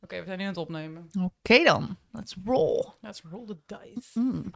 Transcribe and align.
Oké, 0.00 0.18
we 0.18 0.24
zijn 0.26 0.38
nu 0.38 0.44
aan 0.44 0.50
het 0.50 0.58
opnemen. 0.58 1.10
Oké 1.20 1.64
dan, 1.64 1.96
let's 2.12 2.36
roll. 2.44 2.84
Let's 3.00 3.22
roll 3.30 3.46
the 3.46 3.56
dice. 3.66 4.20
Mm. 4.20 4.50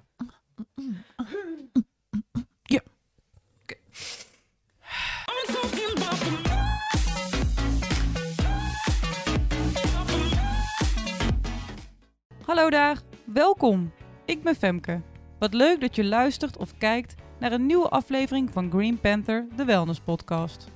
Hallo 12.44 12.70
daar, 12.70 13.00
welkom. 13.24 13.92
Ik 14.24 14.42
ben 14.42 14.54
Femke. 14.54 15.02
Wat 15.38 15.54
leuk 15.54 15.80
dat 15.80 15.96
je 15.96 16.04
luistert 16.04 16.56
of 16.56 16.78
kijkt 16.78 17.14
naar 17.38 17.52
een 17.52 17.66
nieuwe 17.66 17.88
aflevering 17.88 18.50
van 18.52 18.70
Green 18.70 19.00
Panther, 19.00 19.46
de 19.56 19.64
Wellness 19.64 20.00
Podcast. 20.00 20.68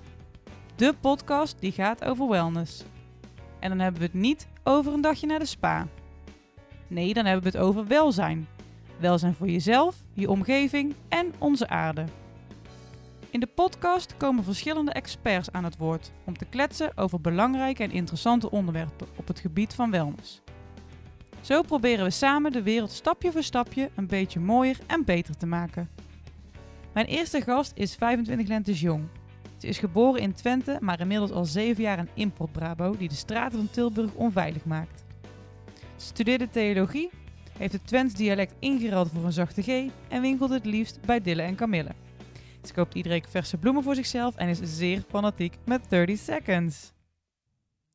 De 0.76 0.94
podcast 1.00 1.60
die 1.60 1.72
gaat 1.72 2.04
over 2.04 2.28
wellness. 2.28 2.84
En 3.60 3.68
dan 3.68 3.78
hebben 3.78 4.00
we 4.00 4.06
het 4.06 4.16
niet 4.16 4.48
over 4.64 4.92
een 4.92 5.00
dagje 5.00 5.26
naar 5.26 5.38
de 5.38 5.44
spa. 5.44 5.86
Nee, 6.86 7.14
dan 7.14 7.24
hebben 7.24 7.52
we 7.52 7.58
het 7.58 7.66
over 7.66 7.86
welzijn. 7.86 8.48
Welzijn 8.98 9.34
voor 9.34 9.48
jezelf, 9.48 9.96
je 10.12 10.30
omgeving 10.30 10.94
en 11.08 11.32
onze 11.38 11.68
aarde. 11.68 12.04
In 13.30 13.40
de 13.40 13.46
podcast 13.46 14.16
komen 14.16 14.44
verschillende 14.44 14.92
experts 14.92 15.52
aan 15.52 15.64
het 15.64 15.76
woord 15.76 16.12
om 16.24 16.38
te 16.38 16.44
kletsen 16.44 16.96
over 16.96 17.20
belangrijke 17.20 17.82
en 17.82 17.90
interessante 17.90 18.50
onderwerpen 18.50 19.06
op 19.16 19.28
het 19.28 19.40
gebied 19.40 19.74
van 19.74 19.90
wellness. 19.90 20.40
Zo 21.40 21.62
proberen 21.62 22.04
we 22.04 22.10
samen 22.10 22.52
de 22.52 22.62
wereld 22.62 22.90
stapje 22.90 23.32
voor 23.32 23.42
stapje 23.42 23.90
een 23.94 24.06
beetje 24.06 24.40
mooier 24.40 24.78
en 24.86 25.04
beter 25.04 25.36
te 25.36 25.46
maken. 25.46 25.88
Mijn 26.92 27.06
eerste 27.06 27.40
gast 27.40 27.72
is 27.74 27.94
25 27.94 28.48
lentes 28.48 28.80
jong. 28.80 29.08
Ze 29.60 29.66
is 29.66 29.78
geboren 29.78 30.20
in 30.20 30.34
Twente, 30.34 30.78
maar 30.80 31.00
inmiddels 31.00 31.30
al 31.30 31.44
7 31.44 31.82
jaar 31.82 31.98
een 31.98 32.10
import-brabo 32.14 32.96
die 32.96 33.08
de 33.08 33.14
straten 33.14 33.58
van 33.58 33.70
Tilburg 33.70 34.14
onveilig 34.14 34.64
maakt. 34.64 35.04
Ze 35.96 36.06
studeerde 36.06 36.48
theologie, 36.48 37.10
heeft 37.58 37.72
het 37.72 37.86
Twents 37.86 38.14
dialect 38.14 38.54
ingeruild 38.58 39.10
voor 39.10 39.24
een 39.24 39.32
zachte 39.32 39.62
G 39.62 39.90
en 40.08 40.20
winkelt 40.20 40.50
het 40.50 40.64
liefst 40.64 41.00
bij 41.00 41.20
Dille 41.20 41.42
en 41.42 41.56
Camille. 41.56 41.94
Ze 42.64 42.72
koopt 42.72 42.94
iedere 42.94 43.14
week 43.14 43.28
verse 43.28 43.56
bloemen 43.56 43.82
voor 43.82 43.94
zichzelf 43.94 44.36
en 44.36 44.48
is 44.48 44.58
zeer 44.62 45.04
fanatiek 45.08 45.54
met 45.64 45.90
30 45.90 46.18
seconds. 46.18 46.92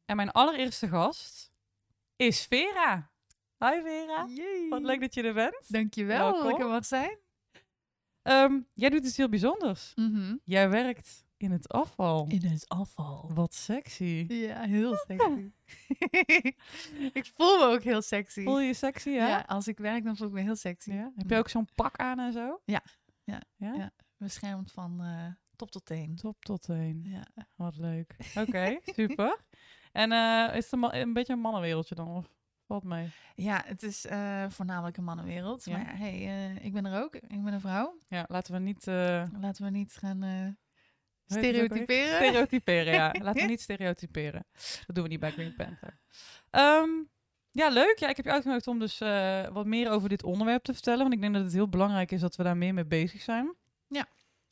En 0.06 0.16
mijn 0.16 0.32
allereerste 0.32 0.88
gast 0.88 1.52
is 2.16 2.45
Vera. 2.45 3.09
Hi 3.59 3.82
Vera. 3.84 4.26
Yay. 4.28 4.70
Wat 4.70 4.82
leuk 4.82 5.00
dat 5.00 5.14
je 5.14 5.23
er 5.23 5.34
bent. 5.34 5.66
Dankjewel 5.67 6.26
dat 6.26 6.36
ik 6.36 6.42
Welkom. 6.42 6.61
er 6.61 6.67
mag 6.67 6.86
zijn. 6.86 7.17
Ehm, 8.22 8.59
jij 8.73 8.89
doet 8.89 9.06
iets 9.06 9.17
heel 9.17 9.30
bijzonders. 9.30 9.92
Mhm. 9.95 10.36
Jij 10.44 10.70
werkt 10.70 11.25
in 11.46 11.52
het 11.52 11.70
afval. 11.70 12.26
In 12.28 12.46
het 12.46 12.70
afval. 12.70 13.32
Wat 13.34 13.54
sexy. 13.54 14.26
Ja, 14.28 14.62
heel 14.62 14.96
sexy. 14.96 15.52
ik 17.20 17.32
voel 17.36 17.58
me 17.58 17.64
ook 17.64 17.82
heel 17.82 18.02
sexy. 18.02 18.44
Voel 18.44 18.60
je 18.60 18.68
je 18.68 18.74
sexy, 18.74 19.10
ja? 19.10 19.28
ja? 19.28 19.44
als 19.48 19.68
ik 19.68 19.78
werk 19.78 20.04
dan 20.04 20.16
voel 20.16 20.28
ik 20.28 20.34
me 20.34 20.42
heel 20.42 20.56
sexy. 20.56 20.92
Ja? 20.92 21.12
Heb 21.16 21.30
je 21.30 21.38
ook 21.38 21.50
zo'n 21.50 21.68
pak 21.76 21.98
aan 21.98 22.20
en 22.20 22.34
zo? 22.34 22.62
Ja. 22.66 22.84
Ja. 23.23 23.42
Ja? 23.56 23.73
Ja. 23.73 23.92
Beschermd 24.18 24.72
van 24.72 25.02
eh, 25.02 25.26
top 25.56 25.72
tot 25.72 25.86
teen. 25.86 26.16
Top 26.16 26.46
tot 26.46 26.62
teen. 26.62 27.02
Ja. 27.04 27.46
Wat 27.56 27.78
leuk. 27.78 28.16
Oké, 28.36 28.80
super. 28.96 29.46
En 29.92 30.12
eh, 30.12 30.56
is 30.56 30.72
het 30.72 30.94
een, 30.94 31.14
beetje 31.14 31.34
een 31.34 31.40
mannenwereldje 31.40 31.96
dan? 31.96 32.08
Of 32.08 32.30
valt 32.68 32.84
mee? 32.84 33.10
ja, 33.36 33.64
het 33.66 33.84
is 33.84 34.06
eh, 34.06 34.46
voornamelijk 34.50 34.98
een 34.98 35.04
mannenwereld. 35.04 35.66
Ja. 35.66 35.78
Maar 35.78 35.98
hey, 35.98 36.54
ik 36.62 36.73
ben 36.73 36.86
er 36.86 37.04
ook. 37.04 37.16
Ik 37.16 37.44
ben 37.44 37.54
een 37.54 37.60
vrouw. 37.60 37.98
Ja, 38.08 38.26
laten 38.28 38.54
we 38.54 38.60
niet... 38.60 38.86
Laten 38.86 39.64
we 39.64 39.70
niet 39.70 39.94
gaan 39.94 40.58
stereotyperen. 41.26 42.16
Stereotyperen, 42.16 42.94
ja. 42.94 43.16
Laten 43.23 43.42
we 43.42 43.48
niet 43.48 43.62
stereotyperen. 43.62 44.45
Dat 44.86 44.95
doen 44.95 45.04
we 45.04 45.09
niet 45.09 45.20
bij 45.20 45.32
Green 45.32 45.56
Panther. 45.56 46.00
Ehm, 46.50 46.90
ja, 47.52 47.70
leuk. 47.70 48.00
Ja, 48.00 48.09
ik 48.09 48.16
heb 48.16 48.26
je 48.26 48.32
uitgenodigd 48.32 48.67
om 48.67 48.80
dus 48.80 49.02
eh, 49.02 49.48
wat 49.48 49.66
meer 49.66 49.90
over 49.90 50.09
dit 50.09 50.23
onderwerp 50.23 50.64
te 50.64 50.73
vertellen. 50.73 51.00
Want 51.00 51.14
ik 51.14 51.22
denk 51.22 51.34
dat 51.34 51.44
het 51.44 51.54
heel 51.54 51.70
belangrijk 51.70 52.12
is 52.12 52.22
dat 52.22 52.36
we 52.36 52.44
daar 52.44 52.58
meer 52.58 52.73
mee 52.73 52.86
bezig 52.86 53.22
zijn. 53.22 53.55
Ja. 53.88 54.08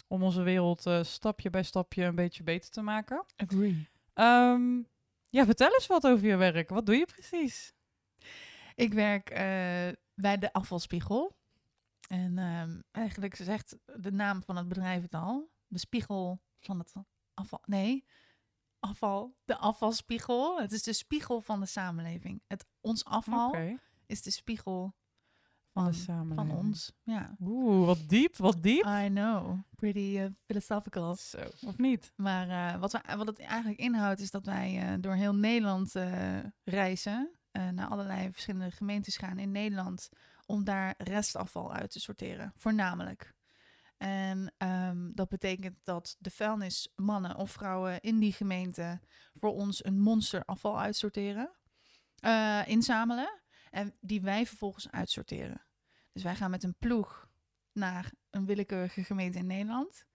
Om 0.07 0.23
onze 0.23 0.41
wereld 0.41 0.85
eh, 0.85 1.03
stapje 1.03 1.49
bij 1.49 1.63
stapje 1.63 2.03
een 2.03 2.15
beetje 2.15 2.43
beter 2.43 2.69
te 2.69 2.81
maken. 2.81 3.25
Agree. 3.35 3.89
Ehm, 4.13 4.77
ja, 5.29 5.45
vertel 5.45 5.73
eens 5.73 5.87
wat 5.87 6.07
over 6.07 6.27
je 6.27 6.35
werk. 6.35 6.69
Wat 6.69 6.85
doe 6.85 6.95
je 6.95 7.05
precies? 7.05 7.73
Ik 8.75 8.93
werk 8.93 9.29
eh, 9.29 9.37
bij 10.13 10.37
de 10.37 10.53
afvalspiegel. 10.53 11.35
En 12.07 12.37
ehm, 12.37 12.79
eigenlijk 12.91 13.35
zegt 13.35 13.77
de 13.95 14.11
naam 14.11 14.43
van 14.43 14.55
het 14.55 14.67
bedrijf 14.67 15.01
het 15.01 15.13
al. 15.13 15.49
De 15.67 15.79
spiegel 15.79 16.41
van 16.65 16.79
het 16.79 16.93
afval. 17.33 17.61
Nee, 17.65 18.05
afval. 18.79 19.35
De 19.45 19.57
afvalspiegel. 19.57 20.59
Het 20.61 20.71
is 20.71 20.83
de 20.83 20.93
spiegel 20.93 21.41
van 21.41 21.59
de 21.59 21.65
samenleving. 21.65 22.41
Het, 22.47 22.65
ons 22.81 23.05
afval 23.05 23.55
is 24.05 24.21
de 24.21 24.31
spiegel 24.31 24.95
van 25.73 25.85
de 25.85 25.93
samenleving. 25.93 26.51
van 26.51 26.65
ons. 26.65 26.91
Ja. 27.03 27.35
Oeh, 27.39 27.85
wat 27.85 27.99
diep, 28.07 28.37
wat 28.37 28.63
diep. 28.63 28.85
I 28.85 29.07
know. 29.07 29.59
Pretty 29.75 30.17
eh, 30.19 30.25
philosophical. 30.45 31.15
Zo, 31.15 31.37
of 31.65 31.77
niet? 31.77 32.13
Maar 32.15 32.49
eh, 32.49 32.79
wat, 32.79 32.91
we, 32.91 33.15
wat 33.17 33.27
het 33.27 33.39
eigenlijk 33.39 33.79
inhoudt 33.79 34.19
is 34.19 34.31
dat 34.31 34.45
wij 34.45 34.79
eh, 34.81 35.01
door 35.01 35.13
heel 35.13 35.35
Nederland 35.35 35.95
eh, 35.95 36.39
reizen. 36.63 37.31
naar 37.51 37.87
allerlei 37.87 38.31
verschillende 38.31 38.71
gemeentes 38.71 39.17
gaan 39.17 39.39
in 39.39 39.51
Nederland. 39.51 40.09
Om 40.45 40.63
daar 40.63 40.93
restafval 40.97 41.73
uit 41.73 41.91
te 41.91 41.99
sorteren. 41.99 42.53
Voornamelijk. 42.55 43.33
En 44.03 44.53
ehm, 44.57 45.11
dat 45.13 45.29
betekent 45.29 45.77
dat 45.83 46.15
de 46.19 46.29
vuilnismannen 46.29 47.35
of 47.35 47.51
vrouwen 47.51 48.01
in 48.01 48.19
die 48.19 48.33
gemeente 48.33 49.01
voor 49.33 49.53
ons 49.53 49.85
een 49.85 49.99
monster 49.99 50.45
afval 50.45 50.79
uitsorteren. 50.79 51.51
eh, 52.15 52.61
inzamelen. 52.65 53.41
En 53.69 53.95
die 53.99 54.21
wij 54.21 54.45
vervolgens 54.45 54.91
uitsorteren. 54.91 55.65
Dus 56.11 56.23
wij 56.23 56.35
gaan 56.35 56.51
met 56.51 56.63
een 56.63 56.75
ploeg 56.79 57.27
naar 57.71 58.11
een 58.29 58.45
willekeurige 58.45 59.03
gemeente 59.03 59.37
in 59.37 59.45
Nederland. 59.45 60.05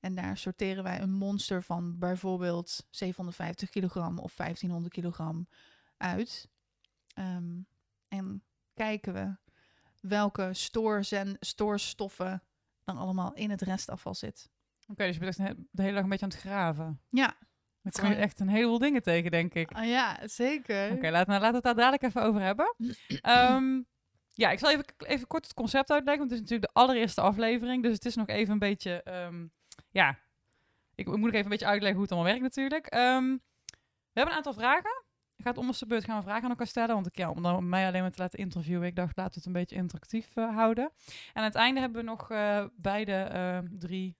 En 0.00 0.14
daar 0.14 0.36
sorteren 0.36 0.82
wij 0.82 1.00
een 1.00 1.12
monster 1.12 1.62
van 1.62 1.98
bijvoorbeeld 1.98 2.86
750 2.90 3.70
kilogram 3.70 4.18
of 4.18 4.34
1500 4.34 4.94
kilogram 4.94 5.48
uit. 5.96 6.48
Ehm, 7.14 7.60
en 8.08 8.44
kijken 8.74 9.12
we 9.12 9.36
welke 10.00 10.50
stoorstoffen 11.40 12.42
dan 12.86 12.96
allemaal 12.96 13.34
in 13.34 13.50
het 13.50 13.62
restafval 13.62 14.14
zit. 14.14 14.48
Oké, 14.88 15.04
dus 15.06 15.14
je 15.14 15.20
bent 15.20 15.38
echt 15.38 15.54
de 15.70 15.82
hele 15.82 15.94
dag 15.94 16.02
een 16.02 16.08
beetje 16.08 16.24
aan 16.24 16.30
het 16.30 16.40
graven. 16.40 17.00
Ja, 17.10 17.36
Dan 17.82 17.92
kom 17.92 18.10
je 18.10 18.14
echt 18.16 18.40
een 18.40 18.48
heleboel 18.48 18.78
dingen 18.78 19.02
tegen, 19.02 19.30
denk 19.30 19.54
ik. 19.54 19.72
ah, 19.72 19.86
ja 19.86 20.18
zeker. 20.28 20.92
Oké, 20.92 21.10
laten, 21.10 21.26
we- 21.34 21.40
laten 21.40 21.48
we 21.48 21.54
het 21.54 21.62
daar 21.64 21.74
dadelijk 21.74 22.02
even 22.02 22.22
over 22.22 22.40
hebben. 22.40 22.74
Ehm, 23.20 23.80
ja, 24.32 24.50
ik 24.50 24.58
zal 24.58 24.70
even, 24.70 24.84
even 24.98 25.26
kort 25.26 25.44
het 25.44 25.54
concept 25.54 25.90
uitleggen, 25.90 26.18
want 26.28 26.30
het 26.30 26.40
is 26.42 26.48
natuurlijk 26.50 26.72
de 26.74 26.80
allereerste 26.80 27.20
aflevering. 27.20 27.82
Dus 27.82 27.92
het 27.92 28.04
is 28.04 28.14
nog 28.16 28.26
even 28.26 28.52
een 28.52 28.58
beetje, 28.58 29.02
ehm, 29.02 29.46
ja, 29.90 30.08
ik, 30.94 31.06
ik 31.06 31.06
moet 31.06 31.18
nog 31.20 31.28
even 31.28 31.42
een 31.44 31.48
beetje 31.48 31.66
uitleggen 31.66 31.94
hoe 31.98 32.02
het 32.02 32.12
allemaal 32.12 32.30
werkt 32.30 32.42
natuurlijk. 32.56 32.86
Ehm, 32.86 33.24
we 34.12 34.22
hebben 34.22 34.32
een 34.32 34.38
aantal 34.44 34.52
vragen. 34.62 34.95
Ik 35.36 35.44
ga 35.44 35.50
het 35.50 35.58
om 35.58 35.72
de 35.72 35.86
beurt 35.86 36.04
gaan 36.04 36.16
we 36.16 36.22
vragen 36.22 36.42
aan 36.42 36.50
elkaar 36.50 36.66
stellen, 36.66 36.94
want 36.94 37.06
ik, 37.06 37.16
ja, 37.16 37.30
om 37.30 37.42
dan 37.42 37.68
mij 37.68 37.86
alleen 37.86 38.02
maar 38.02 38.10
te 38.10 38.20
laten 38.20 38.38
interviewen, 38.38 38.86
ik 38.86 38.96
dacht 38.96 39.16
laten 39.16 39.32
we 39.32 39.38
het 39.38 39.46
een 39.46 39.52
beetje 39.52 39.76
interactief 39.76 40.36
eh, 40.36 40.54
houden. 40.54 40.84
En 41.04 41.32
aan 41.32 41.44
het 41.44 41.54
einde 41.54 41.80
hebben 41.80 42.00
we 42.00 42.08
nog 42.08 42.30
eh, 42.30 42.66
beide 42.76 43.12
eh, 43.12 43.58
drie 43.70 44.16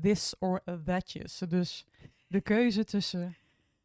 this 0.00 0.34
or 0.38 0.62
thatjes. 0.84 1.38
Dus 1.38 1.86
de 2.26 2.40
keuze 2.40 2.84
tussen 2.84 3.36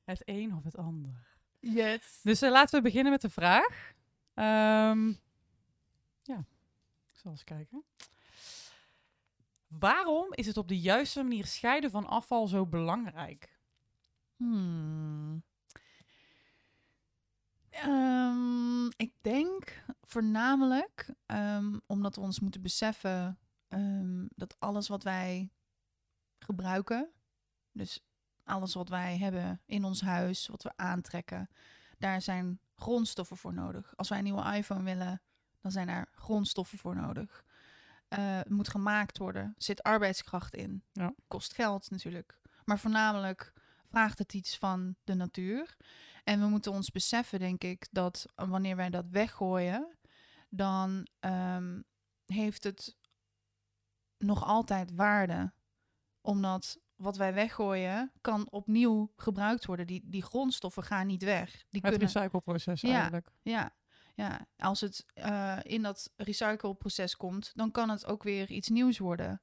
het 0.04 0.22
een 0.26 0.56
of 0.56 0.64
het 0.64 0.78
ander. 0.78 1.28
Yes. 1.60 2.20
Dus 2.24 2.42
laten 2.42 2.78
we 2.78 2.82
beginnen 2.82 3.12
met 3.12 3.22
de 3.22 3.30
vraag. 3.30 3.94
Ehm, 4.34 5.08
ja, 6.22 6.46
ik 7.12 7.18
zal 7.18 7.32
eens 7.32 7.44
kijken. 7.44 7.84
Waarom 9.68 10.28
is 10.30 10.46
het 10.46 10.58
op 10.58 10.68
de 10.68 10.80
juiste 10.80 11.24
manier 11.24 11.46
scheiden 11.46 11.92
van 11.92 12.06
afval 12.06 12.48
zo 12.48 12.66
belangrijk? 12.66 13.60
Hmm. 14.36 15.44
Ehm, 17.74 18.86
ik 18.86 19.14
denk 19.22 19.84
voornamelijk 20.02 21.14
ehm, 21.26 21.80
omdat 21.86 22.16
we 22.16 22.22
ons 22.22 22.40
moeten 22.40 22.62
beseffen 22.62 23.40
ehm, 23.68 24.26
dat 24.36 24.56
alles 24.60 24.88
wat 24.88 25.04
wij 25.04 25.52
gebruiken, 26.40 27.12
dus 27.72 28.00
alles 28.44 28.74
wat 28.74 28.90
wij 28.90 29.18
hebben 29.18 29.62
in 29.66 29.84
ons 29.84 30.02
huis, 30.02 30.48
wat 30.48 30.64
we 30.64 30.72
aantrekken, 30.76 31.50
daar 31.98 32.22
zijn 32.22 32.60
grondstoffen 32.76 33.38
voor 33.38 33.54
nodig. 33.54 33.96
Als 33.96 34.10
wij 34.10 34.18
een 34.18 34.24
nieuwe 34.24 34.56
iPhone 34.56 34.84
willen, 34.84 35.22
dan 35.62 35.72
zijn 35.72 35.88
daar 35.88 36.08
grondstoffen 36.12 36.78
voor 36.78 36.96
nodig. 36.96 37.46
Eh, 38.08 38.38
het 38.38 38.50
moet 38.50 38.70
gemaakt 38.70 39.18
worden, 39.18 39.44
er 39.44 39.54
zit 39.64 39.84
arbeidskracht 39.84 40.56
in, 40.56 40.84
Ja. 40.92 41.14
kost 41.28 41.54
geld 41.54 41.90
natuurlijk. 41.90 42.40
Maar 42.66 42.80
voornamelijk 42.80 43.54
vraagt 43.94 44.18
het 44.20 44.34
iets 44.34 44.58
van 44.58 44.96
de 45.04 45.14
natuur. 45.14 45.78
En 46.24 46.40
we 46.40 46.48
moeten 46.48 46.72
ons 46.72 46.92
beseffen, 46.92 47.40
denk 47.40 47.64
ik, 47.64 47.88
dat 47.92 48.26
wanneer 48.36 48.76
wij 48.76 48.90
dat 48.90 49.06
weggooien, 49.10 49.98
dan 50.50 51.08
ehm, 51.20 51.82
heeft 52.26 52.64
het 52.64 52.98
nog 54.18 54.44
altijd 54.44 54.92
waarde. 54.96 55.54
Omdat 56.22 56.78
wat 56.96 57.18
wij 57.18 57.34
weggooien 57.34 58.12
kan 58.22 58.52
opnieuw 58.52 59.12
gebruikt 59.16 59.66
worden. 59.66 59.88
Die, 59.88 60.02
die 60.06 60.24
grondstoffen 60.24 60.84
gaan 60.84 61.08
niet 61.08 61.24
weg. 61.24 61.52
Die 61.52 61.82
Het 61.82 61.82
kunnen, 61.82 62.00
recycleproces 62.00 62.82
Ja. 62.82 63.00
eigenlijk. 63.00 63.32
ja, 63.42 63.76
ja, 64.16 64.48
als 64.58 64.82
het 64.82 65.06
eh, 65.14 65.60
in 65.64 65.82
dat 65.82 66.12
recycleproces 66.16 67.16
komt, 67.16 67.52
dan 67.54 67.72
kan 67.72 67.90
het 67.90 68.06
ook 68.06 68.24
weer 68.24 68.50
iets 68.50 68.70
nieuws 68.70 68.98
worden. 68.98 69.42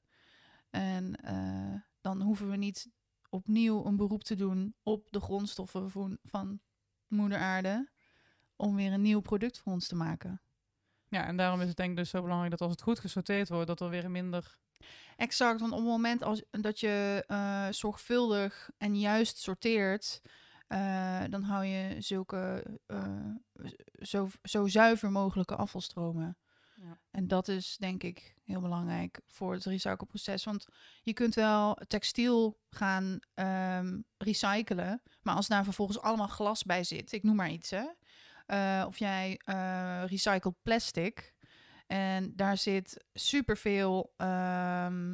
En 0.69 1.15
eh, 1.15 1.81
dan 2.01 2.21
hoeven 2.21 2.49
we 2.49 2.55
niet 2.55 2.89
opnieuw 3.31 3.85
een 3.85 3.95
beroep 3.95 4.23
te 4.23 4.35
doen 4.35 4.75
op 4.83 5.07
de 5.11 5.19
grondstoffen 5.19 5.91
van, 5.91 6.17
van 6.23 6.59
moeder 7.07 7.37
aarde 7.37 7.89
om 8.55 8.75
weer 8.75 8.93
een 8.93 9.01
nieuw 9.01 9.19
product 9.19 9.59
voor 9.59 9.73
ons 9.73 9.87
te 9.87 9.95
maken. 9.95 10.41
Ja, 11.07 11.25
en 11.25 11.37
daarom 11.37 11.61
is 11.61 11.67
het 11.67 11.77
denk 11.77 11.89
ik 11.89 11.95
dus 11.95 12.09
zo 12.09 12.21
belangrijk 12.21 12.51
dat 12.51 12.61
als 12.61 12.71
het 12.71 12.81
goed 12.81 12.99
gesorteerd 12.99 13.49
wordt, 13.49 13.67
dat 13.67 13.79
er 13.79 13.89
weer 13.89 14.11
minder... 14.11 14.59
Exact, 15.15 15.59
want 15.59 15.71
op 15.71 15.77
het 15.77 15.87
moment 15.87 16.23
als, 16.23 16.43
dat 16.51 16.79
je 16.79 17.23
eh, 17.27 17.67
zorgvuldig 17.69 18.69
en 18.77 18.99
juist 18.99 19.37
sorteert, 19.37 20.21
eh, 20.67 21.23
dan 21.29 21.43
hou 21.43 21.65
je 21.65 22.01
zulke 22.01 22.63
eh, 22.85 23.29
zo, 23.93 24.29
zo 24.43 24.67
zuiver 24.67 25.11
mogelijke 25.11 25.55
afvalstromen. 25.55 26.37
En 27.11 27.27
dat 27.27 27.47
is 27.47 27.77
denk 27.77 28.03
ik 28.03 28.35
heel 28.43 28.61
belangrijk 28.61 29.19
voor 29.27 29.53
het 29.53 29.65
recycleproces. 29.65 30.43
Want 30.43 30.65
je 31.01 31.13
kunt 31.13 31.35
wel 31.35 31.77
textiel 31.87 32.59
gaan 32.69 33.19
ehm, 33.33 33.99
recyclen, 34.17 35.01
maar 35.21 35.35
als 35.35 35.47
daar 35.47 35.63
vervolgens 35.63 35.99
allemaal 35.99 36.27
glas 36.27 36.63
bij 36.63 36.83
zit, 36.83 37.11
ik 37.11 37.23
noem 37.23 37.35
maar 37.35 37.51
iets 37.51 37.69
hè. 37.69 37.85
eh, 38.45 38.85
of 38.87 38.97
jij 38.97 39.39
eh 39.45 40.03
recycled 40.05 40.55
plastic 40.61 41.33
en 41.87 42.35
daar 42.35 42.57
zit 42.57 43.05
superveel 43.13 44.13
ehm 44.17 45.13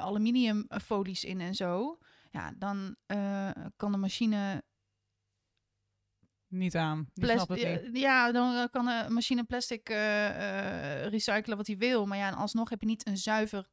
aluminiumfolies 0.00 1.24
in 1.24 1.40
en 1.40 1.54
zo. 1.54 1.98
Ja, 2.30 2.52
dan 2.56 2.96
eh, 3.06 3.50
kan 3.76 3.92
de 3.92 3.98
machine 3.98 4.62
Niet 6.50 6.76
aan. 6.76 7.10
Die 7.14 7.34
niet. 7.34 7.88
Ja, 7.92 8.32
dan 8.32 8.54
eh, 8.54 8.64
kan 8.70 8.84
de 8.84 9.06
machine 9.08 9.44
plastic 9.44 9.88
eh, 9.88 11.04
eh, 11.04 11.10
recyclen 11.10 11.56
wat 11.56 11.66
hij 11.66 11.76
wil. 11.76 12.06
Maar 12.06 12.18
ja, 12.18 12.28
en 12.28 12.34
alsnog 12.34 12.70
heb 12.70 12.80
je 12.80 12.86
niet 12.86 13.06
een 13.06 13.16
zuiver. 13.16 13.68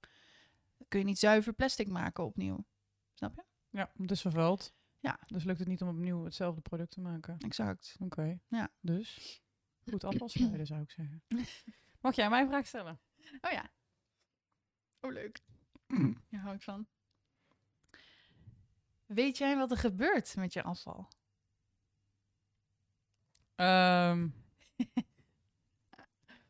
Kun 0.88 1.00
je 1.00 1.06
niet 1.06 1.20
zuiver 1.20 1.54
plastic 1.54 1.88
maken 1.88 2.24
opnieuw. 2.24 2.66
Snap 3.14 3.36
je? 3.36 3.44
Ja, 3.70 3.92
is 4.06 4.22
vervuild. 4.22 4.74
Ja. 5.00 5.20
Dus 5.28 5.44
lukt 5.44 5.60
het 5.60 5.68
niet 5.68 5.82
om 5.82 5.88
opnieuw 5.88 6.24
hetzelfde 6.24 6.62
product 6.62 6.92
te 6.92 7.02
maken. 7.02 7.38
Exact. 7.38 7.96
Oké. 8.00 8.40
Ja. 8.48 8.70
Dus 8.80 9.42
goed 9.90 10.04
afval 10.04 10.30
scheiden 10.30 10.66
zou 10.66 10.82
ik 10.82 10.92
zeggen. 10.92 11.24
Mag 12.02 12.16
jij 12.16 12.30
mij 12.30 12.42
een 12.42 12.48
vraag 12.48 12.68
stellen? 12.68 13.00
Oh 13.42 13.52
ja. 13.52 13.72
Oh, 15.00 15.12
leuk. 15.12 15.40
Daar 16.30 16.42
hou 16.42 16.56
ik 16.56 16.62
van. 16.62 16.88
Weet 19.06 19.38
jij 19.38 19.58
wat 19.58 19.72
er 19.72 19.78
gebeurt 19.78 20.36
met 20.36 20.54
je 20.54 20.64
afval? 20.64 21.08
Ehm, 23.58 24.28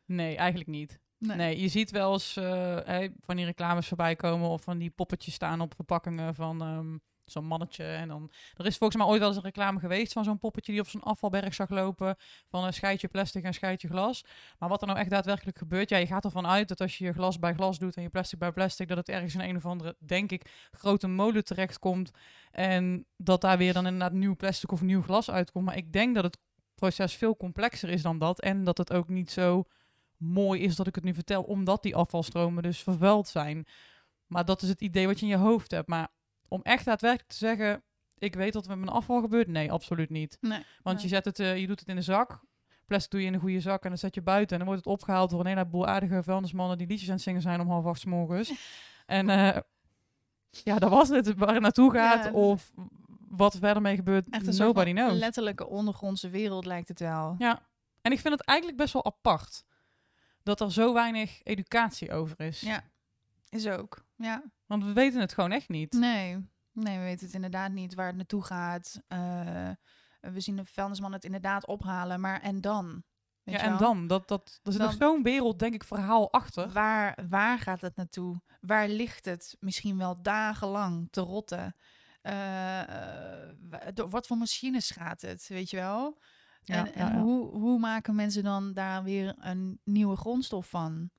nee, 0.04 0.36
eigenlijk 0.36 0.70
niet. 0.70 1.00
Nee, 1.18 1.60
je 1.60 1.68
ziet 1.68 1.90
wel 1.90 2.12
eens 2.12 2.34
hè, 2.34 3.08
van 3.20 3.36
die 3.36 3.44
reclames 3.44 3.88
voorbij 3.88 4.16
komen 4.16 4.48
of 4.48 4.62
van 4.62 4.78
die 4.78 4.90
poppetjes 4.90 5.34
staan 5.34 5.60
op 5.60 5.74
verpakkingen 5.74 6.34
van 6.34 6.62
ehm, 6.62 6.96
zo'n 7.30 7.44
mannetje. 7.44 7.84
En 7.84 8.08
dan, 8.08 8.30
er 8.56 8.66
is 8.66 8.76
volgens 8.76 9.02
mij 9.02 9.10
ooit 9.10 9.18
wel 9.18 9.28
eens 9.28 9.36
een 9.36 9.42
reclame 9.42 9.78
geweest 9.78 10.12
van 10.12 10.24
zo'n 10.24 10.38
poppetje 10.38 10.72
die 10.72 10.80
op 10.80 10.88
zo'n 10.88 11.02
afvalberg 11.02 11.54
zag 11.54 11.68
lopen 11.68 12.16
van 12.48 12.64
een 12.64 12.72
scheidje 12.72 13.08
plastic 13.08 13.44
en 13.44 13.54
scheidje 13.54 13.88
glas. 13.88 14.24
Maar 14.58 14.68
wat 14.68 14.80
er 14.80 14.86
nou 14.86 14.98
echt 14.98 15.10
daadwerkelijk 15.10 15.58
gebeurt, 15.58 15.88
ja, 15.88 15.96
je 15.96 16.06
gaat 16.06 16.24
ervan 16.24 16.46
uit 16.46 16.68
dat 16.68 16.80
als 16.80 16.98
je 16.98 17.04
je 17.04 17.12
glas 17.12 17.38
bij 17.38 17.54
glas 17.54 17.78
doet 17.78 17.96
en 17.96 18.02
je 18.02 18.08
plastic 18.08 18.38
bij 18.38 18.52
plastic, 18.52 18.88
dat 18.88 18.96
het 18.96 19.08
ergens 19.08 19.34
in 19.34 19.40
een 19.40 19.56
of 19.56 19.66
andere, 19.66 19.96
denk 19.98 20.30
ik, 20.30 20.68
grote 20.70 21.06
molen 21.06 21.44
terechtkomt 21.44 22.10
en 22.50 23.06
dat 23.16 23.40
daar 23.40 23.58
weer 23.58 23.72
dan 23.72 23.86
inderdaad 23.86 24.12
nieuw 24.12 24.36
plastic 24.36 24.72
of 24.72 24.82
nieuw 24.82 25.02
glas 25.02 25.30
uitkomt. 25.30 25.64
Maar 25.64 25.76
ik 25.76 25.92
denk 25.92 26.14
dat 26.14 26.24
het 26.24 26.38
proces 26.78 27.14
veel 27.14 27.36
complexer 27.36 27.88
is 27.88 28.02
dan 28.02 28.18
dat 28.18 28.40
en 28.40 28.64
dat 28.64 28.78
het 28.78 28.92
ook 28.92 29.08
niet 29.08 29.30
zo 29.30 29.64
mooi 30.16 30.60
is 30.60 30.76
dat 30.76 30.86
ik 30.86 30.94
het 30.94 31.04
nu 31.04 31.14
vertel, 31.14 31.42
omdat 31.42 31.82
die 31.82 31.96
afvalstromen 31.96 32.62
dus 32.62 32.82
vervuild 32.82 33.28
zijn. 33.28 33.66
Maar 34.26 34.44
dat 34.44 34.62
is 34.62 34.68
het 34.68 34.80
idee 34.80 35.06
wat 35.06 35.20
je 35.20 35.26
in 35.26 35.32
je 35.32 35.38
hoofd 35.38 35.70
hebt. 35.70 35.88
Maar 35.88 36.08
om 36.48 36.60
echt 36.62 36.84
daadwerkelijk 36.84 37.28
te 37.28 37.36
zeggen, 37.36 37.82
ik 38.18 38.34
weet 38.34 38.54
wat 38.54 38.64
er 38.64 38.70
met 38.70 38.78
mijn 38.78 38.90
afval 38.90 39.20
gebeurt, 39.20 39.48
nee, 39.48 39.72
absoluut 39.72 40.10
niet. 40.10 40.38
Nee. 40.40 40.62
Want 40.82 40.96
Nee. 40.96 41.04
je, 41.04 41.08
zet 41.14 41.24
het, 41.24 41.38
eh, 41.40 41.58
je 41.58 41.66
doet 41.66 41.80
het 41.80 41.88
in 41.88 41.96
de 41.96 42.02
zak, 42.02 42.40
plastic 42.86 43.10
doe 43.10 43.20
je 43.20 43.26
in 43.26 43.34
een 43.34 43.40
goede 43.40 43.60
zak 43.60 43.82
en 43.82 43.88
dan 43.88 43.98
zet 43.98 44.14
je 44.14 44.22
buiten. 44.22 44.50
En 44.52 44.64
dan 44.64 44.66
wordt 44.66 44.84
het 44.84 44.92
opgehaald 44.94 45.30
door 45.30 45.40
een 45.40 45.46
heleboel 45.46 45.86
aardige 45.86 46.22
vuilnismannen 46.22 46.78
die 46.78 46.86
liedjes 46.86 47.08
aan 47.08 47.14
het 47.14 47.24
zingen 47.24 47.42
zijn 47.42 47.60
om 47.60 47.68
half 47.68 47.84
acht 47.86 48.00
's 48.00 48.04
morgens. 48.04 48.52
en 49.06 49.28
eh, 49.30 49.56
ja, 50.50 50.78
dat 50.78 50.90
was 50.90 51.08
het, 51.08 51.34
waar 51.34 51.52
het 51.52 51.62
naartoe 51.62 51.92
gaat 51.92 52.24
Ja, 52.24 52.30
of 52.30 52.70
wat 53.30 53.54
er 53.54 53.60
verder 53.60 53.82
mee 53.82 53.96
gebeurt, 53.96 54.30
Echt 54.30 54.46
een 54.46 54.56
nobody 54.56 54.92
knows. 54.92 55.18
letterlijke 55.18 55.66
ondergrondse 55.68 56.28
wereld 56.28 56.64
lijkt 56.64 56.88
het 56.88 57.00
wel. 57.00 57.34
Ja, 57.38 57.62
en 58.02 58.12
ik 58.12 58.20
vind 58.20 58.34
het 58.34 58.46
eigenlijk 58.46 58.78
best 58.78 58.92
wel 58.92 59.04
apart 59.04 59.64
dat 60.42 60.60
er 60.60 60.72
zo 60.72 60.92
weinig 60.92 61.42
educatie 61.42 62.12
over 62.12 62.40
is. 62.40 62.60
Ja. 62.60 62.82
Is 63.48 63.66
ook. 63.66 64.04
Ja. 64.16 64.42
Want 64.66 64.84
we 64.84 64.92
weten 64.92 65.20
het 65.20 65.32
gewoon 65.32 65.52
echt 65.52 65.68
niet. 65.68 65.92
Nee. 65.92 66.48
Nee, 66.72 66.98
we 66.98 67.04
weten 67.04 67.26
het 67.26 67.34
inderdaad 67.34 67.72
niet 67.72 67.94
waar 67.94 68.06
het 68.06 68.16
naartoe 68.16 68.44
gaat. 68.44 69.00
Eh, 69.08 69.70
we 70.20 70.40
zien 70.40 70.56
de 70.56 70.64
vuilnisman 70.64 71.12
het 71.12 71.24
inderdaad 71.24 71.66
ophalen, 71.66 72.20
maar 72.20 72.40
en 72.40 72.60
dan? 72.60 73.02
Weet 73.42 73.54
ja, 73.54 73.62
en 73.62 73.68
wel? 73.68 73.78
dan? 73.78 74.06
Dat, 74.06 74.28
dat, 74.28 74.60
er 74.62 74.72
zit 74.72 74.80
nog 74.80 74.94
zo'n 74.98 75.22
wereld, 75.22 75.58
denk 75.58 75.74
ik, 75.74 75.84
verhaal 75.84 76.32
achter. 76.32 76.72
Waar, 76.72 77.18
waar 77.28 77.58
gaat 77.58 77.80
het 77.80 77.96
naartoe? 77.96 78.40
Waar 78.60 78.88
ligt 78.88 79.24
het 79.24 79.56
misschien 79.60 79.98
wel 79.98 80.22
dagenlang 80.22 81.08
te 81.10 81.20
rotten? 81.20 81.74
Eh, 82.28 82.80
eh, 82.80 83.94
door 83.94 84.08
wat 84.08 84.26
voor 84.26 84.36
machines 84.36 84.90
gaat 84.90 85.20
het, 85.20 85.48
weet 85.48 85.70
je 85.70 85.76
wel? 85.76 86.18
Ja, 86.62 86.86
en 86.86 86.94
en 86.94 87.06
ja. 87.06 87.20
Hoe, 87.20 87.50
hoe 87.50 87.78
maken 87.78 88.14
mensen 88.14 88.42
dan 88.42 88.72
daar 88.72 89.02
weer 89.02 89.34
een 89.38 89.80
nieuwe 89.84 90.16
grondstof 90.16 90.68
van? 90.68 91.10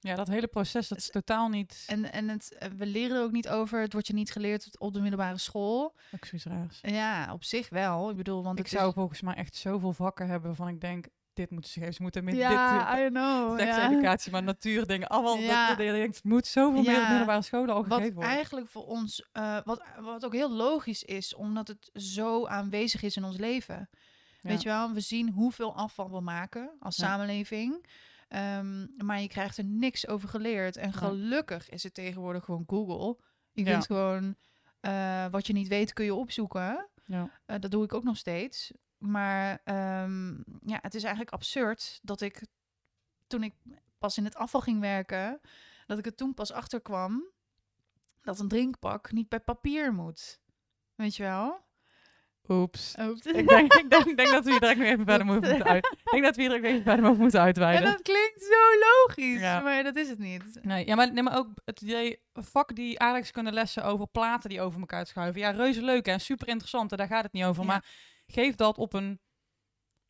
Ja, 0.00 0.14
dat 0.14 0.28
hele 0.28 0.46
proces, 0.46 0.88
dat 0.88 0.98
is 0.98 1.10
totaal 1.10 1.48
niet... 1.48 1.84
En, 1.86 2.12
en 2.12 2.28
het, 2.28 2.52
eh, 2.52 2.68
we 2.76 2.86
leren 2.86 3.16
er 3.16 3.22
ook 3.22 3.32
niet 3.32 3.48
over. 3.48 3.80
Het 3.80 3.92
wordt 3.92 4.06
je 4.06 4.12
niet 4.14 4.32
geleerd 4.32 4.78
op 4.78 4.92
de 4.92 5.00
middelbare 5.00 5.38
school. 5.38 5.96
Ook 6.14 6.24
zoiets 6.24 6.46
raars. 6.46 6.78
Ja, 6.82 7.32
op 7.32 7.44
zich 7.44 7.68
wel. 7.68 8.10
Ik 8.10 8.16
bedoel, 8.16 8.42
want 8.42 8.58
Ik 8.58 8.68
zou 8.68 8.88
is... 8.88 8.94
volgens 8.94 9.20
mij 9.20 9.34
echt 9.34 9.56
zoveel 9.56 9.92
vakken 9.92 10.26
hebben 10.26 10.46
waarvan 10.46 10.68
ik 10.68 10.80
denk, 10.80 11.06
dit 11.38 11.50
moeten 11.50 11.70
ze 11.70 11.78
geven. 11.78 11.94
Ze 11.94 12.02
moeten 12.02 12.24
met 12.24 12.34
dit... 12.34 12.42
Ja, 12.42 12.96
eh, 12.98 13.04
I 13.04 13.08
know. 13.08 13.58
Ja. 13.60 13.72
Sekseducatie, 13.74 14.32
maar 14.32 14.42
natuurdingen. 14.42 15.08
Allemaal, 15.08 15.38
Ja. 15.38 15.68
dat, 15.68 15.86
je 15.86 15.92
denkt, 15.92 16.14
het 16.16 16.24
moet 16.24 16.46
zoveel 16.46 16.82
meer 16.82 16.94
op 16.96 17.00
Ja. 17.02 17.08
middelbare 17.08 17.42
scholen 17.42 17.74
al 17.74 17.82
Wat 17.82 17.92
gegeven 17.92 18.14
worden. 18.14 18.32
eigenlijk 18.32 18.68
voor 18.68 18.86
ons, 18.86 19.28
eh, 19.32 19.58
wat, 19.64 19.82
wat 20.00 20.24
ook 20.24 20.32
heel 20.32 20.52
logisch 20.52 21.02
is, 21.04 21.34
omdat 21.34 21.68
het 21.68 21.90
zo 21.92 22.46
aanwezig 22.46 23.02
is 23.02 23.16
in 23.16 23.24
ons 23.24 23.36
leven. 23.36 23.88
Ja. 24.42 24.48
Weet 24.48 24.62
je 24.62 24.68
wel, 24.68 24.92
we 24.92 25.00
zien 25.00 25.30
hoeveel 25.30 25.74
afval 25.76 26.10
we 26.10 26.20
maken 26.20 26.70
als 26.80 26.96
Ja. 26.96 27.06
samenleving. 27.06 27.86
Ehm, 28.28 28.86
maar 28.96 29.20
je 29.20 29.28
krijgt 29.28 29.56
er 29.58 29.64
niks 29.64 30.06
over 30.08 30.28
geleerd. 30.28 30.76
En 30.76 30.92
gelukkig 30.92 31.68
is 31.68 31.82
het 31.82 31.94
tegenwoordig 31.94 32.44
gewoon 32.44 32.64
Google. 32.66 33.16
Je 33.52 33.64
Ja. 33.64 33.70
kunt 33.72 33.86
gewoon 33.86 34.36
eh, 34.80 35.26
wat 35.30 35.46
je 35.46 35.52
niet 35.52 35.68
weet, 35.68 35.92
kun 35.92 36.04
je 36.04 36.14
opzoeken. 36.14 36.88
Ja. 37.04 37.30
Dat 37.46 37.70
doe 37.70 37.84
ik 37.84 37.94
ook 37.94 38.04
nog 38.04 38.16
steeds. 38.16 38.72
Maar 38.98 39.60
ehm, 39.64 40.28
ja, 40.64 40.78
het 40.82 40.94
is 40.94 41.02
eigenlijk 41.02 41.32
absurd 41.34 41.98
dat 42.02 42.20
ik 42.20 42.42
toen 43.26 43.42
ik 43.42 43.54
pas 43.98 44.18
in 44.18 44.24
het 44.24 44.34
afval 44.34 44.60
ging 44.60 44.80
werken, 44.80 45.40
dat 45.86 45.98
ik 45.98 46.06
er 46.06 46.14
toen 46.14 46.34
pas 46.34 46.52
achter 46.52 46.80
kwam 46.80 47.24
dat 48.22 48.38
een 48.38 48.48
drinkpak 48.48 49.12
niet 49.12 49.28
bij 49.28 49.40
papier 49.40 49.92
moet. 49.92 50.40
Weet 50.94 51.16
je 51.16 51.22
wel? 51.22 51.66
Oeps. 52.48 52.94
Ik, 52.94 53.24
denk, 53.48 53.72
ik, 53.74 53.90
denk, 53.90 54.04
ik 54.06 54.16
denk 54.16 54.30
dat 54.30 54.44
we 54.44 54.50
hier 54.50 54.60
direct 54.60 54.78
nog 54.78 54.88
even 54.88 55.04
verder 55.04 55.26
moeten 55.26 55.64
uit. 55.64 55.86
Ik 55.86 56.10
denk 56.10 56.22
dat 56.24 56.36
we 56.36 56.42
hier 56.42 56.50
direct 56.50 56.66
even 56.66 56.82
verder 56.82 57.16
moeten 57.16 57.38
En 57.40 57.44
uitweiden. 57.46 57.90
dat 57.90 58.02
klinkt 58.02 58.42
zo 58.42 58.78
logisch, 58.80 59.40
Ja. 59.40 59.60
maar 59.60 59.82
dat 59.82 59.96
is 59.96 60.08
het 60.08 60.18
niet. 60.18 60.58
Nee, 60.62 60.86
ja, 60.86 60.94
maar, 60.94 61.12
nee, 61.12 61.22
maar 61.22 61.36
ook 61.36 61.48
het 61.64 61.80
idee, 61.80 62.20
vak 62.32 62.74
die 62.74 62.98
aardrijkskunde 62.98 63.52
lessen 63.52 63.84
over 63.84 64.06
platen 64.06 64.50
die 64.50 64.60
over 64.60 64.80
elkaar 64.80 65.06
schuiven. 65.06 65.40
Ja, 65.40 65.50
reuze 65.50 65.82
leuk 65.82 66.06
en 66.06 66.20
super 66.20 66.48
interessant, 66.48 66.90
en 66.90 66.96
daar 66.96 67.06
gaat 67.06 67.22
het 67.22 67.32
niet 67.32 67.44
over. 67.44 67.62
Ja. 67.62 67.68
Maar 67.68 67.84
geef 68.32 68.54
dat 68.54 68.78
op 68.78 68.92
een 68.92 69.20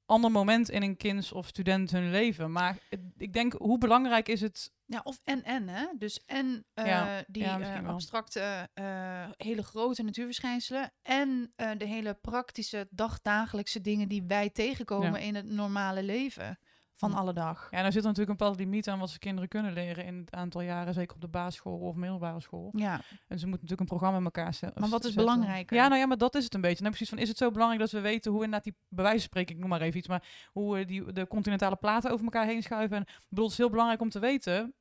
ander 0.07 0.31
moment 0.31 0.71
in 0.71 0.83
een 0.83 0.97
kinds 0.97 1.33
of 1.33 1.47
student 1.47 1.91
hun 1.91 2.11
leven. 2.11 2.53
Maar 2.53 2.79
ik 3.17 3.33
denk, 3.33 3.53
hoe 3.53 3.79
belangrijk 3.79 4.29
is 4.29 4.41
het... 4.41 4.73
Ja, 4.85 5.01
of 5.05 5.21
en 5.25 5.43
en, 5.43 5.69
hè? 5.69 5.87
Dus 5.99 6.25
en 6.27 6.67
eh, 6.75 6.87
Ja, 6.87 7.25
die 7.27 7.43
ja, 7.43 7.61
eh, 7.61 7.89
abstracte, 7.89 8.69
eh, 8.75 9.31
hele 9.37 9.63
grote 9.63 10.03
natuurverschijnselen 10.03 10.93
en 11.03 11.53
de 11.57 11.85
hele 11.85 12.15
praktische, 12.15 12.87
dagdagelijkse 12.91 13.81
dingen 13.81 14.09
die 14.09 14.23
wij 14.27 14.51
tegenkomen 14.51 15.21
Ja. 15.21 15.27
in 15.27 15.35
het 15.35 15.47
normale 15.47 16.03
leven 16.03 16.59
van 16.99 17.11
Ja. 17.11 17.17
alle 17.17 17.33
dag. 17.33 17.69
Ja, 17.71 17.79
nou 17.81 17.93
zit 17.93 18.03
er 18.03 18.09
natuurlijk 18.09 18.29
een 18.29 18.37
bepaalde 18.37 18.59
limiet 18.65 18.89
aan 18.89 18.99
wat 18.99 19.11
ze 19.11 19.19
kinderen 19.19 19.49
kunnen 19.49 19.73
leren 19.73 20.05
in 20.05 20.17
het 20.19 20.33
aantal 20.35 20.61
jaren, 20.61 20.95
zeker 20.95 21.15
op 21.15 21.21
de 21.21 21.29
basisschool 21.29 21.79
of 21.79 21.95
middelbare 21.95 22.41
school. 22.41 22.69
Ja, 22.73 22.93
En 23.29 23.39
ze 23.39 23.47
moeten 23.47 23.51
natuurlijk 23.51 23.81
een 23.81 23.87
programma 23.87 24.19
in 24.19 24.25
elkaar 24.25 24.55
zetten. 24.55 24.81
Maar 24.81 24.91
wat 24.91 25.05
is 25.05 25.13
zetten. 25.13 25.25
belangrijker? 25.25 25.77
Ja, 25.77 25.89
nou 25.89 26.01
ja, 26.01 26.07
maar 26.07 26.19
dat 26.19 26.35
is 26.35 26.45
het 26.45 26.55
een 26.55 26.61
beetje. 26.61 26.83
Dan 26.83 26.91
precies 26.91 27.09
van, 27.09 27.19
is 27.19 27.29
het 27.29 27.37
zo 27.37 27.51
belangrijk 27.51 27.81
dat 27.81 27.91
we 27.91 28.01
weten 28.01 28.31
hoe 28.33 28.41
inderdaad 28.45 28.65
die, 28.65 28.77
bij 28.89 29.05
wijze 29.05 29.19
van 29.19 29.29
spreken, 29.29 29.55
ik 29.55 29.61
noem 29.61 29.69
maar 29.71 29.81
even 29.81 29.99
iets, 29.99 30.09
maar 30.09 30.23
hoe 30.53 30.79
eh, 30.79 30.87
die, 30.87 31.13
de 31.13 31.27
continentale 31.27 31.77
platen 31.77 32.11
over 32.11 32.25
elkaar 32.25 32.47
heen 32.47 32.63
schuiven. 32.63 32.97
En 32.97 33.03
ik 33.03 33.27
bedoel, 33.29 33.45
het 33.45 33.53
is 33.53 33.59
heel 33.59 33.71
belangrijk 33.71 34.01
om 34.01 34.11
te 34.11 34.19
weten. 34.19 34.75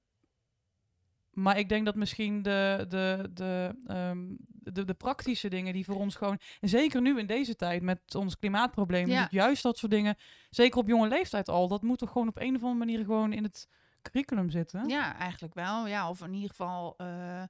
Maar 1.38 1.58
ik 1.58 1.70
denk 1.70 1.86
dat 1.86 1.96
misschien 1.96 2.41
de, 2.41 2.86
de, 2.88 3.29
de, 3.34 3.75
ehm, 3.88 4.25
de, 4.48 4.86
de 4.86 4.94
praktische 4.94 5.50
dingen 5.50 5.74
die 5.74 5.86
voor 5.86 5.96
ons 5.96 6.15
gewoon... 6.15 6.39
En 6.60 6.70
zeker 6.70 7.01
nu 7.01 7.20
in 7.20 7.25
deze 7.27 7.56
tijd 7.56 7.82
met 7.82 8.15
ons 8.15 8.38
klimaatprobleem... 8.38 9.08
Ja. 9.08 9.22
dus 9.22 9.32
juist 9.32 9.63
dat 9.63 9.77
soort 9.77 9.91
dingen, 9.91 10.15
zeker 10.50 10.79
op 10.79 10.88
jonge 10.88 11.08
leeftijd 11.08 11.50
al... 11.50 11.67
dat 11.67 11.82
moet 11.82 11.98
toch 11.98 12.12
gewoon 12.12 12.27
op 12.27 12.38
een 12.38 12.56
of 12.56 12.62
andere 12.62 12.86
manier 12.86 13.06
gewoon 13.06 13.34
in 13.34 13.44
het 13.44 13.67
curriculum 14.01 14.50
zitten? 14.50 14.89
Ja, 14.89 15.15
eigenlijk 15.15 15.53
wel. 15.53 15.88
Ja, 15.88 16.10
of 16.10 16.22
in 16.22 16.34
ieder 16.34 16.50
geval 16.50 16.94
eh, 16.98 17.44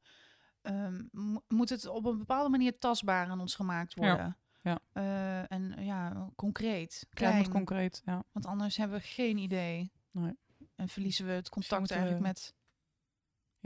ehm, 0.61 1.03
mo- 1.11 1.43
moet 1.47 1.69
het 1.69 1.87
op 1.87 2.05
een 2.05 2.17
bepaalde 2.17 2.49
manier 2.49 2.79
tastbaar 2.79 3.27
aan 3.29 3.39
ons 3.39 3.55
gemaakt 3.55 3.93
worden. 3.95 4.37
ja. 4.61 4.79
Eh, 4.93 5.51
en 5.51 5.75
ja, 5.79 6.29
concreet, 6.35 6.93
Ja, 6.93 7.05
het 7.09 7.13
klein. 7.19 7.37
moet 7.37 7.49
concreet, 7.49 8.01
ja. 8.05 8.23
Want 8.31 8.45
anders 8.45 8.77
hebben 8.77 8.97
we 8.97 9.03
geen 9.03 9.37
idee. 9.37 9.91
Nee. 10.11 10.37
En 10.75 10.87
verliezen 10.89 11.25
we 11.25 11.31
het 11.31 11.49
contact 11.49 11.79
moeten 11.79 11.97
eigenlijk 11.97 12.27
met... 12.27 12.55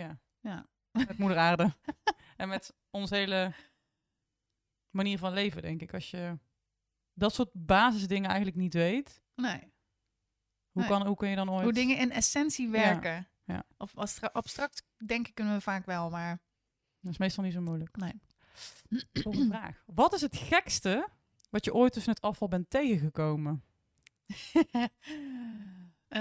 Ja. 0.01 0.19
Ja. 0.39 0.67
Met 0.91 1.17
moeder 1.17 1.37
aarde. 1.37 1.73
en 2.37 2.49
met 2.49 2.73
onze 2.89 3.15
hele 3.15 3.53
manier 4.89 5.17
van 5.17 5.33
leven, 5.33 5.61
denk 5.61 5.81
ik. 5.81 5.93
Als 5.93 6.11
je 6.11 6.39
dat 7.13 7.33
soort 7.33 7.49
basisdingen 7.53 8.27
eigenlijk 8.29 8.57
niet 8.57 8.73
weet... 8.73 9.21
Nee. 9.35 9.59
Hoe, 10.71 10.81
Nee. 10.81 10.87
kan, 10.87 11.05
hoe 11.07 11.15
kun 11.15 11.29
je 11.29 11.35
dan 11.35 11.49
ooit... 11.51 11.63
Hoe 11.63 11.73
dingen 11.73 11.97
in 11.97 12.11
essentie 12.11 12.69
werken. 12.69 13.27
ja. 13.43 13.63
Of 13.77 13.97
abstra- 13.97 14.29
abstract 14.33 14.83
denken 15.05 15.33
kunnen 15.33 15.53
we 15.53 15.61
vaak 15.61 15.85
wel, 15.85 16.09
maar 16.09 16.41
Dat 16.99 17.11
is 17.11 17.17
meestal 17.17 17.43
niet 17.43 17.53
zo 17.53 17.61
moeilijk. 17.61 17.95
nee. 17.97 18.21
Volgende 19.13 19.47
vraag. 19.57 19.83
Wat 19.85 20.13
is 20.13 20.21
het 20.21 20.37
gekste 20.37 21.07
wat 21.49 21.65
je 21.65 21.73
ooit 21.73 21.93
tussen 21.93 22.11
het 22.13 22.21
afval 22.21 22.47
bent 22.47 22.69
tegengekomen? 22.69 23.63
Eh, 26.07 26.19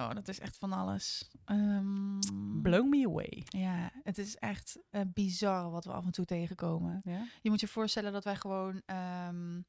oh, 0.00 0.10
dat 0.14 0.28
is 0.28 0.40
echt 0.40 0.56
van 0.58 0.72
alles. 0.72 1.30
Ehm, 1.44 2.18
Blow 2.62 2.88
me 2.88 3.06
away. 3.06 3.42
Ja, 3.44 3.90
het 4.02 4.18
is 4.18 4.36
echt 4.36 4.78
eh, 4.90 5.00
bizar 5.14 5.70
wat 5.70 5.84
we 5.84 5.92
af 5.92 6.04
en 6.04 6.10
toe 6.12 6.24
tegenkomen. 6.24 7.00
Ja? 7.04 7.26
Je 7.42 7.50
moet 7.50 7.60
je 7.60 7.68
voorstellen 7.68 8.12
dat 8.12 8.24
wij 8.24 8.36
gewoon... 8.36 8.82
ehm, 8.86 9.60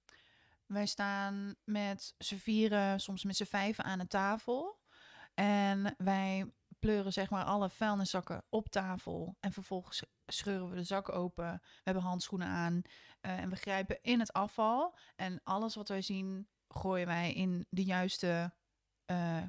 wij 0.65 0.86
staan 0.86 1.55
met 1.63 2.15
z'n 2.17 2.36
vieren, 2.36 3.00
soms 3.00 3.24
met 3.24 3.36
z'n 3.36 3.44
vijven 3.44 3.84
aan 3.84 4.00
een 4.00 4.08
tafel. 4.08 4.79
En 5.34 5.96
wij 5.98 6.51
pleuren 6.79 7.13
zeg 7.13 7.29
maar 7.29 7.44
alle 7.44 7.70
vuilniszakken 7.70 8.44
op 8.50 8.70
tafel. 8.70 9.38
En 9.39 9.51
vervolgens 9.51 10.03
scheuren 10.25 10.70
we 10.70 10.75
de 10.75 10.84
zak 10.84 11.10
open. 11.10 11.51
We 11.63 11.82
hebben 11.84 12.03
handschoenen 12.03 12.48
aan. 12.48 12.82
eh, 13.22 13.38
en 13.39 13.50
we 13.50 13.55
grijpen 13.55 14.00
in 14.01 14.20
het 14.20 14.34
afval. 14.34 14.98
En 15.15 15.39
alles 15.44 15.75
wat 15.75 15.88
wij 15.88 16.01
zien, 16.01 16.48
gooien 16.67 17.08
wij 17.08 17.34
in 17.34 17.65
de 17.70 17.84
juiste 17.84 18.53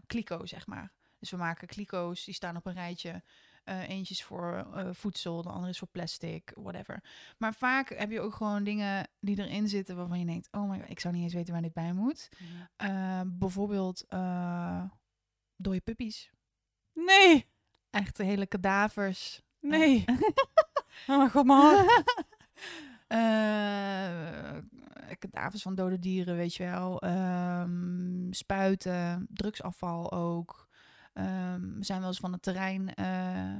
kliko, 0.06 0.46
zeg 0.46 0.66
maar. 0.66 0.92
Dus 1.18 1.30
we 1.30 1.36
maken 1.36 1.68
kliko's, 1.68 2.24
die 2.24 2.34
staan 2.34 2.56
op 2.56 2.66
een 2.66 2.72
rijtje. 2.72 3.22
Eh 3.64 3.88
eentje 3.88 4.14
is 4.14 4.24
voor 4.24 4.66
eh, 4.74 4.88
voedsel, 4.92 5.42
de 5.42 5.48
andere 5.48 5.70
is 5.70 5.78
voor 5.78 5.88
plastic, 5.88 6.52
whatever. 6.54 7.02
Maar 7.38 7.54
vaak 7.54 7.88
heb 7.88 8.10
je 8.10 8.20
ook 8.20 8.34
gewoon 8.34 8.64
dingen 8.64 9.08
die 9.20 9.38
erin 9.38 9.68
zitten 9.68 9.96
waarvan 9.96 10.18
je 10.18 10.26
denkt... 10.26 10.48
oh 10.50 10.70
my 10.70 10.78
god, 10.78 10.90
ik 10.90 11.00
zou 11.00 11.14
niet 11.14 11.22
eens 11.22 11.34
weten 11.34 11.52
waar 11.52 11.62
dit 11.62 11.72
bij 11.72 11.92
moet. 11.92 12.28
Eh, 12.76 13.20
bijvoorbeeld 13.26 14.04
dode 15.56 15.80
puppies. 15.80 16.30
Nee, 16.92 17.46
Echt 17.90 18.18
hele 18.18 18.46
kadavers. 18.46 19.42
nee. 19.60 20.04
oh 21.08 21.16
mijn 21.16 21.30
god. 21.30 21.84
Eh, 22.66 22.95
kadavers 25.18 25.62
van 25.62 25.74
dode 25.74 25.98
dieren, 25.98 26.36
weet 26.36 26.54
je 26.54 26.64
wel. 26.64 27.00
Ehm, 27.00 28.32
spuiten, 28.32 29.26
drugsafval 29.30 30.12
ook. 30.12 30.68
Ehm, 31.12 31.78
we 31.78 31.84
zijn 31.84 31.98
wel 32.00 32.08
eens 32.08 32.18
van 32.18 32.32
het 32.32 32.42
terrein... 32.42 32.94
eh, 32.94 33.56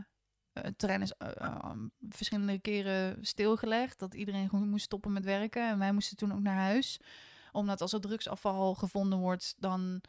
het 0.52 0.78
terrein 0.78 1.02
is 1.02 1.12
eh, 1.12 1.28
eh, 1.36 1.70
verschillende 2.08 2.58
keren 2.58 3.24
stilgelegd. 3.24 3.98
Dat 3.98 4.14
iedereen 4.14 4.48
gewoon 4.48 4.68
moest 4.68 4.84
stoppen 4.84 5.12
met 5.12 5.24
werken. 5.24 5.68
En 5.68 5.78
wij 5.78 5.92
moesten 5.92 6.16
toen 6.16 6.32
ook 6.32 6.42
naar 6.42 6.56
huis. 6.56 7.00
Omdat 7.52 7.80
als 7.80 7.92
er 7.92 8.00
drugsafval 8.00 8.74
gevonden 8.74 9.18
wordt... 9.18 9.54
dan 9.58 10.00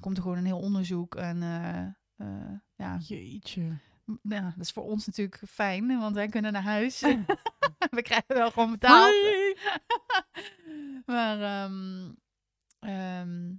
komt 0.00 0.16
er 0.16 0.22
gewoon 0.22 0.38
een 0.38 0.44
heel 0.44 0.60
onderzoek. 0.60 1.14
En 1.14 1.42
eh, 1.42 1.86
eh, 2.16 2.58
ja, 2.74 2.96
Jeetje. 2.96 3.78
Ja, 4.22 4.40
dat 4.40 4.60
is 4.60 4.70
voor 4.70 4.82
ons 4.84 5.06
natuurlijk 5.06 5.42
fijn, 5.48 5.98
want 5.98 6.14
wij 6.14 6.28
kunnen 6.28 6.52
naar 6.52 6.62
huis. 6.62 7.00
We 7.90 8.02
krijgen 8.02 8.34
wel 8.34 8.50
gewoon 8.50 8.70
betaald. 8.70 9.14
Maar, 11.06 11.40
ehm, 11.40 12.12
ehm, 12.78 13.54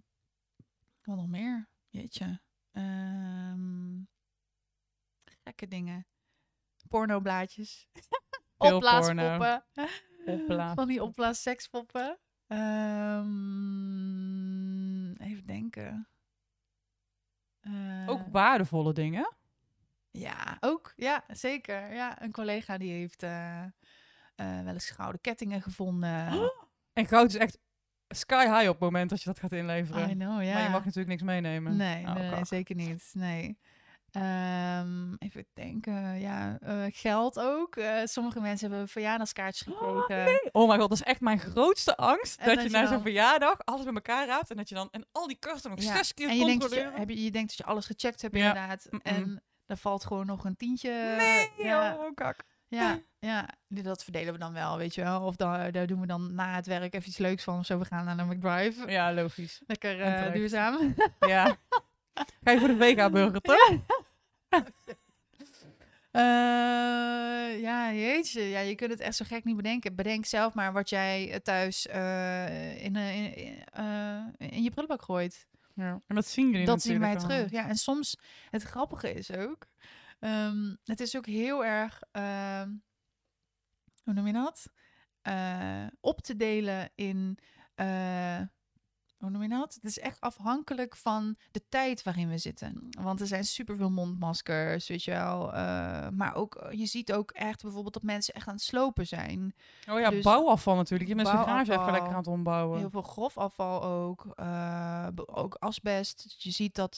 wat 1.03 1.15
nog 1.15 1.27
meer? 1.27 1.69
Jeetje. 1.89 2.41
Ehm, 2.71 4.01
gekke 5.43 5.67
dingen. 5.67 6.07
Pornoblaadjes. 6.87 7.87
Veel 8.57 8.75
Opblaaspoppen. 8.75 9.65
Opblaas. 10.25 10.73
Van 10.73 10.87
die 10.87 11.03
opblaas 11.03 11.41
sekspoppen. 11.41 12.19
Even 15.17 15.45
denken. 15.45 16.07
Ook 18.05 18.27
waardevolle 18.31 18.93
dingen. 18.93 19.35
Ja, 20.19 20.57
ook. 20.59 20.93
Ja, 20.95 21.23
zeker. 21.27 21.93
Ja, 21.93 22.21
een 22.21 22.31
collega 22.31 22.77
die 22.77 22.91
heeft 22.91 23.23
eh, 23.23 23.61
eh, 23.63 23.69
wel 24.63 24.73
eens 24.73 24.89
gouden 24.89 25.21
kettingen 25.21 25.61
gevonden. 25.61 26.27
En 26.93 27.05
goud 27.07 27.27
is 27.27 27.35
echt 27.35 27.57
sky 28.07 28.43
high 28.45 28.67
op 28.67 28.73
het 28.73 28.79
moment 28.79 29.09
dat 29.09 29.19
je 29.19 29.25
dat 29.29 29.39
gaat 29.39 29.51
inleveren. 29.51 30.09
I 30.09 30.13
know, 30.13 30.43
ja. 30.43 30.53
Maar 30.53 30.63
je 30.63 30.69
mag 30.69 30.79
natuurlijk 30.85 31.07
niks 31.07 31.21
meenemen. 31.21 31.75
Nee, 31.75 32.05
Oh, 32.05 32.13
nee, 32.13 32.29
nee, 32.29 32.45
zeker 32.45 32.75
niet. 32.75 33.09
Nee. 33.13 33.57
Ehm, 34.11 35.13
even 35.17 35.45
denken. 35.53 36.19
Ja, 36.19 36.57
eh, 36.59 36.83
geld 36.89 37.39
ook. 37.39 37.77
Sommige 38.03 38.39
mensen 38.39 38.69
hebben 38.69 38.87
verjaardagskaartjes 38.87 39.67
gekregen. 39.75 40.49
Oh 40.51 40.67
mijn 40.67 40.79
god, 40.79 40.89
dat 40.89 40.97
is 40.97 41.03
echt 41.03 41.21
mijn 41.21 41.39
grootste 41.39 41.97
angst. 41.97 42.39
En 42.39 42.55
dat, 42.55 42.63
je 42.63 42.69
na 42.69 42.87
zo'n 42.87 43.01
verjaardag 43.01 43.57
alles 43.65 43.83
bij 43.83 43.93
elkaar 43.93 44.27
raapt. 44.27 44.49
En 44.49 44.57
dat 44.57 44.69
je 44.69 44.75
dan 44.75 44.87
en 44.91 45.05
al 45.11 45.27
die 45.27 45.39
karten 45.39 45.69
nog 45.69 45.81
Ja, 45.81 45.95
zes 45.95 46.13
keer 46.13 46.29
En 46.29 46.37
je 46.37 46.45
denkt, 46.45 46.61
dat 46.61 46.73
je, 46.73 46.91
heb 46.93 47.09
je, 47.09 47.23
je 47.23 47.31
denkt 47.31 47.47
dat 47.47 47.57
je 47.57 47.65
alles 47.65 47.85
gecheckt 47.85 48.21
hebt, 48.21 48.35
Ja. 48.35 48.47
inderdaad. 48.47 48.87
En 49.01 49.43
er 49.65 49.77
valt 49.77 50.05
gewoon 50.05 50.25
nog 50.25 50.45
een 50.45 50.55
tientje. 50.55 51.15
nee, 51.17 51.67
ja, 51.67 51.95
oh, 51.95 52.13
kak. 52.15 52.43
ja, 52.67 52.99
ja, 53.19 53.49
dat 53.67 54.03
verdelen 54.03 54.33
we 54.33 54.39
dan 54.39 54.53
wel, 54.53 54.77
weet 54.77 54.95
je 54.95 55.01
wel. 55.01 55.21
Of 55.21 55.35
dan, 55.35 55.71
daar 55.71 55.87
doen 55.87 56.01
we 56.01 56.07
dan 56.07 56.35
na 56.35 56.55
het 56.55 56.65
werk 56.65 56.93
even 56.93 57.09
iets 57.09 57.17
leuks 57.17 57.43
van. 57.43 57.59
Of 57.59 57.65
zo, 57.65 57.79
we 57.79 57.85
gaan 57.85 58.05
naar 58.05 58.17
de 58.17 58.23
McDrive. 58.23 58.91
Ja, 58.91 59.13
logisch. 59.13 59.61
Lekker 59.67 59.91
terecht. 59.97 60.33
duurzaam. 60.33 60.95
Ja. 61.19 61.57
Ga 62.43 62.51
je 62.51 62.59
voor 62.59 62.67
de 62.67 62.77
vega-burger, 62.77 63.41
toch? 63.41 63.71
Eh, 66.11 67.61
ja, 67.61 67.93
jeetje. 67.93 68.41
Ja, 68.41 68.59
je 68.59 68.75
kunt 68.75 68.91
het 68.91 68.99
echt 68.99 69.15
zo 69.15 69.25
gek 69.27 69.43
niet 69.43 69.55
bedenken. 69.55 69.95
Bedenk 69.95 70.25
zelf 70.25 70.53
maar 70.53 70.73
wat 70.73 70.89
jij 70.89 71.31
eh, 71.31 71.39
thuis 71.39 71.85
in, 71.85 72.95
in, 72.95 73.35
in, 73.35 73.63
in 74.37 74.63
je 74.63 74.69
prullenbak 74.69 75.01
gooit. 75.01 75.47
Ja. 75.75 76.01
En 76.07 76.15
dat 76.15 76.25
zien 76.25 76.49
jullie 76.49 76.65
Dat 76.65 76.81
zien 76.81 76.99
wij 76.99 77.15
terug. 77.15 77.51
Ja, 77.51 77.67
en 77.67 77.75
soms, 77.75 78.17
het 78.49 78.63
grappige 78.63 79.13
is 79.13 79.31
ook, 79.31 79.67
ehm, 80.19 80.75
het 80.83 80.99
is 80.99 81.17
ook 81.17 81.25
heel 81.25 81.65
erg, 81.65 82.01
ehm, 82.11 82.69
hoe 84.03 84.13
noem 84.13 84.27
je 84.27 84.33
dat? 84.33 84.69
Eh, 85.21 85.87
op 85.99 86.21
te 86.21 86.35
delen 86.35 86.91
in, 86.95 87.37
eh, 87.75 88.41
hoe 89.25 89.33
noem 89.33 89.43
je 89.43 89.49
dat? 89.59 89.73
Het 89.73 89.83
is 89.83 89.99
echt 89.99 90.21
afhankelijk 90.21 90.95
van 90.95 91.35
de 91.51 91.61
tijd 91.69 92.03
waarin 92.03 92.29
we 92.29 92.37
zitten. 92.37 92.87
Want 93.01 93.19
er 93.21 93.27
zijn 93.27 93.43
superveel 93.43 93.89
mondmaskers, 93.91 94.87
weet 94.87 95.03
je 95.03 95.11
wel. 95.11 95.53
eh, 95.53 96.09
maar 96.09 96.35
ook, 96.35 96.55
eh, 96.55 96.79
je 96.79 96.85
ziet 96.85 97.13
ook 97.13 97.31
echt 97.31 97.61
bijvoorbeeld 97.61 97.93
dat 97.93 98.03
mensen 98.03 98.33
echt 98.33 98.47
aan 98.47 98.53
het 98.53 98.63
slopen 98.63 99.07
zijn. 99.07 99.55
Oh 99.89 99.99
ja, 99.99 100.09
Dus- 100.09 100.23
bouwafval 100.23 100.75
natuurlijk. 100.75 101.09
Je 101.09 101.15
bent 101.15 101.27
zijn 101.27 101.43
garage 101.43 101.71
even 101.71 101.91
lekker 101.91 102.09
aan 102.11 102.17
het 102.17 102.27
ombouwen. 102.27 102.79
Heel 102.79 102.89
veel 102.89 103.01
grofafval 103.01 103.83
ook. 103.83 104.25
eh, 104.35 105.07
ook 105.25 105.55
asbest. 105.55 106.35
Je 106.37 106.51
ziet 106.51 106.75
dat 106.75 106.97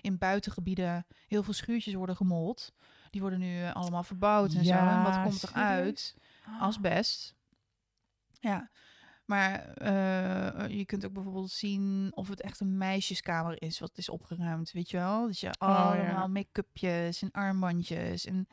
in 0.00 0.18
buitengebieden 0.18 1.06
heel 1.26 1.42
veel 1.42 1.52
schuurtjes 1.52 1.94
worden 1.94 2.16
gemold. 2.16 2.72
Die 3.10 3.20
worden 3.20 3.38
nu 3.38 3.70
allemaal 3.72 4.02
verbouwd 4.02 4.54
en 4.54 4.64
zo. 4.64 4.72
En 4.74 5.02
wat 5.02 5.22
komt 5.22 5.42
er 5.42 5.48
serieus? 5.48 5.64
uit? 5.66 6.14
Asbest. 6.60 7.34
Ja. 8.40 8.70
Maar 9.24 9.68
eh, 9.68 10.68
je 10.78 10.84
kunt 10.84 11.04
ook 11.04 11.12
bijvoorbeeld 11.12 11.50
zien 11.50 12.10
of 12.14 12.28
het 12.28 12.40
echt 12.40 12.60
een 12.60 12.76
meisjeskamer 12.76 13.62
is 13.62 13.78
wat 13.78 13.98
is 13.98 14.08
opgeruimd, 14.08 14.72
weet 14.72 14.90
je 14.90 14.96
wel? 14.96 15.26
Dus 15.26 15.40
je 15.40 15.46
Oh, 15.46 15.52
ja. 15.58 15.74
allemaal 15.92 16.28
make-upjes 16.28 17.22
en 17.22 17.30
armbandjes 17.30 18.24
en 18.26 18.46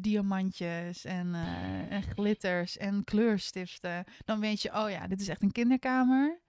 diamantjes 0.00 1.04
en, 1.04 1.34
eh, 1.34 1.92
en 1.92 2.02
glitters 2.02 2.76
en 2.76 3.04
kleurstiften. 3.04 4.04
Dan 4.24 4.40
weet 4.40 4.62
je, 4.62 4.72
oh 4.74 4.90
ja, 4.90 5.06
dit 5.06 5.20
is 5.20 5.28
echt 5.28 5.42
een 5.42 5.52
kinderkamer. 5.52 6.40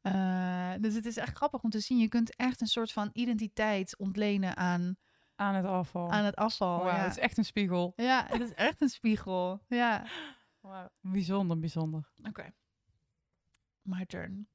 Eh, 0.00 0.72
dus 0.80 0.94
het 0.94 1.06
is 1.06 1.16
echt 1.16 1.36
grappig 1.36 1.62
om 1.62 1.70
te 1.70 1.80
zien. 1.80 1.98
Je 1.98 2.08
kunt 2.08 2.36
echt 2.36 2.60
een 2.60 2.66
soort 2.66 2.92
van 2.92 3.10
identiteit 3.12 3.96
ontlenen 3.98 4.56
aan, 4.56 4.96
Aan 5.34 5.54
het 5.54 5.64
afval. 5.66 6.10
aan 6.10 6.24
het 6.24 6.36
afval. 6.36 6.86
Ja. 6.86 6.96
het 6.96 7.10
is 7.10 7.18
echt 7.18 7.38
een 7.38 7.44
spiegel. 7.44 7.92
ja, 7.96 8.24
het 8.28 8.40
is 8.40 8.54
echt 8.54 8.80
een 8.80 8.88
spiegel. 8.88 9.60
Ja. 9.68 10.06
Bijzonder, 11.00 11.58
bijzonder. 11.58 12.08
Oké 12.28 12.52
my 13.86 14.06
turn. 14.06 14.48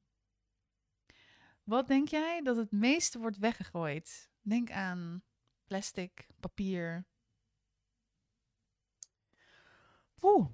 Wat 1.63 1.88
denk 1.88 2.07
jij 2.07 2.41
dat 2.41 2.55
het 2.55 2.71
meeste 2.71 3.19
wordt 3.19 3.38
weggegooid? 3.38 4.29
Denk 4.41 4.71
aan 4.71 5.23
plastic, 5.67 6.27
papier. 6.39 7.05
Oeh. 10.21 10.47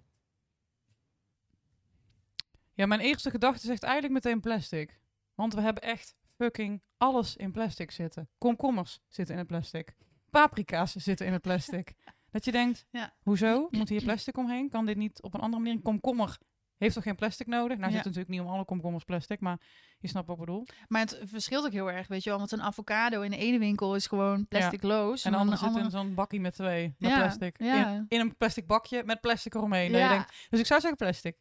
Ja, 2.73 2.85
mijn 2.85 2.99
eerste 2.99 3.29
gedachte 3.29 3.65
zegt 3.65 3.83
eigenlijk 3.83 4.13
meteen 4.13 4.39
plastic. 4.39 4.99
Want 5.33 5.53
we 5.53 5.61
hebben 5.61 5.83
echt 5.83 6.15
fucking 6.35 6.81
alles 6.97 7.35
in 7.35 7.51
plastic 7.51 7.91
zitten. 7.91 8.29
Komkommers 8.37 8.99
zitten 9.07 9.33
in 9.33 9.39
het 9.39 9.49
plastic. 9.49 9.95
Paprika's 10.29 10.91
zitten 10.95 11.25
in 11.25 11.33
het 11.33 11.41
plastic. 11.41 11.93
Dat 12.31 12.45
je 12.45 12.51
denkt, 12.51 12.85
ja. 12.91 13.13
hoezo? 13.19 13.67
Moet 13.71 13.89
hier 13.89 14.03
plastic 14.03 14.37
omheen? 14.37 14.69
Kan 14.69 14.85
dit 14.85 14.97
niet 14.97 15.21
op 15.21 15.33
een 15.33 15.39
andere 15.39 15.61
manier? 15.61 15.77
Een 15.77 15.83
komkommer 15.83 16.37
heeft 16.77 16.93
toch 16.93 17.03
geen 17.03 17.15
plastic 17.15 17.47
nodig? 17.47 17.77
Nou 17.77 17.89
Ja. 17.89 17.95
zit 17.95 18.05
natuurlijk 18.05 18.31
niet 18.31 18.41
om 18.41 18.47
alle 18.47 18.65
komkommers 18.65 19.03
plastic, 19.03 19.39
maar 19.39 19.59
je 19.99 20.07
snapt 20.07 20.27
wat 20.27 20.37
ik 20.39 20.45
bedoel. 20.45 20.65
Maar 20.87 21.01
het 21.01 21.19
verschilt 21.23 21.65
ook 21.65 21.71
heel 21.71 21.91
erg, 21.91 22.07
weet 22.07 22.23
je 22.23 22.29
wel. 22.29 22.39
Want 22.39 22.51
een 22.51 22.61
avocado 22.61 23.21
in 23.21 23.31
de 23.31 23.37
ene 23.37 23.59
winkel 23.59 23.95
is 23.95 24.07
gewoon 24.07 24.47
plasticloos. 24.47 25.25
En 25.25 25.31
de 25.31 25.37
andere 25.37 25.57
zit 25.57 25.67
in 25.69 25.73
andere- 25.73 25.89
zo'n 25.97 26.13
bakkie 26.13 26.39
met 26.39 26.53
twee, 26.53 26.95
met 26.97 27.09
Ja, 27.09 27.17
plastic. 27.17 27.55
ja. 27.59 27.91
In, 27.93 28.05
in 28.07 28.19
een 28.19 28.37
plastic 28.37 28.67
bakje 28.67 29.03
met 29.05 29.21
plastic 29.21 29.53
eromheen. 29.55 29.91
Dat 29.91 30.01
je 30.01 30.07
Ja. 30.07 30.13
denkt, 30.13 30.47
dus 30.49 30.59
ik 30.59 30.65
zou 30.65 30.79
zeggen 30.81 30.97
plastic. 30.99 31.37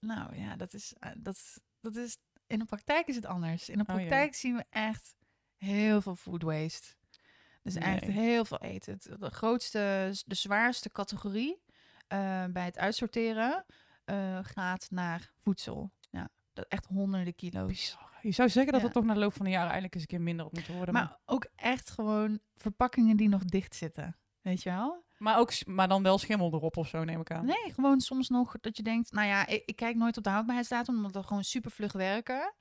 Nou 0.00 0.36
ja, 0.36 0.56
dat 0.56 0.74
is, 0.74 0.94
eh, 0.98 1.10
dat, 1.16 1.60
dat 1.80 1.96
is... 1.96 2.16
In 2.46 2.58
de 2.58 2.64
praktijk 2.64 3.06
is 3.06 3.16
het 3.16 3.26
anders. 3.26 3.68
In 3.68 3.78
de 3.78 3.84
Oh, 3.88 3.94
praktijk 3.94 4.34
zien 4.34 4.56
we 4.56 4.64
echt 4.70 5.14
heel 5.56 6.00
veel 6.02 6.16
food 6.16 6.42
waste. 6.42 6.94
Dus 7.62 7.74
echt 7.74 8.00
Nee. 8.06 8.10
heel 8.10 8.44
veel 8.44 8.60
eten. 8.60 8.98
De 9.18 9.30
grootste, 9.30 10.10
de 10.26 10.34
zwaarste 10.34 10.90
categorie 10.90 11.62
eh, 12.08 12.44
bij 12.50 12.64
het 12.64 12.78
uitsorteren 12.78 13.64
eh, 14.06 14.38
gaat 14.42 14.86
naar 14.90 15.32
voedsel. 15.42 15.92
Ja, 16.10 16.28
dat 16.52 16.66
echt 16.68 16.86
honderden 16.86 17.34
kilo's. 17.34 17.96
Je 18.22 18.30
zou 18.32 18.48
zeggen 18.48 18.72
dat 18.72 18.80
Ja. 18.80 18.86
het 18.86 18.96
toch 18.96 19.04
na 19.04 19.14
de 19.14 19.20
loop 19.20 19.32
van 19.34 19.44
de 19.44 19.50
jaren 19.50 19.64
eigenlijk 19.70 19.94
eens 19.94 20.02
een 20.02 20.08
keer 20.08 20.20
minder 20.20 20.44
had 20.44 20.54
moeten 20.54 20.74
worden. 20.74 20.94
Maar, 20.94 21.02
Maar 21.04 21.18
ook 21.24 21.46
echt 21.56 21.90
gewoon 21.90 22.38
verpakkingen 22.56 23.16
die 23.16 23.28
nog 23.28 23.44
dicht 23.44 23.74
zitten. 23.74 24.16
Weet 24.40 24.62
je 24.62 24.70
wel? 24.70 25.04
maar, 25.18 25.38
ook, 25.38 25.66
maar 25.66 25.88
dan 25.88 26.02
wel 26.02 26.18
schimmel 26.18 26.52
erop 26.52 26.76
of 26.76 26.88
zo, 26.88 27.04
neem 27.04 27.20
ik 27.20 27.30
aan. 27.30 27.44
Nee, 27.46 27.72
gewoon 27.72 28.00
soms 28.00 28.28
nog 28.28 28.54
dat 28.60 28.76
je 28.76 28.82
denkt, 28.82 29.12
nou 29.12 29.26
ja, 29.26 29.46
ik, 29.46 29.62
ik 29.64 29.76
kijk 29.76 29.96
nooit 29.96 30.16
op 30.16 30.22
de 30.24 30.30
houdbaarheidsdatum, 30.30 30.96
omdat 30.96 31.12
we 31.14 31.22
gewoon 31.22 31.44
super 31.44 31.70
vlug 31.70 31.92
werken. 31.92 32.54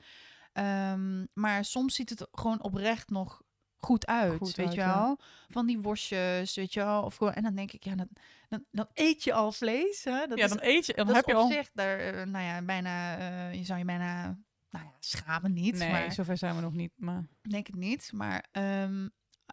Ehm, 0.53 1.25
maar 1.33 1.65
soms 1.65 1.95
ziet 1.95 2.09
het 2.09 2.27
gewoon 2.31 2.63
oprecht 2.63 3.09
nog 3.09 3.41
goed 3.85 4.05
uit, 4.05 4.37
Goed 4.37 4.55
weet 4.55 4.65
uit, 4.65 4.75
je 4.75 4.81
ja. 4.81 4.99
wel? 4.99 5.19
Van 5.47 5.65
die 5.65 5.79
worstjes, 5.79 6.55
weet 6.55 6.73
je 6.73 6.79
wel? 6.83 7.03
Of 7.03 7.15
gewoon, 7.15 7.33
en 7.33 7.43
dan 7.43 7.55
denk 7.55 7.71
ik, 7.71 7.83
ja, 7.83 7.95
dan, 7.95 8.07
dan, 8.49 8.65
dan 8.71 8.87
eet 8.93 9.23
je 9.23 9.33
al 9.33 9.51
vlees, 9.51 10.03
hè? 10.03 10.27
Dat 10.27 10.37
ja, 10.37 10.43
is, 10.43 10.49
dan 10.49 10.59
eet 10.61 10.85
je 10.85 10.93
dan 10.93 11.07
dat 11.07 11.15
heb 11.15 11.25
is 11.25 11.31
je 11.31 11.37
op 11.37 11.43
al... 11.45 11.51
zich, 11.51 11.69
daar, 11.73 11.99
eh, 11.99 12.25
nou 12.25 12.45
ja, 12.45 12.61
bijna, 12.61 13.17
eh, 13.17 13.53
je 13.53 13.63
zou 13.63 13.79
je 13.79 13.85
bijna, 13.85 14.23
nou 14.69 14.85
ja, 14.85 14.91
schamen 14.99 15.53
niet, 15.53 15.77
Nee, 15.77 15.91
maar 15.91 16.11
zover 16.11 16.37
zijn 16.37 16.55
we 16.55 16.61
nog 16.61 16.73
niet. 16.73 16.91
Maar 16.95 17.23
denk 17.41 17.67
het 17.67 17.75
niet. 17.75 18.09
Maar 18.13 18.45
ehm, 18.51 19.05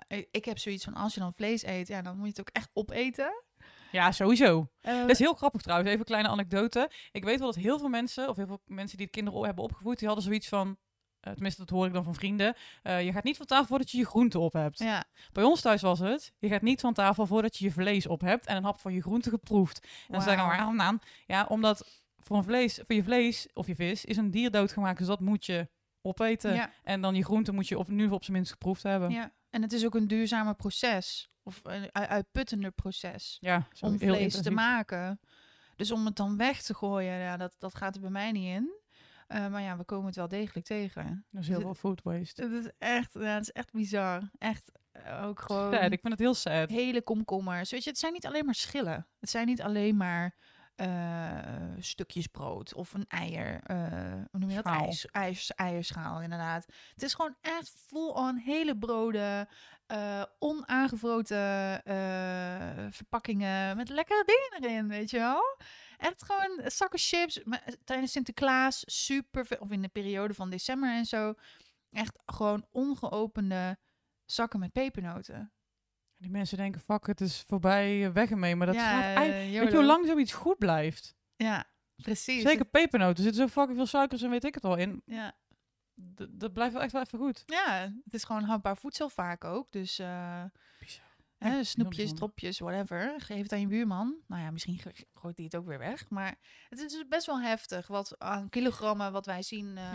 ik- 0.09 0.29
ik 0.31 0.45
heb 0.45 0.59
zoiets 0.59 0.85
van, 0.85 0.95
als 0.95 1.15
je 1.15 1.21
dan 1.21 1.33
vlees 1.35 1.63
eet, 1.65 1.89
ja, 1.89 2.03
dan 2.03 2.15
moet 2.17 2.25
je 2.25 2.31
het 2.31 2.41
ook 2.41 2.51
echt 2.53 2.71
opeten. 2.73 3.45
ja, 3.93 4.13
sowieso. 4.13 4.69
Eh, 4.81 5.01
Dat 5.01 5.11
is 5.11 5.19
heel 5.19 5.35
grappig 5.35 5.61
trouwens. 5.63 5.89
Even 5.89 6.01
een 6.01 6.07
kleine 6.07 6.29
anekdote. 6.29 6.91
Ik 7.13 7.25
weet 7.25 7.39
wel 7.39 7.47
dat 7.53 7.63
heel 7.63 7.79
veel 7.79 7.89
mensen, 7.89 8.29
of 8.29 8.37
heel 8.37 8.47
veel 8.47 8.63
mensen 8.67 8.97
die 8.97 9.07
de 9.07 9.13
kinderen 9.13 9.45
hebben 9.45 9.65
opgevoed, 9.65 9.99
die 9.99 10.07
hadden 10.07 10.25
zoiets 10.27 10.49
van... 10.49 10.77
eh, 11.23 11.33
tenminste, 11.33 11.61
dat 11.61 11.71
hoor 11.71 11.87
ik 11.87 11.93
dan 11.93 12.05
van 12.05 12.15
vrienden. 12.15 12.55
eh, 12.83 13.05
je 13.05 13.13
gaat 13.13 13.25
niet 13.25 13.37
van 13.37 13.47
tafel 13.47 13.67
voordat 13.67 13.91
je 13.91 13.99
je 13.99 14.07
groente 14.07 14.39
op 14.39 14.53
hebt. 14.53 14.79
ja, 14.79 15.05
Bij 15.33 15.45
ons 15.45 15.61
thuis 15.61 15.83
was 15.83 15.99
het. 15.99 16.33
Je 16.39 16.49
gaat 16.49 16.63
niet 16.63 16.81
van 16.81 16.95
tafel 16.95 17.27
voordat 17.27 17.57
je 17.59 17.65
je 17.65 17.73
vlees 17.73 18.07
op 18.07 18.21
hebt 18.21 18.47
en 18.47 18.57
een 18.57 18.65
hap 18.65 18.81
van 18.81 18.93
je 18.93 19.01
groente 19.03 19.31
geproefd. 19.31 19.81
En 19.83 19.89
dan 20.13 20.23
zeggen 20.23 20.43
we, 20.49 20.57
waarom 20.57 20.77
dan? 20.79 21.01
Ja, 21.27 21.45
omdat 21.49 22.01
voor, 22.19 22.37
een 22.37 22.45
vlees, 22.45 22.75
voor 22.87 22.95
je 22.97 23.03
vlees 23.03 23.49
of 23.55 23.67
je 23.67 23.75
vis 23.75 24.05
is 24.05 24.17
een 24.17 24.31
dier 24.31 24.51
doodgemaakt. 24.51 24.99
Dus 24.99 25.07
dat 25.07 25.21
moet 25.21 25.47
je 25.47 25.69
opeten. 26.03 26.55
ja. 26.55 26.71
En 26.83 27.01
dan 27.01 27.15
je 27.15 27.25
groente 27.25 27.53
moet 27.53 27.69
je 27.69 27.79
op, 27.79 27.89
nu 27.89 28.09
op 28.09 28.23
zijn 28.25 28.37
minst 28.37 28.53
geproefd 28.53 28.83
hebben. 28.83 29.11
Ja, 29.11 29.17
Ja, 29.21 29.33
en 29.51 29.63
het 29.63 29.73
is 29.73 29.85
ook 29.85 29.95
een 29.95 30.09
duurzamer 30.09 30.55
proces. 30.55 31.31
Of 31.43 31.61
een 31.63 31.89
ui- 31.93 32.07
uitputtender 32.07 32.71
proces. 32.71 33.39
zo 33.73 33.87
om 33.87 33.93
vlees 33.99 34.33
te 34.43 34.51
maken. 34.55 35.21
Dus 35.77 35.91
om 35.91 36.05
het 36.07 36.17
dan 36.17 36.37
weg 36.37 36.63
te 36.63 36.75
gooien, 36.75 37.19
ja, 37.19 37.37
dat, 37.37 37.55
dat 37.59 37.75
gaat 37.75 37.95
er 37.95 38.01
bij 38.01 38.11
mij 38.11 38.33
niet 38.33 38.47
in. 38.47 38.71
Eh, 39.33 39.49
maar 39.49 39.63
ja, 39.63 39.77
we 39.77 39.85
komen 39.85 40.07
het 40.07 40.17
wel 40.17 40.29
degelijk 40.29 40.67
tegen. 40.67 41.27
Dat 41.31 41.43
is 41.43 41.49
heel 41.49 41.57
Het- 41.57 41.65
veel 41.65 41.75
food 41.75 42.03
waste. 42.03 42.43
Het 42.43 42.53
is 42.65 42.71
echt, 42.79 43.13
ja, 43.13 43.21
het 43.21 43.43
is 43.43 43.51
echt 43.53 43.73
bizar. 43.73 44.31
Echt 44.39 44.73
eh, 44.93 45.25
ook 45.25 45.41
gewoon 45.41 45.73
Sad, 45.73 45.93
ik 45.93 46.01
vind 46.01 46.13
het 46.13 46.19
heel 46.19 46.35
sad. 46.35 46.69
hele 46.71 47.03
komkommers. 47.03 47.71
Weet 47.71 47.85
je, 47.85 47.91
het 47.91 47.99
zijn 47.99 48.13
niet 48.13 48.27
alleen 48.27 48.45
maar 48.45 48.55
schillen. 48.55 49.07
Het 49.21 49.31
zijn 49.31 49.47
niet 49.47 49.63
alleen 49.63 49.97
maar 49.97 50.35
eh, 50.75 51.39
stukjes 51.79 52.27
brood 52.27 52.75
of 52.75 52.95
een 52.95 53.05
eier. 53.09 53.61
eh, 53.63 53.77
hoe 54.31 54.41
noem 54.41 54.49
je 54.51 54.55
dat? 54.55 54.65
IJs, 54.65 55.07
ijs, 55.07 55.51
eierschaal, 55.55 56.21
inderdaad. 56.23 56.67
Het 56.95 57.03
is 57.03 57.15
gewoon 57.15 57.37
echt 57.41 57.75
full-on 57.87 58.37
hele 58.37 58.79
broden, 58.79 59.49
eh, 59.87 60.23
onaangevroten 60.39 61.81
verpakkingen 62.93 63.77
met 63.77 63.89
lekkere 63.89 64.25
dingen 64.27 64.71
erin, 64.71 64.89
weet 64.89 65.11
je 65.11 65.19
wel? 65.19 65.43
Echt 66.03 66.25
gewoon 66.25 66.71
zakken 66.71 66.99
chips. 66.99 67.43
Maar 67.45 67.75
tijdens 67.85 68.13
Sinterklaas 68.13 68.83
super 68.87 69.47
veel, 69.47 69.57
of 69.61 69.71
in 69.71 69.83
de 69.83 69.89
periode 69.89 70.35
van 70.35 70.51
december 70.51 70.91
en 70.91 71.05
zo. 71.07 71.35
Echt 71.91 72.19
gewoon 72.27 72.67
ongeopende 72.71 73.79
zakken 74.25 74.61
met 74.61 74.73
pepernoten. 74.73 75.53
Die 76.17 76.31
mensen 76.31 76.57
denken, 76.57 76.81
fuck, 76.81 77.07
het 77.07 77.21
is 77.21 77.45
voorbij, 77.47 78.05
eh, 78.07 78.13
weg 78.13 78.31
ermee. 78.31 78.57
Maar 78.57 78.67
dat 78.67 78.77
ja, 78.77 78.91
gaat 78.91 79.03
eigenlijk... 79.03 79.33
eh, 79.33 79.39
Weet 79.43 79.53
je 79.53 79.59
YOLO. 79.59 79.75
hoe 79.75 79.85
lang 79.85 80.07
zoiets 80.07 80.33
goed 80.33 80.59
blijft? 80.59 81.15
Ja, 81.37 81.65
precies. 81.97 82.43
Zeker 82.43 82.65
pepernoten. 82.65 83.17
Er 83.17 83.23
zitten 83.23 83.43
zo 83.43 83.49
fucking 83.49 83.77
veel 83.77 83.87
suikers 83.87 84.23
en 84.23 84.31
weet 84.31 84.45
ik 84.45 84.55
het 84.55 84.65
al 84.65 84.77
in. 84.77 85.03
Ja. 85.07 85.37
D- 86.15 86.27
dat 86.31 86.53
blijft 86.53 86.73
wel 86.73 86.83
echt 86.83 86.93
wel 86.93 87.03
even 87.03 87.19
goed. 87.19 87.43
ja, 87.47 87.93
het 88.05 88.15
is 88.15 88.25
gewoon 88.25 88.43
houdbaar 88.43 88.77
voedsel 88.77 89.09
vaak 89.09 89.45
ook. 89.45 89.73
Dus 89.73 89.99
eh, 89.99 90.45
Bizar. 90.81 91.12
Hè, 91.43 91.65
snoepjes, 91.65 92.15
dropjes, 92.15 92.59
whatever. 92.59 93.15
Geef 93.21 93.43
het 93.43 93.53
aan 93.53 93.61
je 93.61 93.67
buurman. 93.67 94.15
Nou 94.27 94.43
ja, 94.43 94.51
misschien 94.51 94.81
gooit 95.15 95.37
hij 95.37 95.45
het 95.45 95.57
ook 95.57 95.67
weer 95.67 95.79
weg. 95.79 96.11
Maar 96.11 96.39
het 96.69 96.79
is 96.79 96.93
dus 96.93 97.05
best 97.09 97.27
wel 97.27 97.41
heftig 97.41 97.87
wat 97.87 98.15
aan 98.19 98.49
kilogrammen 98.49 99.13
wat 99.13 99.27
wij 99.27 99.43
zien. 99.43 99.77
eh, 99.77 99.93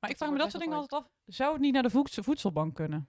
Maar 0.00 0.10
ik 0.10 0.16
vraag 0.16 0.30
me 0.30 0.38
dat 0.38 0.50
soort 0.50 0.62
dingen 0.62 0.76
altijd 0.78 1.02
af. 1.02 1.10
Zou 1.26 1.52
het 1.52 1.60
niet 1.60 1.72
naar 1.72 1.82
de 1.82 1.90
voedsel- 1.90 2.22
voedselbank 2.22 2.74
kunnen? 2.74 3.08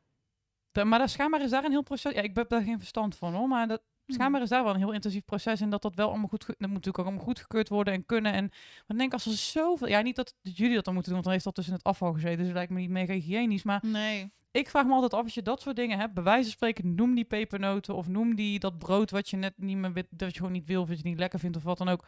Da- 0.71 0.83
maar 0.83 0.99
dat 0.99 1.09
schijnbaar 1.09 1.41
is 1.41 1.49
daar 1.49 1.63
een 1.63 1.71
heel 1.71 1.83
proces. 1.83 2.13
Ja, 2.13 2.21
ik 2.21 2.35
heb 2.35 2.49
daar 2.49 2.61
geen 2.61 2.77
verstand 2.79 3.15
van 3.15 3.33
hoor. 3.33 3.47
Maar 3.47 3.67
dat, 3.67 3.81
Hmm. 4.05 4.15
schijnbaar 4.15 4.41
is 4.41 4.49
daar 4.49 4.63
wel 4.63 4.73
een 4.73 4.79
heel 4.79 4.91
intensief 4.91 5.25
proces. 5.25 5.61
En 5.61 5.69
dat 5.69 5.81
dat 5.81 5.95
wel 5.95 6.09
allemaal 6.09 6.27
goed. 6.27 6.45
Dat 6.45 6.57
moet 6.59 6.69
natuurlijk 6.69 6.99
ook 6.99 7.05
allemaal 7.05 7.23
goedgekeurd 7.25 7.69
worden 7.69 7.93
en 7.93 8.05
kunnen. 8.05 8.33
En 8.33 8.43
maar 8.47 8.85
ik 8.87 8.97
denk 8.97 9.13
als 9.13 9.25
er 9.25 9.31
zoveel. 9.33 9.87
Ja, 9.87 10.01
niet 10.01 10.15
dat 10.15 10.33
jullie 10.41 10.75
dat 10.75 10.85
dan 10.85 10.93
moeten 10.93 11.13
doen, 11.13 11.21
want 11.21 11.23
dan 11.23 11.31
heeft 11.31 11.43
dat 11.43 11.55
tussen 11.55 11.73
het 11.73 11.83
afval 11.83 12.13
gezeten. 12.13 12.37
Dus 12.37 12.45
het 12.47 12.55
lijkt 12.55 12.71
me 12.71 12.79
niet 12.79 12.89
mega 12.89 13.13
hygiënisch. 13.13 13.63
Maar 13.63 13.83
Nee. 13.85 14.31
Ik 14.57 14.69
vraag 14.69 14.85
me 14.85 14.93
altijd 14.93 15.13
af 15.13 15.23
als 15.23 15.33
je 15.33 15.41
dat 15.41 15.61
soort 15.61 15.75
dingen 15.75 15.99
hebt. 15.99 16.13
Bij 16.13 16.23
wijze 16.23 16.43
van 16.43 16.51
spreken, 16.51 16.95
noem 16.95 17.15
die 17.15 17.25
pepernoten. 17.25 17.95
Of 17.95 18.07
noem 18.07 18.35
die 18.35 18.59
dat 18.59 18.77
brood 18.77 19.11
wat 19.11 19.29
je 19.29 19.37
net 19.37 19.53
niet 19.57 19.77
meer 19.77 19.93
dat 20.09 20.31
je 20.31 20.37
gewoon 20.37 20.51
niet 20.51 20.65
wil, 20.65 20.81
of 20.81 20.87
dat 20.87 20.97
je 20.97 21.03
niet 21.03 21.19
lekker 21.19 21.39
vindt 21.39 21.57
of 21.57 21.63
wat 21.63 21.77
dan 21.77 21.87
ook. 21.89 22.05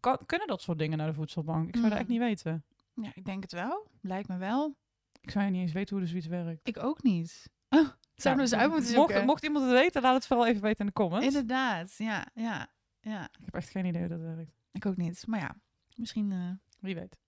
Kan, 0.00 0.18
kunnen 0.26 0.46
dat 0.46 0.62
soort 0.62 0.78
dingen 0.78 0.98
naar 0.98 1.06
de 1.06 1.12
voedselbank? 1.14 1.68
Ik 1.68 1.74
zou 1.76 1.82
dat 1.82 1.92
Hmm. 1.92 2.00
echt 2.00 2.08
niet 2.08 2.18
weten. 2.20 2.64
Ja, 2.94 3.10
ik 3.14 3.24
denk 3.24 3.42
het 3.42 3.52
wel. 3.52 3.86
Lijkt 4.00 4.28
me 4.28 4.36
wel. 4.36 4.76
Ik 5.20 5.30
zou 5.30 5.50
niet 5.50 5.60
eens 5.60 5.72
weten 5.72 5.94
hoe 5.94 6.02
er 6.04 6.08
zoiets 6.10 6.26
werkt. 6.26 6.68
Ik 6.68 6.82
ook 6.82 7.02
niet. 7.02 7.32
Oh, 7.70 7.88
zouden 8.14 8.44
we 8.44 8.50
eens 8.50 8.60
uit 8.62 8.70
moeten 8.70 8.88
zoeken. 8.90 9.14
Mocht, 9.14 9.26
mocht 9.26 9.44
iemand 9.44 9.64
het 9.64 9.74
weten, 9.74 10.02
laat 10.02 10.14
het 10.14 10.26
vooral 10.26 10.46
even 10.46 10.62
weten 10.62 10.78
in 10.80 10.86
de 10.86 10.92
comments. 10.92 11.26
Inderdaad, 11.26 11.94
ja, 11.98 12.26
ja, 12.34 12.66
ja. 13.00 13.22
Ik 13.22 13.44
heb 13.44 13.54
echt 13.54 13.68
geen 13.70 13.84
idee 13.84 14.00
hoe 14.00 14.10
dat 14.10 14.20
werkt. 14.20 14.52
Ik 14.72 14.86
ook 14.86 14.96
niet. 14.96 15.26
Maar 15.26 15.40
ja, 15.40 15.56
misschien... 15.96 16.32
eh, 16.32 16.50
Wie 16.80 16.94
weet. 16.94 17.18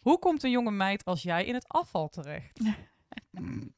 Hoe 0.00 0.18
komt 0.18 0.42
een 0.42 0.50
jonge 0.50 0.70
meid 0.70 1.04
als 1.04 1.22
jij 1.22 1.44
in 1.44 1.54
het 1.54 1.68
afval 1.68 2.08
terecht? 2.08 2.60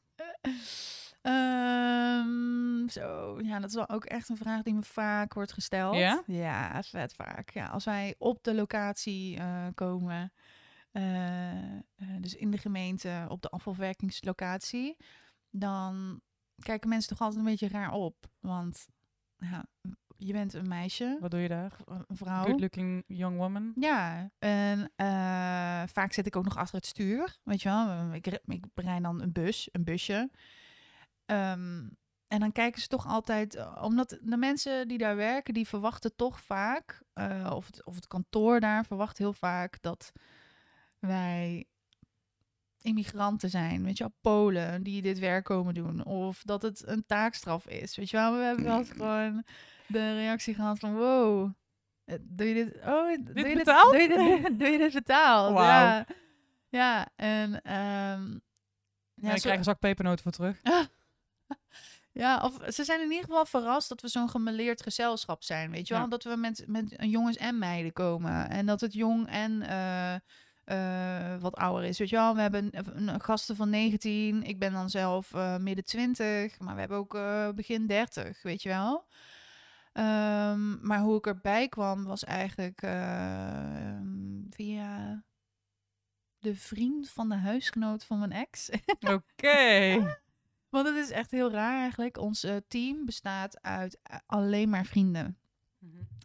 Ehm, 1.20 2.88
zo, 2.88 3.38
ja, 3.42 3.58
dat 3.58 3.68
is 3.68 3.74
wel 3.74 3.88
ook 3.88 4.04
echt 4.04 4.28
een 4.28 4.36
vraag 4.36 4.62
die 4.62 4.74
me 4.74 4.82
vaak 4.82 5.34
wordt 5.34 5.52
gesteld. 5.52 5.96
Ja? 5.96 6.22
Ja, 6.26 6.82
vet 6.82 7.14
vaak. 7.14 7.50
Ja, 7.50 7.66
als 7.66 7.84
wij 7.84 8.14
op 8.18 8.42
de 8.42 8.54
locatie 8.54 9.36
eh, 9.36 9.66
komen, 9.74 10.32
eh, 10.92 11.76
eh, 11.76 11.80
dus 12.20 12.34
in 12.34 12.50
de 12.50 12.58
gemeente, 12.58 13.26
op 13.28 13.42
de 13.42 13.48
afvalverkingslocatie, 13.48 14.96
dan 15.50 16.20
kijken 16.62 16.88
mensen 16.88 17.08
toch 17.08 17.20
altijd 17.20 17.38
een 17.38 17.50
beetje 17.50 17.68
raar 17.68 17.92
op. 17.92 18.30
Want 18.38 18.86
ja, 19.36 19.66
je 20.26 20.32
bent 20.32 20.54
een 20.54 20.68
meisje, 20.68 21.16
Wat 21.20 21.30
doe 21.30 21.40
je 21.40 21.48
daar? 21.48 21.76
een 21.86 22.16
vrouw. 22.16 22.44
Good 22.44 22.60
looking 22.60 23.04
young 23.06 23.36
woman. 23.36 23.72
Ja, 23.74 24.30
en 24.38 24.92
eh, 24.96 25.82
vaak 25.86 26.12
zit 26.12 26.26
ik 26.26 26.36
ook 26.36 26.44
nog 26.44 26.56
achter 26.56 26.76
het 26.76 26.86
stuur. 26.86 27.38
Weet 27.42 27.62
je 27.62 27.68
wel, 27.68 28.12
ik, 28.12 28.26
ik 28.46 28.64
brei 28.74 29.00
dan 29.00 29.22
een 29.22 29.32
bus, 29.32 29.68
een 29.72 29.84
busje. 29.84 30.30
Ehm, 31.26 31.88
en 32.26 32.40
dan 32.40 32.52
kijken 32.52 32.80
ze 32.80 32.86
toch 32.88 33.06
altijd, 33.06 33.54
eh, 33.54 33.78
omdat 33.82 34.18
de 34.22 34.36
mensen 34.36 34.88
die 34.88 34.98
daar 34.98 35.16
werken, 35.16 35.54
die 35.54 35.68
verwachten 35.68 36.16
toch 36.16 36.40
vaak, 36.40 37.02
eh, 37.12 37.50
of, 37.54 37.66
het, 37.66 37.84
of 37.84 37.94
het 37.94 38.06
kantoor 38.06 38.60
daar 38.60 38.84
verwacht 38.84 39.18
heel 39.18 39.32
vaak 39.32 39.82
dat 39.82 40.12
wij 40.98 41.64
immigranten 42.82 43.50
zijn, 43.50 43.84
weet 43.84 43.98
je 43.98 44.04
wel, 44.04 44.16
Polen 44.20 44.82
die 44.82 45.02
dit 45.02 45.18
werk 45.18 45.44
komen 45.44 45.74
doen. 45.74 46.04
Of 46.04 46.42
dat 46.42 46.62
het 46.62 46.86
een 46.86 47.06
taakstraf 47.06 47.66
is, 47.66 47.96
weet 47.96 48.10
je 48.10 48.16
wel. 48.16 48.36
We 48.36 48.42
hebben 48.42 48.64
wel 48.64 48.78
eens 48.78 48.90
gewoon 49.00 49.44
de 49.92 50.14
reactie 50.14 50.54
gehad 50.54 50.78
van, 50.78 50.94
wow, 50.94 51.52
eh, 52.04 52.16
doe 52.20 52.48
je 52.48 52.54
dit, 52.54 52.76
oh, 52.76 53.16
doe 53.34 53.48
je 53.48 53.54
betaald? 53.56 53.92
Dit, 53.92 54.08
doe, 54.10 54.22
je 54.22 54.40
dit, 54.40 54.58
doe 54.58 54.68
je 54.68 54.78
dit 54.78 54.92
betaald? 54.92 55.52
Wauw. 55.52 55.66
Ja. 55.66 56.06
ja, 56.68 57.08
en... 57.16 57.62
ehm 57.62 58.38
Ja, 59.14 59.28
ja, 59.28 59.34
ik 59.34 59.40
krijg 59.40 59.58
een 59.58 59.64
zak 59.64 59.78
pepernoten 59.78 60.22
voor 60.22 60.32
terug. 60.32 60.60
Ja, 62.12 62.40
of 62.44 62.58
ze 62.74 62.84
zijn 62.84 63.00
in 63.00 63.10
ieder 63.10 63.24
geval 63.24 63.46
verrast 63.46 63.88
dat 63.88 64.00
we 64.00 64.08
zo'n 64.08 64.30
gemeleerd 64.30 64.82
gezelschap 64.82 65.42
zijn. 65.42 65.70
Weet 65.70 65.88
je 65.88 65.94
wel? 65.94 66.02
Ja. 66.02 66.08
Dat 66.08 66.24
we 66.24 66.36
met, 66.36 66.64
met 66.66 66.94
jongens 66.98 67.36
en 67.36 67.58
meiden 67.58 67.92
komen. 67.92 68.50
En 68.50 68.66
dat 68.66 68.80
het 68.80 68.92
jong 68.92 69.28
en 69.28 69.62
eh, 69.62 70.14
eh, 70.64 71.40
wat 71.40 71.56
ouder 71.56 71.84
is. 71.84 71.98
Weet 71.98 72.08
je 72.08 72.16
wel? 72.16 72.34
We 72.34 72.40
hebben 72.40 72.70
gasten 73.20 73.56
van 73.56 73.70
19. 73.70 74.42
Ik 74.42 74.58
ben 74.58 74.72
dan 74.72 74.90
zelf 74.90 75.32
midden 75.58 75.84
20. 75.84 76.58
Maar 76.58 76.74
we 76.74 76.80
hebben 76.80 76.98
ook 76.98 77.18
begin 77.54 77.86
30. 77.86 78.42
Weet 78.42 78.62
je 78.62 78.68
wel? 78.68 79.06
Ehm, 79.92 80.86
maar 80.86 81.00
hoe 81.00 81.16
ik 81.16 81.26
erbij 81.26 81.68
kwam 81.68 82.04
was 82.04 82.24
eigenlijk 82.24 82.82
eh, 82.82 84.00
via 84.50 85.24
de 86.38 86.54
vriend 86.54 87.10
van 87.10 87.28
de 87.28 87.34
huisgenoot 87.34 88.04
van 88.04 88.18
mijn 88.18 88.32
ex. 88.32 88.70
Oké. 89.16 89.96
Want 90.68 90.86
het 90.86 90.96
is 90.96 91.10
echt 91.10 91.30
heel 91.30 91.50
raar 91.50 91.80
eigenlijk. 91.80 92.18
Ons 92.18 92.44
eh, 92.44 92.56
team 92.68 93.04
bestaat 93.04 93.62
uit 93.62 93.98
eh, 94.02 94.16
alleen 94.26 94.68
maar 94.68 94.84
vrienden. 94.84 95.38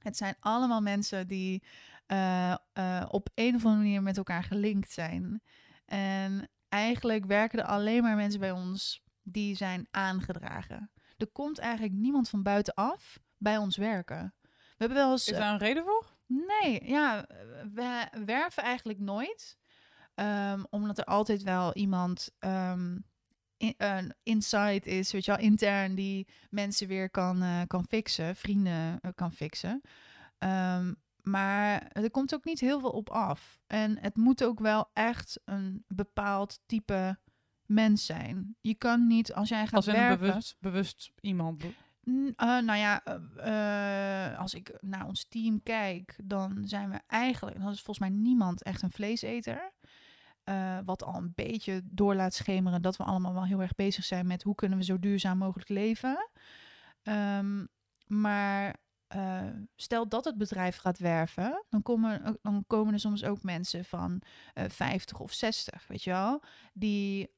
Het 0.01 0.17
zijn 0.17 0.35
allemaal 0.39 0.81
mensen 0.81 1.27
die 1.27 1.63
op 3.07 3.29
een 3.35 3.55
of 3.55 3.65
andere 3.65 3.83
manier 3.83 4.01
met 4.01 4.17
elkaar 4.17 4.43
gelinkt 4.43 4.91
zijn. 4.91 5.41
En 5.85 6.49
eigenlijk 6.69 7.25
werken 7.25 7.59
er 7.59 7.65
alleen 7.65 8.03
maar 8.03 8.15
mensen 8.15 8.39
bij 8.39 8.51
ons 8.51 9.03
die 9.23 9.55
zijn 9.55 9.87
aangedragen. 9.91 10.91
Er 11.17 11.27
komt 11.27 11.59
eigenlijk 11.59 11.93
niemand 11.93 12.29
van 12.29 12.43
buitenaf 12.43 13.19
bij 13.45 13.57
ons 13.57 13.77
werken. 13.77 14.33
We 14.41 14.49
hebben 14.77 14.97
wel 14.97 15.11
eens... 15.11 15.27
Is 15.27 15.37
daar 15.37 15.53
een 15.53 15.57
reden 15.57 15.83
voor? 15.83 16.05
Nee, 16.27 16.87
ja, 16.87 17.27
we 17.73 18.07
werven 18.25 18.63
eigenlijk 18.63 18.99
nooit. 18.99 19.57
Ehm, 20.15 20.63
omdat 20.69 20.97
er 20.97 21.05
altijd 21.05 21.43
wel 21.43 21.73
iemand 21.73 22.29
ehm 22.39 22.97
in, 23.57 23.73
een 23.77 24.15
inside 24.23 24.89
is, 24.89 25.11
weet 25.11 25.25
je 25.25 25.31
wel, 25.31 25.39
intern 25.39 25.95
die 25.95 26.27
mensen 26.49 26.87
weer 26.87 27.09
kan, 27.09 27.41
eh, 27.41 27.61
kan 27.67 27.85
fixen, 27.87 28.35
vrienden 28.35 28.99
eh, 29.01 29.11
kan 29.15 29.31
fixen. 29.31 29.81
Ehm, 30.37 30.93
maar 31.21 31.87
er 31.87 32.11
komt 32.11 32.33
ook 32.33 32.45
niet 32.45 32.59
heel 32.59 32.79
veel 32.79 32.89
op 32.89 33.09
af. 33.09 33.59
En 33.67 33.99
het 33.99 34.15
moet 34.15 34.43
ook 34.43 34.59
wel 34.59 34.89
echt 34.93 35.39
een 35.45 35.83
bepaald 35.87 36.59
type 36.65 37.19
mens 37.65 38.05
zijn. 38.05 38.57
Je 38.61 38.75
kan 38.75 39.07
niet, 39.07 39.33
als 39.33 39.49
jij 39.49 39.63
gaat 39.63 39.73
Als 39.73 39.87
in 39.87 39.93
een 39.93 39.99
werken... 39.99 40.27
bewust, 40.27 40.55
bewust 40.59 41.11
iemand. 41.19 41.63
Eh, 42.05 42.59
nou 42.59 42.75
ja, 42.75 43.03
eh, 43.03 44.31
eh, 44.31 44.39
als 44.39 44.53
ik 44.53 44.77
naar 44.81 45.05
ons 45.05 45.25
team 45.27 45.63
kijk, 45.63 46.15
dan 46.23 46.61
zijn 46.65 46.89
we 46.89 46.99
eigenlijk, 47.07 47.59
dan 47.59 47.71
is 47.71 47.81
volgens 47.81 48.09
mij 48.09 48.17
niemand 48.17 48.63
echt 48.63 48.81
een 48.81 48.91
vleeseter. 48.91 49.73
Wat 50.85 51.03
al 51.03 51.15
een 51.15 51.31
beetje 51.35 51.81
door 51.83 52.15
laat 52.15 52.33
schemeren 52.33 52.81
dat 52.81 52.97
we 52.97 53.03
allemaal 53.03 53.33
wel 53.33 53.45
heel 53.45 53.61
erg 53.61 53.75
bezig 53.75 54.03
zijn 54.03 54.27
met 54.27 54.43
hoe 54.43 54.55
kunnen 54.55 54.77
we 54.77 54.83
zo 54.83 54.99
duurzaam 54.99 55.37
mogelijk 55.37 55.69
leven. 55.69 56.29
Ehm, 57.03 57.65
maar 58.07 58.75
stel 59.75 60.09
dat 60.09 60.25
het 60.25 60.37
bedrijf 60.37 60.77
gaat 60.77 60.97
werven, 60.97 61.65
dan 61.69 61.81
komen, 61.81 62.37
dan 62.41 62.63
komen 62.67 62.93
er 62.93 62.99
soms 62.99 63.23
ook 63.23 63.43
mensen 63.43 63.85
van 63.85 64.21
eh 64.53 64.69
50 64.69 65.19
of 65.19 65.33
60, 65.33 65.87
weet 65.87 66.03
je 66.03 66.09
wel, 66.09 66.43
die 66.73 67.33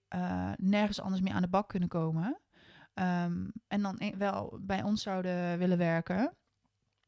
nergens 0.56 1.01
anders 1.01 1.21
meer 1.21 1.34
aan 1.34 1.41
de 1.41 1.47
bak 1.47 1.69
kunnen 1.69 1.89
komen. 1.89 2.39
Ehm, 2.97 3.47
en 3.67 3.81
dan 3.81 4.13
wel 4.17 4.60
bij 4.62 4.83
ons 4.83 5.01
zouden 5.01 5.57
willen 5.57 5.77
werken. 5.77 6.33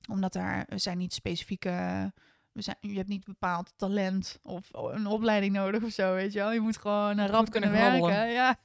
Omdat 0.10 0.34
daar 0.34 0.66
er 0.68 0.80
zijn 0.80 0.98
niet 0.98 1.14
specifieke. 1.14 1.70
We 2.52 2.62
zijn, 2.62 2.78
je 2.80 2.96
hebt 2.96 3.08
niet 3.08 3.26
bepaald 3.26 3.74
talent 3.76 4.40
of 4.42 4.70
een 4.72 5.08
opleiding 5.08 5.54
nodig 5.54 5.84
of 5.84 5.92
zo, 5.92 6.14
weet 6.14 6.34
je 6.34 6.40
wel. 6.40 6.52
Je 6.52 6.60
moet 6.60 6.78
gewoon 6.78 7.18
een 7.18 7.28
rap 7.28 7.50
kunnen 7.50 7.72
kunnen 7.72 7.92
werken. 7.92 8.32
Ja. 8.32 8.56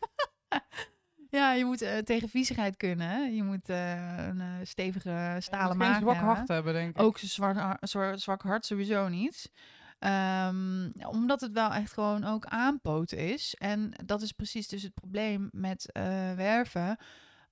ja, 1.38 1.52
je 1.52 1.64
moet 1.64 1.82
eh, 1.82 1.98
tegen 1.98 2.28
viezigheid 2.28 2.76
kunnen. 2.76 3.34
Je 3.34 3.42
moet 3.42 3.68
eh, 3.68 4.26
een 4.26 4.40
eh, 4.40 4.46
stevige 4.62 5.36
stalen 5.38 5.76
maag 5.76 5.88
maag 5.88 6.00
zwak 6.00 6.16
hart 6.16 6.48
hebben, 6.48 6.72
denk 6.72 6.96
ik. 6.96 7.02
Ook 7.02 7.18
zwak, 7.18 7.76
zwak 8.14 8.42
hart 8.42 8.66
sowieso 8.66 9.08
niet. 9.08 9.50
Ehm, 10.04 10.90
omdat 11.06 11.40
het 11.40 11.52
wel 11.52 11.72
echt 11.72 11.92
gewoon 11.92 12.24
ook 12.24 12.44
aanpoten 12.46 13.18
is. 13.18 13.54
En 13.54 13.92
dat 14.04 14.22
is 14.22 14.32
precies 14.32 14.68
dus 14.68 14.82
het 14.82 14.94
probleem 14.94 15.48
met 15.52 15.92
eh, 15.92 16.02
werven. 16.34 16.96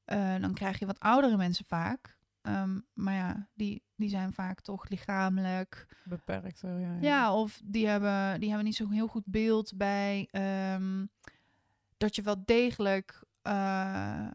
Eh, 0.04 0.40
dan 0.40 0.54
krijg 0.54 0.78
je 0.78 0.86
wat 0.86 1.00
oudere 1.00 1.36
mensen 1.36 1.64
vaak. 1.64 2.18
Ehm, 2.42 2.80
maar 2.92 3.14
ja, 3.14 3.48
die, 3.54 3.82
die 3.96 4.08
zijn 4.08 4.32
vaak 4.32 4.60
toch 4.60 4.88
lichamelijk. 4.88 5.86
Beperkt. 6.04 6.60
ja, 6.60 6.78
ja. 6.78 6.96
Ja, 7.00 7.34
of 7.34 7.60
die 7.64 7.86
hebben, 7.86 8.40
die 8.40 8.48
hebben 8.48 8.66
niet 8.66 8.76
zo'n 8.76 8.92
heel 8.92 9.08
goed 9.08 9.26
beeld 9.26 9.76
bij 9.76 10.28
ehm, 10.30 11.06
dat 11.96 12.16
je 12.16 12.22
wel 12.22 12.42
degelijk 12.44 13.22
eh, 13.42 14.26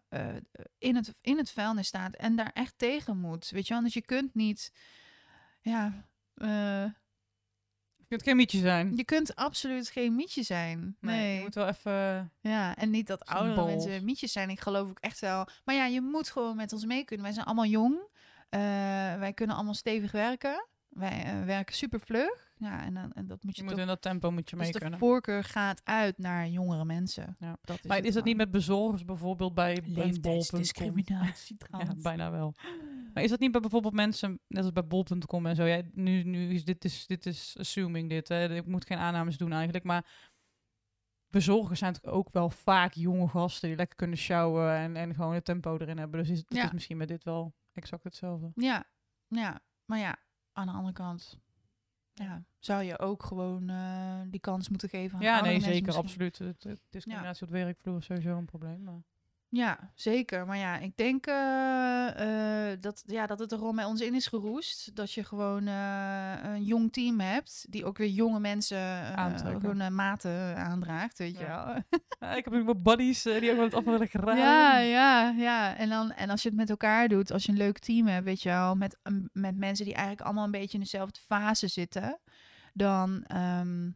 in, 0.78 0.96
het, 0.96 1.14
in 1.22 1.38
het 1.38 1.52
vuilnis 1.52 1.88
staat 1.88 2.16
en 2.16 2.36
daar 2.36 2.52
echt 2.54 2.78
tegen 2.78 3.18
moet. 3.18 3.50
Weet 3.50 3.68
je 3.68 3.74
wel, 3.74 3.84
dus 3.84 3.94
je 3.94 4.06
kunt 4.06 4.34
niet. 4.34 4.74
Ja, 5.62 6.06
Je 8.10 8.15
kunt 8.15 8.24
geen 8.24 8.36
mietje 8.36 8.60
zijn. 8.60 8.96
je 8.96 9.04
kunt 9.04 9.36
absoluut 9.36 9.89
geen 9.89 10.15
mietje 10.15 10.43
zijn. 10.43 10.98
Nee. 11.00 11.36
Je 11.36 11.41
moet 11.41 11.56
wel 11.56 11.67
even... 11.67 12.32
Ja, 12.39 12.76
en 12.76 12.89
niet 12.89 13.08
dat 13.08 13.26
oudere 13.26 13.56
bol. 13.56 13.65
mensen 13.65 14.06
mietjes 14.06 14.32
zijn. 14.32 14.50
Ik 14.50 14.60
geloof 14.60 14.89
ook 14.89 15.00
echt 15.00 15.20
wel. 15.20 15.48
Maar 15.65 15.76
ja, 15.76 15.86
je 15.86 16.02
moet 16.02 16.30
gewoon 16.30 16.56
met 16.56 16.74
ons 16.74 16.86
mee 16.86 17.06
kunnen. 17.06 17.26
Wij 17.26 17.34
zijn 17.34 17.46
allemaal 17.46 17.65
jong. 17.65 18.00
Eh, 18.50 18.60
wij 19.20 19.32
kunnen 19.34 19.56
allemaal 19.56 19.74
stevig 19.74 20.12
werken. 20.12 20.67
Wij 20.89 21.24
eh, 21.24 21.43
werken 21.46 21.76
super 21.76 22.00
vlug. 22.00 22.47
Ja, 22.60 22.84
en, 22.84 22.93
dan 22.93 23.12
en 23.13 23.28
dat 23.28 23.43
moet 23.43 23.56
je, 23.56 23.62
Je 23.62 23.67
moet 23.67 23.72
toch... 23.78 23.82
in 23.82 23.88
dat 23.88 24.02
tempo 24.02 24.32
moet 24.32 24.50
je 24.50 24.56
mee 24.56 24.65
dus 24.65 24.74
de 24.74 24.80
kunnen. 24.80 25.00
voorkeur 25.00 25.43
gaat 25.43 25.82
uit 25.84 26.17
naar 26.17 26.48
jongere 26.48 26.86
mensen. 26.86 27.36
Ja. 27.39 27.58
Dat 27.62 27.84
Maar 27.84 27.98
het 27.98 28.06
is 28.06 28.13
dat 28.13 28.24
niet 28.24 28.38
met 28.38 28.52
bezorgers 28.52 29.06
bijvoorbeeld 29.06 29.54
bij 29.54 29.76
bol.com? 29.76 29.93
leeftijdsdiscriminatie 30.04 31.56
Ja, 31.60 31.65
trouwens? 31.67 32.02
bijna 32.04 32.32
wel. 32.32 32.54
Maar 33.13 33.24
is 33.26 33.30
dat 33.32 33.39
niet 33.39 33.52
bij 33.52 33.62
bijvoorbeeld 33.62 33.93
mensen, 33.93 34.39
net 34.48 34.63
als 34.63 34.72
bij 34.74 34.88
bol.com 34.88 35.46
en 35.46 35.56
zo? 35.56 35.63
Ja, 35.65 35.82
nu, 35.91 36.24
nu 36.24 36.50
is 36.54 36.65
dit 36.65 36.86
is, 36.86 37.08
dit 37.08 37.26
is 37.26 37.56
assuming 37.60 38.10
dit. 38.10 38.28
Hè. 38.28 38.56
Ik 38.56 38.65
moet 38.65 38.86
geen 38.86 38.98
aannames 38.98 39.38
doen 39.38 39.52
eigenlijk. 39.54 39.84
Maar 39.84 40.06
bezorgers 41.28 41.80
zijn 41.80 41.93
toch 41.93 42.12
ook 42.12 42.28
wel 42.32 42.50
vaak 42.50 42.93
jonge 42.93 43.28
gasten 43.28 43.67
die 43.67 43.78
lekker 43.78 43.96
kunnen 43.96 44.17
sjouwen 44.17 44.72
en, 44.76 44.96
en 44.96 45.15
gewoon 45.15 45.34
het 45.34 45.46
tempo 45.46 45.78
erin 45.78 45.98
hebben. 45.98 46.20
Dus 46.20 46.30
is, 46.30 46.38
het 46.38 46.54
Ja. 46.58 46.63
is 46.65 46.72
misschien 46.72 46.98
met 46.98 47.08
dit 47.08 47.24
wel 47.24 47.56
exact 47.74 48.04
hetzelfde. 48.04 48.52
Ja, 48.56 48.84
ja, 49.28 49.60
maar 49.86 50.00
ja, 50.00 50.15
aan 50.54 50.65
de 50.67 50.74
andere 50.74 50.93
kant 50.93 51.39
ja, 52.24 52.44
zou 52.60 52.84
je 52.84 53.00
ook 53.00 53.24
gewoon 53.24 53.70
eh, 53.70 54.20
die 54.30 54.40
kans 54.40 54.70
moeten 54.70 54.90
geven 54.90 55.18
aan 55.18 55.24
Ja, 55.24 55.42
nee, 55.42 55.60
zeker, 55.60 55.86
misschien. 55.86 56.04
absoluut. 56.04 56.38
Het, 56.38 56.64
het- 56.64 56.80
discriminatie 56.90 57.46
op 57.46 57.52
de 57.52 57.58
werkvloer 57.64 57.98
is 57.98 58.06
sowieso 58.06 58.38
een 58.38 58.46
probleem. 58.46 58.84
Maar... 58.84 59.02
Ja, 59.50 59.92
zeker. 59.96 60.46
Maar 60.46 60.58
ja, 60.58 60.78
ik 60.78 60.98
denk 60.98 61.26
eh, 61.26 62.72
eh, 62.72 62.78
dat, 62.82 63.04
ja, 63.06 63.26
dat 63.26 63.40
het 63.40 63.52
er 63.52 63.58
gewoon 63.58 63.76
bij 63.76 63.86
ons 63.86 64.02
in 64.02 64.14
is 64.14 64.28
geroest. 64.28 64.96
Dat 64.96 65.14
je 65.14 65.24
gewoon 65.24 65.68
eh, 65.68 66.34
een 66.44 66.64
jong 66.64 66.94
team 66.94 67.20
hebt 67.20 67.66
die 67.70 67.86
ook 67.86 67.98
weer 67.98 68.10
jonge 68.10 68.40
mensen 68.40 68.78
eh, 68.78 69.88
maten 69.90 70.58
aandraagt, 70.58 71.18
weet 71.18 71.38
je 71.38 71.46
wel. 71.46 71.66
Ja, 72.20 72.36
ik 72.36 72.46
heb 72.46 72.54
ook 72.54 72.66
wel 72.66 72.82
buddies 72.82 73.22
die 73.22 73.50
ook 73.50 73.56
wel 73.56 73.64
het 73.64 73.74
af 73.74 73.84
willen. 73.84 74.38
Ja, 74.38 74.78
ja, 74.78 75.30
ja. 75.30 75.76
En, 75.76 75.90
dan, 75.90 76.12
en 76.12 76.30
als 76.30 76.42
je 76.42 76.48
het 76.48 76.58
met 76.58 76.70
elkaar 76.70 77.08
doet, 77.08 77.32
als 77.32 77.44
je 77.44 77.52
een 77.52 77.58
leuk 77.58 77.80
team 77.80 78.08
hebt, 78.08 78.26
weet 78.26 78.42
je 78.42 78.50
wel, 78.50 78.76
met, 78.76 78.98
met 79.32 79.58
mensen 79.58 79.86
die 79.86 79.94
eigenlijk 79.94 80.26
allemaal 80.26 80.46
een 80.46 80.52
beetje 80.52 80.78
in 80.78 80.84
dezelfde 80.84 81.20
fase 81.20 81.68
zitten, 81.68 82.20
dan 82.74 83.24
ehm, 83.24 83.90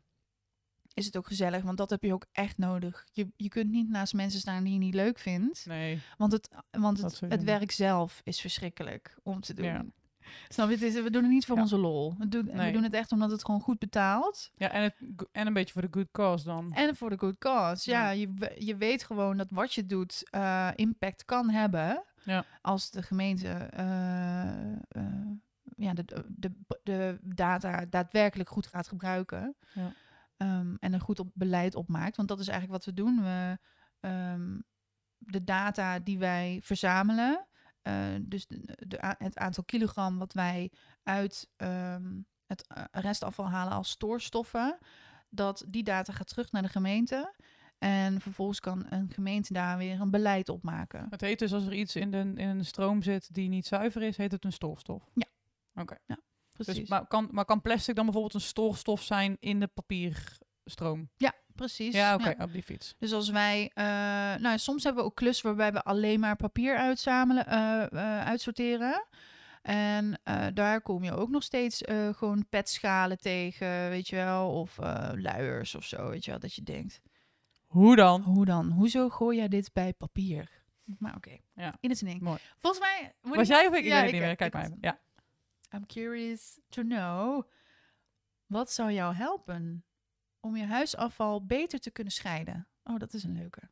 is 0.93 1.05
het 1.05 1.17
ook 1.17 1.27
gezellig, 1.27 1.63
want 1.63 1.77
dat 1.77 1.89
heb 1.89 2.03
je 2.03 2.13
ook 2.13 2.25
echt 2.31 2.57
nodig. 2.57 3.05
Je, 3.11 3.27
je 3.35 3.49
kunt 3.49 3.69
niet 3.71 3.89
naast 3.89 4.13
mensen 4.13 4.39
staan 4.39 4.63
die 4.63 4.73
je 4.73 4.79
niet 4.79 4.93
leuk 4.93 5.19
vindt, 5.19 5.65
Nee, 5.65 6.01
want 6.17 6.31
het, 6.31 6.49
want 6.71 7.01
het, 7.01 7.19
het 7.19 7.43
werk 7.43 7.71
zelf 7.71 8.21
is 8.23 8.41
verschrikkelijk 8.41 9.17
om 9.23 9.39
te 9.41 9.53
doen. 9.53 9.65
Ja. 9.65 9.85
Snap 10.47 10.67
je? 10.67 10.73
Het 10.73 10.83
is, 10.83 10.93
we 10.93 11.09
doen 11.11 11.21
het 11.23 11.31
niet 11.31 11.45
voor 11.45 11.55
Ja. 11.55 11.61
onze 11.61 11.77
lol. 11.77 12.15
We 12.17 12.27
doen, 12.27 12.45
we 12.45 12.51
Nee. 12.53 12.73
doen 12.73 12.83
het 12.83 12.93
echt 12.93 13.11
omdat 13.11 13.31
het 13.31 13.45
gewoon 13.45 13.61
goed 13.61 13.79
betaalt. 13.79 14.51
ja, 14.55 14.71
en, 14.71 14.83
het, 14.83 14.95
en 15.31 15.47
een 15.47 15.53
beetje 15.53 15.73
voor 15.73 15.81
de 15.81 15.87
good 15.91 16.07
cause 16.11 16.45
dan. 16.45 16.73
En 16.73 16.95
voor 16.95 17.09
de 17.09 17.17
good 17.17 17.37
cause. 17.37 17.89
Ja, 17.91 18.03
Ja. 18.03 18.09
je, 18.09 18.31
we- 18.35 18.55
je 18.65 18.75
weet 18.75 19.03
gewoon 19.03 19.37
dat 19.37 19.47
wat 19.49 19.73
je 19.73 19.85
doet 19.85 20.27
eh, 20.29 20.69
impact 20.75 21.25
kan 21.25 21.49
hebben. 21.49 22.03
Ja. 22.23 22.45
Als 22.61 22.91
de 22.91 23.01
gemeente 23.01 23.47
eh, 23.47 24.71
eh, 24.71 25.27
ja, 25.75 25.93
de, 25.93 26.05
de, 26.27 26.51
de 26.83 27.19
data 27.21 27.85
daadwerkelijk 27.89 28.49
goed 28.49 28.67
gaat 28.67 28.87
gebruiken. 28.87 29.55
Ja. 29.73 29.93
Ehm, 30.41 30.75
en 30.79 30.93
er 30.93 31.01
goed 31.01 31.19
op 31.19 31.31
beleid 31.33 31.75
opmaakt. 31.75 32.15
Want 32.15 32.27
dat 32.27 32.39
is 32.39 32.47
eigenlijk 32.47 32.83
wat 32.83 32.95
we 32.95 33.01
doen. 33.01 33.23
We, 33.23 33.57
ehm, 33.99 34.59
de 35.17 35.43
data 35.43 35.99
die 35.99 36.19
wij 36.19 36.59
verzamelen. 36.63 37.45
eh, 37.81 38.15
dus 38.21 38.47
de, 38.47 39.15
het 39.17 39.37
aantal 39.37 39.63
kilogram 39.63 40.17
wat 40.17 40.33
wij 40.33 40.71
uit 41.03 41.49
ehm, 41.55 42.21
het 42.45 42.67
eh, 42.67 42.83
restafval 42.91 43.49
halen 43.49 43.73
als 43.73 43.89
stoorstoffen. 43.89 44.77
Dat 45.29 45.65
die 45.67 45.83
data 45.83 46.13
gaat 46.13 46.27
terug 46.27 46.51
naar 46.51 46.61
de 46.61 46.67
gemeente. 46.67 47.35
En 47.77 48.21
vervolgens 48.21 48.59
kan 48.59 48.85
een 48.89 49.09
gemeente 49.13 49.53
daar 49.53 49.77
weer 49.77 50.01
een 50.01 50.11
beleid 50.11 50.49
op 50.49 50.63
maken. 50.63 51.07
Het 51.09 51.21
heet 51.21 51.39
dus 51.39 51.53
als 51.53 51.65
er 51.65 51.73
iets 51.73 51.95
in 51.95 52.11
de, 52.11 52.17
in 52.17 52.47
een 52.47 52.65
stroom 52.65 53.01
zit 53.01 53.33
die 53.33 53.49
niet 53.49 53.65
zuiver 53.65 54.01
is, 54.01 54.17
heet 54.17 54.31
het 54.31 54.45
een 54.45 54.53
stoorstof. 54.53 55.09
Precies. 56.65 56.81
Dus, 56.81 56.89
maar, 56.89 57.07
kan, 57.07 57.27
maar 57.31 57.45
kan 57.45 57.61
plastic 57.61 57.95
dan 57.95 58.03
bijvoorbeeld 58.05 58.33
een 58.33 58.41
stoorstof 58.41 59.01
zijn 59.01 59.37
in 59.39 59.59
de 59.59 59.67
papierstroom? 59.67 61.09
ja, 61.17 61.33
precies. 61.55 61.93
Ja, 61.95 62.15
oké, 62.15 62.35
op 62.43 62.51
die 62.51 62.63
fiets. 62.63 62.95
Dus 62.99 63.13
als 63.13 63.29
wij, 63.29 63.71
eh, 63.73 63.83
nou, 64.41 64.57
soms 64.57 64.83
hebben 64.83 65.03
we 65.03 65.09
ook 65.09 65.15
klussen 65.15 65.45
waarbij 65.45 65.71
we 65.71 65.83
alleen 65.83 66.19
maar 66.19 66.35
papier 66.35 66.77
uitzamelen, 66.77 67.47
eh, 67.47 67.81
eh, 67.91 68.25
uitsorteren. 68.27 69.07
En 69.61 70.19
daar 70.53 70.81
kom 70.81 71.03
je 71.03 71.15
ook 71.15 71.29
nog 71.29 71.43
steeds 71.43 71.81
gewoon 72.11 72.45
petschalen 72.49 73.17
tegen, 73.19 73.89
weet 73.89 74.07
je 74.07 74.15
wel, 74.15 74.49
of 74.51 74.77
luiers 75.15 75.75
of 75.75 75.83
zo, 75.85 76.09
weet 76.09 76.25
je 76.25 76.31
wel, 76.31 76.39
dat 76.39 76.53
je 76.53 76.63
denkt, 76.63 77.01
Hoe 77.65 77.95
dan? 77.95 78.21
hoe 78.21 78.45
dan? 78.45 78.71
Hoezo 78.71 79.09
gooi 79.09 79.37
jij 79.37 79.47
dit 79.47 79.69
bij 79.73 79.93
papier? 79.93 80.49
Maar 80.99 81.15
oké, 81.15 81.37
Ja. 81.55 81.75
in 81.79 81.89
het 81.89 81.99
ding. 81.99 82.21
Mooi. 82.21 82.37
Volgens 82.59 82.83
mij... 82.83 83.13
moet 83.21 83.35
Was 83.35 83.49
ik- 83.49 83.55
jij 83.55 83.67
of 83.67 83.73
ik? 83.73 83.79
Ik 83.79 83.85
Ja, 83.85 84.01
weet 84.01 84.11
meer. 84.11 84.35
Kijk 84.35 84.41
ik 84.41 84.53
maar 84.53 84.63
even. 84.63 84.77
Ja. 84.81 84.99
I'm 85.73 85.85
curious 85.85 86.59
to 86.69 86.81
know, 86.81 87.43
wat 88.45 88.71
zou 88.71 88.91
jou 88.91 89.15
helpen 89.15 89.85
om 90.39 90.55
je 90.55 90.65
huisafval 90.65 91.45
beter 91.45 91.79
te 91.79 91.91
kunnen 91.91 92.13
scheiden? 92.13 92.67
Oh, 92.83 92.97
dat 92.99 93.13
is 93.13 93.23
een 93.23 93.33
leuke. 93.33 93.69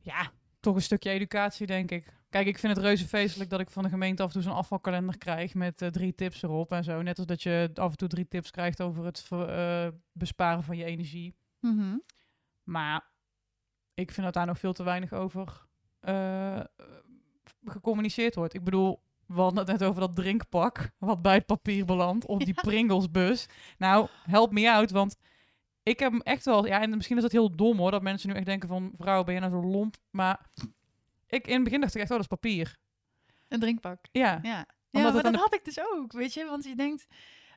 ja, 0.00 0.32
toch 0.60 0.74
een 0.74 0.82
stukje 0.82 1.10
educatie, 1.10 1.66
denk 1.66 1.90
ik. 1.90 2.14
Kijk, 2.30 2.46
ik 2.46 2.58
vind 2.58 2.76
het 2.76 2.84
reuze 2.84 3.06
feestelijk 3.06 3.50
dat 3.50 3.60
ik 3.60 3.70
van 3.70 3.82
de 3.82 3.88
gemeente 3.88 4.22
af 4.22 4.28
en 4.28 4.34
toe 4.34 4.42
zo'n 4.42 4.58
afvalkalender 4.58 5.18
krijg 5.18 5.54
met 5.54 5.82
eh, 5.82 5.88
drie 5.88 6.14
tips 6.14 6.42
erop 6.42 6.72
en 6.72 6.84
zo. 6.84 7.02
Net 7.02 7.18
als 7.18 7.26
dat 7.26 7.42
je 7.42 7.70
af 7.74 7.90
en 7.90 7.96
toe 7.96 8.08
drie 8.08 8.28
tips 8.28 8.50
krijgt 8.50 8.82
over 8.82 9.04
het 9.04 9.26
eh, 9.30 9.88
besparen 10.12 10.62
van 10.62 10.76
je 10.76 10.84
energie. 10.84 11.36
Mhm. 11.60 11.98
Maar 12.62 13.10
ik 13.94 14.10
vind 14.10 14.26
dat 14.26 14.34
daar 14.34 14.46
nog 14.46 14.58
veel 14.58 14.72
te 14.72 14.82
weinig 14.82 15.12
over 15.12 15.66
eh, 16.00 16.64
gecommuniceerd 17.64 18.34
wordt. 18.34 18.54
Ik 18.54 18.64
bedoel, 18.64 19.05
we 19.26 19.40
hadden 19.40 19.58
het 19.58 19.68
net 19.68 19.88
over 19.88 20.00
dat 20.00 20.16
drinkpak 20.16 20.90
wat 20.98 21.22
bij 21.22 21.34
het 21.34 21.46
papier 21.46 21.84
belandt. 21.84 22.26
Of 22.26 22.44
die 22.44 22.54
Pringlesbus. 22.54 23.46
Nou, 23.78 24.08
help 24.22 24.52
me 24.52 24.70
out, 24.70 24.90
want 24.90 25.16
ik 25.82 25.98
heb 25.98 26.12
hem 26.12 26.20
echt 26.20 26.44
wel... 26.44 26.66
Ja, 26.66 26.80
en 26.80 26.90
misschien 26.90 27.16
is 27.16 27.22
dat 27.22 27.32
heel 27.32 27.56
dom 27.56 27.78
hoor, 27.78 27.90
dat 27.90 28.02
mensen 28.02 28.28
nu 28.28 28.34
echt 28.34 28.46
denken 28.46 28.68
van... 28.68 28.92
Vrouw, 28.98 29.24
ben 29.24 29.34
je 29.34 29.40
nou 29.40 29.52
zo 29.52 29.62
lomp? 29.62 29.96
Maar 30.10 30.40
ik, 31.26 31.46
in 31.46 31.54
het 31.54 31.64
begin 31.64 31.80
dacht 31.80 31.94
ik 31.94 32.00
echt, 32.00 32.10
oh, 32.10 32.16
dat 32.16 32.26
is 32.30 32.38
papier. 32.38 32.76
Een 33.48 33.60
drinkpak. 33.60 33.98
Ja, 34.12 34.38
Ja, 34.42 34.66
ja 34.90 35.02
maar 35.02 35.22
dat 35.22 35.32
de- 35.32 35.38
had 35.38 35.54
ik 35.54 35.64
dus 35.64 35.80
ook, 35.80 36.12
weet 36.12 36.34
je. 36.34 36.44
Want 36.44 36.64
je 36.64 36.76
denkt, 36.76 37.06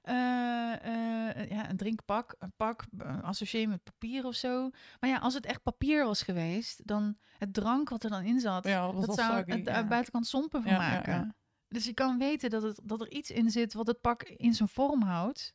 eh, 0.01 0.73
eh, 0.73 1.49
ja, 1.49 1.69
een 1.69 1.77
drinkpak, 1.77 2.35
een 2.39 2.53
pak, 2.57 2.85
eh, 2.97 3.23
associeer 3.23 3.61
je 3.61 3.67
met 3.67 3.83
papier 3.83 4.25
of 4.25 4.35
zo. 4.35 4.69
Maar 4.99 5.09
ja, 5.09 5.17
als 5.17 5.33
het 5.33 5.45
echt 5.45 5.63
papier 5.63 6.05
was 6.05 6.21
geweest, 6.21 6.87
dan 6.87 7.17
het 7.37 7.53
drank 7.53 7.89
wat 7.89 8.03
er 8.03 8.09
dan 8.09 8.23
in 8.23 8.39
zat, 8.39 8.63
ja 8.63 8.91
dat, 8.91 9.05
wel 9.05 9.15
zou 9.15 9.35
het 9.35 9.65
ja. 9.65 9.71
uit 9.71 9.89
buitenkant 9.89 10.27
sompen 10.27 10.61
van 10.61 10.71
Ja, 10.71 10.81
ja, 10.81 10.91
maken. 10.91 11.35
Dus 11.69 11.85
je 11.85 11.93
kan 11.93 12.17
weten 12.17 12.49
dat, 12.49 12.63
het, 12.63 12.79
dat 12.83 13.01
er 13.01 13.11
iets 13.11 13.31
in 13.31 13.49
zit 13.49 13.73
wat 13.73 13.87
het 13.87 14.01
pak 14.01 14.23
in 14.23 14.53
zijn 14.53 14.69
vorm 14.69 15.01
houdt. 15.01 15.53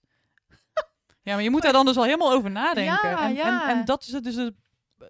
Ja, 1.22 1.34
maar 1.34 1.42
je 1.42 1.50
moet 1.50 1.62
daar 1.62 1.72
dan 1.72 1.86
dus 1.86 1.96
al 1.96 2.04
helemaal 2.04 2.32
over 2.32 2.50
nadenken. 2.50 3.08
Ja, 3.10 3.28
en, 3.28 3.34
ja. 3.34 3.68
En, 3.70 3.76
en 3.78 3.84
dat 3.84 4.02
is 4.02 4.12
het 4.12 4.24
dus... 4.24 4.34
het- 4.34 4.54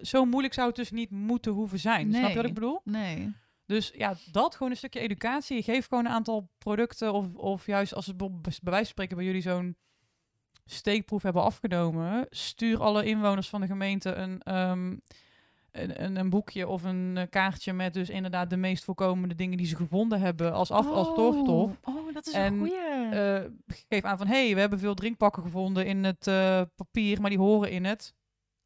zo 0.03 0.25
moeilijk 0.25 0.55
zou 0.55 0.67
het 0.67 0.77
dus 0.77 0.91
niet 0.91 1.11
moeten 1.11 1.53
hoeven 1.53 1.79
zijn. 1.79 2.13
Snap 2.13 2.29
je 2.29 2.35
wat 2.35 2.35
Nee. 2.43 2.45
ik 2.47 2.55
bedoel? 2.55 2.81
Nee. 2.85 3.37
Dus 3.67 3.93
ja, 3.97 4.15
dat 4.33 4.55
gewoon 4.55 4.71
een 4.71 4.77
stukje 4.79 5.01
educatie. 5.01 5.63
Geef 5.63 5.87
gewoon 5.89 6.05
een 6.05 6.13
aantal 6.13 6.51
producten. 6.59 7.13
Of, 7.13 7.35
of 7.35 7.67
juist 7.67 7.95
als 7.95 8.07
het 8.07 8.17
bij 8.17 8.29
bij 8.29 8.53
wijze 8.61 8.61
van 8.77 8.85
spreken 8.85 9.17
bij 9.17 9.27
jullie 9.27 9.41
zo'n 9.43 9.77
steekproef 10.65 11.23
hebben 11.23 11.43
afgenomen. 11.43 12.27
Stuur 12.31 12.81
alle 12.83 13.05
inwoners 13.05 13.49
van 13.49 13.61
de 13.61 13.67
gemeente 13.67 14.13
een, 14.13 14.41
ehm, 14.43 14.97
een, 15.75 16.17
een, 16.17 16.31
boekje 16.31 16.69
of 16.69 16.83
een 16.83 17.17
eh, 17.17 17.27
kaartje 17.31 17.73
met 17.73 17.95
dus 17.95 18.09
inderdaad 18.09 18.51
de 18.51 18.57
meest 18.57 18.85
voorkomende 18.85 19.35
dingen 19.35 19.57
die 19.57 19.67
ze 19.67 19.77
gevonden 19.77 20.21
hebben 20.21 20.53
als 20.53 20.71
af 20.71 20.87
als 20.87 21.09
stoofstof. 21.09 21.77
Oh, 21.83 21.97
oh, 21.97 22.15
dat 22.15 22.27
is 22.27 22.33
En, 22.33 22.53
een 22.53 22.59
goeie. 22.59 23.09
Eh, 23.11 23.45
geef 23.89 24.03
aan 24.03 24.19
van, 24.19 24.27
hé, 24.27 24.45
hey, 24.45 24.55
we 24.55 24.61
hebben 24.61 24.79
veel 24.79 24.95
drinkpakken 24.95 25.43
gevonden 25.43 25.87
in 25.87 26.05
het 26.05 26.27
eh, 26.27 26.63
papier, 26.77 27.21
maar 27.21 27.31
die 27.31 27.39
horen 27.39 27.71
in 27.71 27.85
het 27.85 28.15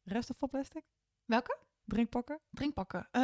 restafvalplastic. 0.03 0.83
Welke? 1.25 1.57
Drinkpakken? 1.89 2.39
Drinkpakken. 2.51 3.07
Eh 3.11 3.21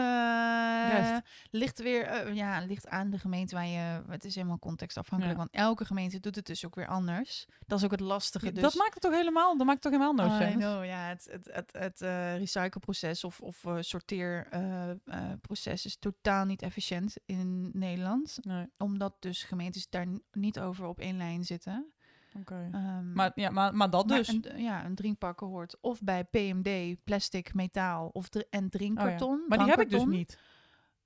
Juist. 0.91 1.21
ligt 1.51 1.80
weer, 1.82 2.04
eh, 2.06 2.34
ja, 2.34 2.60
ligt 2.60 2.88
aan 2.88 3.10
de 3.10 3.19
gemeente 3.19 3.56
waar 3.56 3.65
je. 3.67 4.01
Het 4.08 4.25
is 4.25 4.36
helemaal 4.36 4.60
contextafhankelijk, 4.60 5.38
Ja. 5.38 5.43
want 5.43 5.56
elke 5.56 5.86
gemeente 5.86 6.19
doet 6.19 6.36
het 6.36 6.45
dus 6.45 6.65
ook 6.65 6.75
weer 6.75 6.88
anders. 6.88 7.45
Dat 7.67 7.80
is 7.80 7.86
ook 7.86 7.91
het 7.91 7.99
lastige. 7.99 8.51
Dus. 8.51 8.63
Dat 8.63 8.75
maakt 8.75 8.93
het 8.93 9.04
toch 9.04 9.13
helemaal, 9.13 9.58
dat 9.58 9.65
maakt 9.65 9.84
het 9.84 9.93
toch 9.93 10.01
helemaal 10.01 10.28
no 10.28 10.38
know, 10.56 10.86
ja, 10.86 11.08
het, 11.08 11.28
het, 11.32 11.49
het, 11.51 11.71
het 11.73 12.01
eh, 12.01 12.38
recycleproces 12.38 13.23
of, 13.23 13.41
of 13.41 13.65
eh, 13.65 13.78
sorteerproces 13.80 15.86
is 15.86 15.97
totaal 15.99 16.45
niet 16.45 16.62
efficiënt 16.62 17.15
in 17.25 17.69
Nederland. 17.73 18.38
Nee, 18.41 18.67
Omdat 18.78 19.15
dus 19.19 19.43
gemeentes 19.43 19.89
daar 19.89 20.08
niet 20.32 20.60
over 20.60 20.86
op 20.86 20.99
één 20.99 21.17
lijn 21.17 21.43
zitten. 21.43 21.93
Oké. 22.39 22.69
Ehm, 22.71 23.13
Maar, 23.13 23.32
ja, 23.36 23.50
maar, 23.50 23.76
maar 23.76 23.89
dat 23.89 24.08
maar 24.08 24.17
dus. 24.17 24.28
een, 24.28 24.45
ja, 24.58 24.86
een 24.86 24.95
drinkpakken 24.95 25.48
hoort 25.48 25.78
of 25.82 26.02
bij 26.02 26.24
PMD, 26.24 27.04
plastic, 27.04 27.54
metaal 27.54 28.08
of 28.13 28.30
dr- 28.30 28.38
en 28.38 28.43
Oh 28.43 28.50
ja. 28.50 28.60
Maar 28.60 28.69
drinkkarton. 28.69 29.48
die 29.48 29.65
heb 29.65 29.80
ik 29.80 29.89
dus 29.89 30.04
niet. 30.06 30.39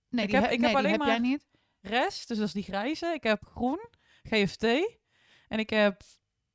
Nee, 0.10 0.26
Ik 0.26 0.32
die, 0.32 0.40
heb- 0.40 0.52
ik 0.52 0.60
nee, 0.60 0.68
heb 0.70 0.78
alleen 0.78 0.92
heb 0.92 1.02
jij 1.02 1.10
maar- 1.10 1.20
niet. 1.30 1.48
Rest, 1.82 2.28
dus 2.28 2.38
dat 2.38 2.48
is 2.48 2.54
die 2.54 2.64
grijze. 2.64 3.06
Ik 3.06 3.24
heb 3.24 3.46
groen, 3.46 3.90
GFT. 4.24 4.64
En 5.48 5.60
ik 5.60 5.70
heb 5.70 6.02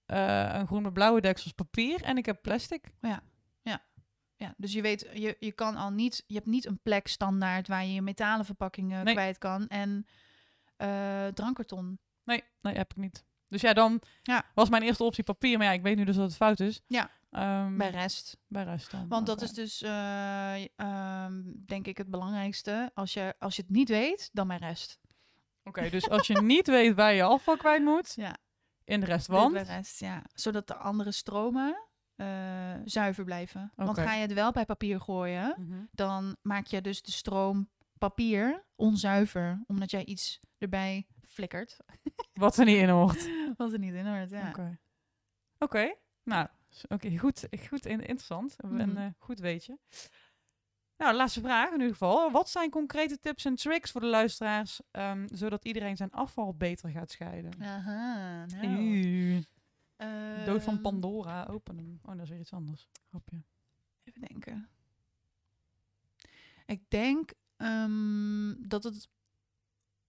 eh, 0.06 0.50
een 0.54 0.66
groen 0.66 0.82
met 0.82 0.92
blauwe 0.92 1.20
deksels 1.20 1.52
papier. 1.52 2.02
En 2.02 2.16
ik 2.16 2.26
heb 2.26 2.42
plastic. 2.42 2.92
Ja, 4.37 4.54
dus 4.56 4.72
je 4.72 4.82
weet, 4.82 5.08
je, 5.12 5.37
je 5.38 5.52
kan 5.52 5.76
al 5.76 5.90
niet, 5.90 6.24
je 6.26 6.34
hebt 6.34 6.46
niet 6.46 6.66
een 6.66 6.78
plek 6.82 7.06
standaard 7.08 7.68
waar 7.68 7.84
je 7.84 7.92
je 7.94 8.02
metalen 8.02 8.44
verpakkingen 8.44 9.04
Nee. 9.04 9.14
kwijt 9.14 9.38
kan 9.38 9.66
en 9.68 10.06
eh 10.76 11.26
drankkarton. 11.26 11.98
Nee, 12.24 12.42
nee, 12.60 12.74
heb 12.74 12.90
ik 12.90 12.96
niet. 12.96 13.24
Dus 13.48 13.61
ja, 13.61 13.72
dan 13.72 14.02
Ja. 14.22 14.44
was 14.54 14.68
mijn 14.68 14.83
eerste 14.83 15.04
optie 15.04 15.24
papier. 15.24 15.59
Maar 15.59 15.66
ja, 15.66 15.72
ik 15.72 15.83
weet 15.83 15.96
nu 15.96 16.04
dus 16.04 16.16
dat 16.16 16.24
het 16.26 16.37
fout 16.37 16.61
is. 16.61 16.80
Ja. 16.87 17.11
Ehm, 17.30 17.76
Bij 17.76 17.90
rest. 17.90 18.37
bij 18.48 18.64
rest 18.64 18.90
dan. 18.90 19.09
Want 19.09 19.26
dat 19.26 19.42
is 19.42 19.52
dus, 19.52 19.83
eh, 19.83 20.64
ehm, 20.78 21.42
denk 21.66 21.87
ik, 21.87 21.96
het 21.96 22.11
belangrijkste. 22.11 22.90
Als 22.94 23.12
je, 23.12 23.35
als 23.38 23.57
je 23.57 23.62
het 23.62 23.70
niet 23.70 23.88
weet, 23.88 24.30
dan 24.33 24.48
bij 24.48 24.57
rest. 24.57 24.98
Oké, 25.64 25.90
dus 25.90 26.09
als 26.09 26.26
je 26.26 26.42
niet 26.42 26.66
weet 26.66 26.94
waar 26.94 27.12
je 27.14 27.22
afval 27.22 27.57
kwijt 27.57 27.83
moet, 27.83 28.12
Ja. 28.16 28.37
in 28.85 29.00
de 29.00 29.07
rest, 29.07 29.26
want... 29.26 29.52
Bij 29.52 29.62
rest, 29.62 30.00
ja. 30.00 30.22
Zodat 30.35 30.66
de 30.66 30.74
andere 30.76 31.12
stromen 31.12 31.83
eh, 32.16 32.26
zuiver 32.85 33.24
blijven. 33.24 33.72
Want 33.76 33.98
ga 33.98 34.14
je 34.14 34.20
het 34.20 34.33
wel 34.33 34.52
bij 34.52 34.64
papier 34.64 35.00
gooien, 35.00 35.54
Mhm. 35.59 35.78
dan 35.92 36.37
maak 36.42 36.66
je 36.66 36.80
dus 36.80 37.02
de 37.02 37.12
stroom 37.12 37.68
papier 37.98 38.64
onzuiver. 38.76 39.62
Omdat 39.66 39.90
jij 39.90 40.04
iets 40.04 40.40
erbij 40.59 41.07
flikkert. 41.34 41.76
Wat 42.32 42.56
er 42.56 42.64
niet 42.64 42.76
in 42.76 42.88
hoort. 42.88 43.28
Wat 43.56 43.72
er 43.72 43.78
niet 43.78 43.94
in 43.94 44.06
hoort, 44.06 44.30
ja. 44.30 44.48
Oké. 44.48 44.78
Oké, 45.58 45.94
nou, 46.22 46.48
oké, 46.88 47.18
goed, 47.18 47.46
goed 47.68 47.86
in- 47.86 48.00
interessant. 48.00 48.56
En 48.60 48.74
Mhm. 48.74 48.96
eh, 48.96 49.06
goed 49.18 49.38
weet 49.38 49.64
je. 49.64 49.78
Nou, 50.96 51.14
laatste 51.16 51.40
vraag 51.40 51.66
in 51.66 51.72
ieder 51.72 51.88
geval. 51.92 52.30
Wat 52.30 52.50
zijn 52.50 52.70
concrete 52.70 53.18
tips 53.18 53.44
en 53.44 53.54
tricks 53.54 53.90
voor 53.90 54.00
de 54.00 54.06
luisteraars, 54.06 54.80
ehm, 54.90 55.26
zodat 55.32 55.64
iedereen 55.64 55.96
zijn 55.96 56.10
afval 56.10 56.54
beter 56.54 56.90
gaat 56.90 57.10
scheiden? 57.10 57.62
Aha, 57.62 58.44
nou. 58.46 58.66
Oeh, 58.78 59.42
Dood 60.44 60.62
van 60.62 60.74
Ehm, 60.74 60.82
Pandora, 60.82 61.44
open 61.50 61.76
hem. 61.76 61.98
Oh, 62.02 62.12
dat 62.12 62.20
is 62.22 62.28
weer 62.30 62.38
iets 62.38 62.52
anders. 62.52 62.88
Grapje. 63.08 63.42
Even 64.04 64.20
denken. 64.20 64.68
Ik 66.66 66.90
denk 66.90 67.32
ehm, 67.56 68.54
dat 68.68 68.84
het 68.84 69.08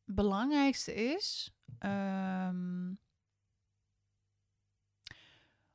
belangrijkste 0.06 0.94
is 0.94 1.52
ehm, 1.80 2.94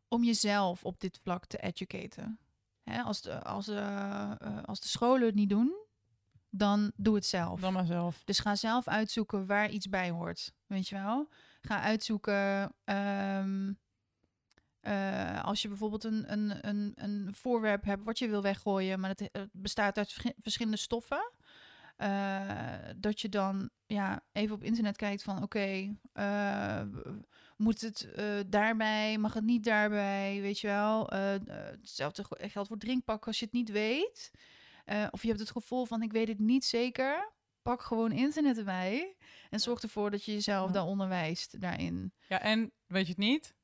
om 0.08 0.24
jezelf 0.24 0.84
op 0.84 1.00
dit 1.00 1.18
vlak 1.22 1.46
te 1.46 1.58
educaten. 1.58 2.38
Hè, 2.82 3.02
als, 3.02 3.22
de, 3.22 3.42
als, 3.42 3.68
eh, 3.68 4.30
eh, 4.38 4.62
als 4.64 4.80
de 4.80 4.88
scholen 4.88 5.26
het 5.26 5.34
niet 5.34 5.48
doen, 5.48 5.74
dan 6.50 6.92
doe 6.96 7.14
het 7.14 7.26
zelf. 7.26 7.60
Dan 7.60 7.72
maar 7.72 7.86
zelf. 7.86 8.22
Dus 8.24 8.38
ga 8.38 8.54
zelf 8.54 8.88
uitzoeken 8.88 9.46
waar 9.46 9.70
iets 9.70 9.88
bij 9.88 10.10
hoort. 10.10 10.52
Weet 10.66 10.88
je 10.88 10.94
wel? 10.94 11.28
Ga 11.60 11.80
uitzoeken. 11.80 12.72
ehm, 12.84 13.72
eh, 14.80 15.44
als 15.44 15.62
je 15.62 15.68
bijvoorbeeld 15.68 16.04
een, 16.04 16.32
een, 16.32 16.68
een, 16.68 16.92
een 16.94 17.34
voorwerp 17.34 17.84
hebt 17.84 18.04
wat 18.04 18.18
je 18.18 18.28
wil 18.28 18.42
weggooien, 18.42 19.00
maar 19.00 19.10
het, 19.10 19.48
bestaat 19.52 19.98
uit 19.98 20.12
verschi- 20.12 20.34
verschillende 20.42 20.76
stoffen. 20.78 21.32
Eh, 22.00 22.78
dat 22.96 23.20
je 23.20 23.28
dan 23.28 23.70
ja, 23.86 24.24
even 24.32 24.54
op 24.54 24.62
internet 24.62 24.96
kijkt 24.96 25.22
van 25.22 25.42
oké, 25.42 25.96
eh, 26.12 26.82
moet 27.56 27.80
het 27.80 28.12
eh, 28.12 28.24
daarbij, 28.46 29.18
mag 29.18 29.34
het 29.34 29.44
niet 29.44 29.64
daarbij, 29.64 30.38
weet 30.40 30.60
je 30.60 30.66
wel. 30.66 31.06
Hetzelfde 31.10 32.24
ge- 32.24 32.48
geldt 32.48 32.68
voor 32.68 32.78
drinkpakken 32.78 33.26
als 33.26 33.38
je 33.38 33.44
het 33.44 33.54
niet 33.54 33.70
weet. 33.70 34.30
Of 35.10 35.22
je 35.22 35.28
hebt 35.28 35.40
het 35.40 35.50
gevoel 35.50 35.84
van 35.84 36.02
ik 36.02 36.12
weet 36.12 36.28
het 36.28 36.38
niet 36.38 36.64
zeker 36.64 37.32
pak 37.62 37.82
gewoon 37.82 38.12
internet 38.12 38.58
erbij 38.58 39.16
en 39.50 39.60
zorg 39.60 39.82
ervoor 39.82 40.10
dat 40.10 40.24
je 40.24 40.32
jezelf 40.32 40.66
Ja. 40.66 40.72
daar 40.72 40.84
onderwijst 40.84 41.60
daarin. 41.60 42.12
Ja, 42.28 42.40
en 42.40 42.72
weet 42.86 43.02
je 43.04 43.08
het 43.12 43.18
niet? 43.20 43.54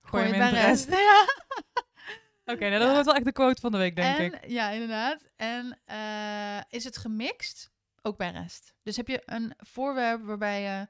Gooi 0.00 0.24
in 0.24 0.30
bij 0.38 0.50
de 0.50 0.56
rest. 0.56 0.90
Ja. 0.90 1.24
Oké, 2.52 2.68
nou, 2.68 2.70
dat 2.78 2.82
Ja. 2.82 2.90
wordt 2.92 3.04
wel 3.06 3.14
echt 3.14 3.24
de 3.24 3.32
quote 3.32 3.60
van 3.60 3.72
de 3.72 3.78
week, 3.78 3.96
denk 3.96 4.18
en, 4.18 4.24
ik. 4.24 4.48
Ja, 4.50 4.70
inderdaad. 4.70 5.28
En 5.36 5.78
eh, 5.84 6.60
is 6.68 6.84
het 6.84 6.96
gemixt? 6.96 7.70
Ook 8.02 8.16
bij 8.16 8.30
rest. 8.30 8.74
Dus 8.82 8.96
heb 8.96 9.08
je 9.08 9.22
een 9.24 9.52
voorwerp 9.56 10.22
waarbij 10.24 10.62
je 10.62 10.88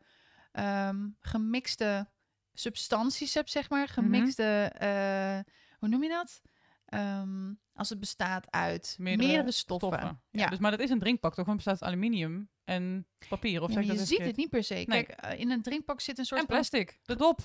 ehm, 0.53 1.09
gemixte 1.21 2.09
substanties 2.53 3.35
hebt, 3.35 3.51
zeg 3.51 3.71
maar. 3.71 3.89
Gemixte, 3.89 4.71
eh, 4.79 5.53
hoe 5.79 5.89
noem 5.89 6.03
je 6.03 6.09
dat? 6.09 6.41
ehm, 6.85 7.53
als 7.75 7.89
het 7.89 8.01
bestaat 8.01 8.51
uit 8.51 8.97
Meerdere 8.99 9.29
meerdere, 9.29 9.53
stoffen. 9.53 9.91
Ja. 9.91 10.21
Ja. 10.31 10.47
Dus, 10.49 10.59
maar 10.59 10.71
dat 10.71 10.81
is 10.81 10.91
een 10.91 10.99
drinkpak 10.99 11.35
toch? 11.35 11.47
Want 11.47 11.59
het 11.59 11.67
bestaat 11.67 11.83
uit 11.89 11.93
aluminium 11.93 12.51
en 12.65 13.07
papier. 13.29 13.63
Of 13.63 13.69
Ja, 13.69 13.75
zeg 13.75 13.85
je 13.85 13.93
dat 13.97 14.07
ziet 14.07 14.19
het 14.19 14.37
niet 14.37 14.49
per 14.51 14.65
se. 14.65 14.75
Nee. 14.75 14.85
Kijk, 14.87 15.09
eh, 15.09 15.39
in 15.41 15.51
een 15.51 15.63
drinkpak 15.63 16.01
zit 16.01 16.19
een 16.19 16.25
soort 16.25 16.41
En 16.41 16.47
van 16.47 16.57
plastic. 16.57 16.99
De 17.03 17.17
dop. 17.17 17.41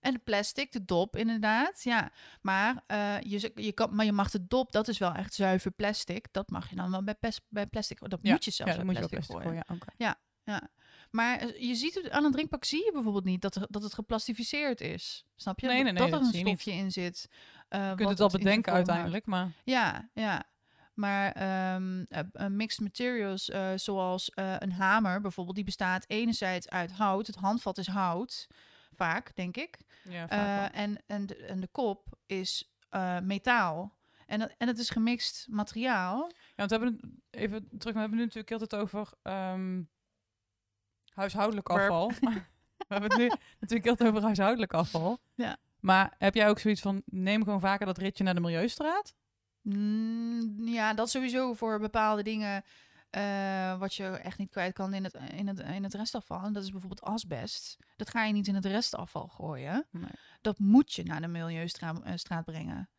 En 0.00 0.12
de 0.12 0.18
plastic, 0.18 0.72
de 0.72 0.84
dop 0.84 1.16
inderdaad, 1.16 1.82
ja. 1.82 2.12
Maar, 2.40 2.82
eh, 2.86 3.20
je, 3.20 3.52
je 3.54 3.72
kan, 3.72 3.94
maar 3.94 4.04
je 4.04 4.12
mag 4.12 4.30
de 4.30 4.46
dop, 4.46 4.72
dat 4.72 4.88
is 4.88 4.98
wel 4.98 5.12
echt 5.14 5.34
zuiver 5.34 5.70
plastic. 5.70 6.26
Dat 6.32 6.50
mag 6.50 6.70
je 6.70 6.76
dan 6.76 6.90
wel 6.90 7.02
bij, 7.04 7.14
pes- 7.14 7.40
bij 7.48 7.66
plastic, 7.66 7.98
dat 8.08 8.18
Ja, 8.22 8.32
moet 8.32 8.44
je 8.44 8.50
zelfs 8.50 8.72
ja, 8.72 8.78
bij 8.78 8.86
moet 8.86 8.96
je 8.96 9.02
ook 9.02 9.08
plastic, 9.10 9.36
plastic 9.36 9.50
gooien. 9.52 9.64
gooien. 9.66 9.86
Ja, 9.96 10.14
oké. 10.14 10.18
Ja. 10.44 10.70
Maar 11.10 11.38
eh, 11.38 11.60
je 11.68 11.74
ziet 11.74 11.94
het 11.94 12.10
aan 12.10 12.24
een 12.24 12.32
drinkpak 12.32 12.64
zie 12.64 12.84
je 12.84 12.92
bijvoorbeeld 12.92 13.24
niet 13.24 13.42
dat, 13.42 13.54
er, 13.54 13.66
dat 13.70 13.82
het 13.82 13.94
geplastificeerd 13.94 14.80
is. 14.80 15.24
Snap 15.36 15.60
je? 15.60 15.66
Nee, 15.66 15.82
nee, 15.82 15.92
nee, 15.92 16.02
dat 16.02 16.10
dat 16.10 16.20
er 16.20 16.26
een 16.26 16.40
stofje 16.46 16.72
in 16.72 16.92
zit. 16.92 17.28
eh, 17.68 17.88
Je 17.88 17.94
kunt 17.94 18.08
het 18.08 18.20
al 18.20 18.28
bedenken 18.28 18.72
uiteindelijk, 18.72 19.26
maar 19.26 19.52
Ja, 19.64 20.08
ja. 20.14 20.44
Maar 20.94 21.32
ehm, 21.32 22.04
eh, 22.08 22.20
eh, 22.32 22.46
mixed 22.46 22.80
materials, 22.80 23.44
zoals 23.74 24.30
een 24.34 24.72
hamer 24.72 25.20
bijvoorbeeld, 25.20 25.56
die 25.56 25.64
bestaat 25.64 26.04
enerzijds 26.08 26.68
uit 26.68 26.92
hout. 26.92 27.26
Het 27.26 27.36
handvat 27.36 27.78
is 27.78 27.86
hout, 27.86 28.46
vaak, 28.96 29.36
denk 29.36 29.56
ik. 29.56 29.78
ja, 30.08 30.28
vaak 30.28 30.30
Eh, 30.30 30.56
wel. 30.60 30.82
en, 30.82 31.02
en, 31.06 31.26
de, 31.26 31.36
en 31.36 31.60
de 31.60 31.68
kop 31.72 32.18
is 32.26 32.74
eh, 32.88 33.18
metaal. 33.20 33.94
En, 34.26 34.56
en 34.58 34.68
het 34.68 34.78
is 34.78 34.90
gemixt 34.90 35.46
materiaal. 35.50 36.30
Ja, 36.34 36.66
want 36.66 36.70
we 36.70 36.76
hebben 36.76 37.20
even 37.30 37.68
terug, 37.78 37.94
we 37.94 38.00
hebben 38.00 38.18
nu 38.18 38.24
natuurlijk 38.24 38.60
het 38.60 38.74
over 38.74 39.12
ehm, 39.22 39.82
huishoudelijk 41.14 41.68
afval. 41.68 42.08
we 42.78 42.94
hebben 42.94 43.10
het 43.10 43.18
nu 43.18 43.30
natuurlijk 43.60 43.98
het 43.98 44.08
over 44.08 44.22
huishoudelijk 44.22 44.74
afval. 44.74 45.18
Ja. 45.34 45.56
Maar 45.80 46.14
heb 46.18 46.34
jij 46.34 46.48
ook 46.48 46.58
zoiets 46.58 46.80
van, 46.80 47.02
neem 47.04 47.44
gewoon 47.44 47.60
vaker 47.60 47.86
dat 47.86 47.98
ritje 47.98 48.24
naar 48.24 48.34
de 48.34 48.40
Milieustraat? 48.40 49.14
Mm, 49.62 50.68
ja, 50.68 50.94
dat 50.94 51.10
sowieso 51.10 51.54
voor 51.54 51.78
bepaalde 51.78 52.22
dingen 52.22 52.64
eh, 53.16 53.78
wat 53.78 53.94
je 53.94 54.04
echt 54.04 54.38
niet 54.38 54.50
kwijt 54.50 54.72
kan 54.72 54.94
in 54.94 55.04
het, 55.04 55.14
in, 55.14 55.46
het, 55.46 55.58
in 55.58 55.82
het 55.82 55.94
restafval. 55.94 56.42
En 56.42 56.52
dat 56.52 56.62
is 56.62 56.70
bijvoorbeeld 56.70 57.02
asbest. 57.02 57.76
Dat 57.96 58.10
ga 58.10 58.24
je 58.24 58.32
niet 58.32 58.46
in 58.46 58.54
het 58.54 58.64
restafval 58.64 59.28
gooien. 59.28 59.86
Nee. 59.90 60.10
Dat 60.40 60.58
moet 60.58 60.92
je 60.92 61.02
naar 61.02 61.20
de 61.20 61.26
milieustraat 61.26 62.02
eh, 62.02 62.38
brengen. 62.44 62.90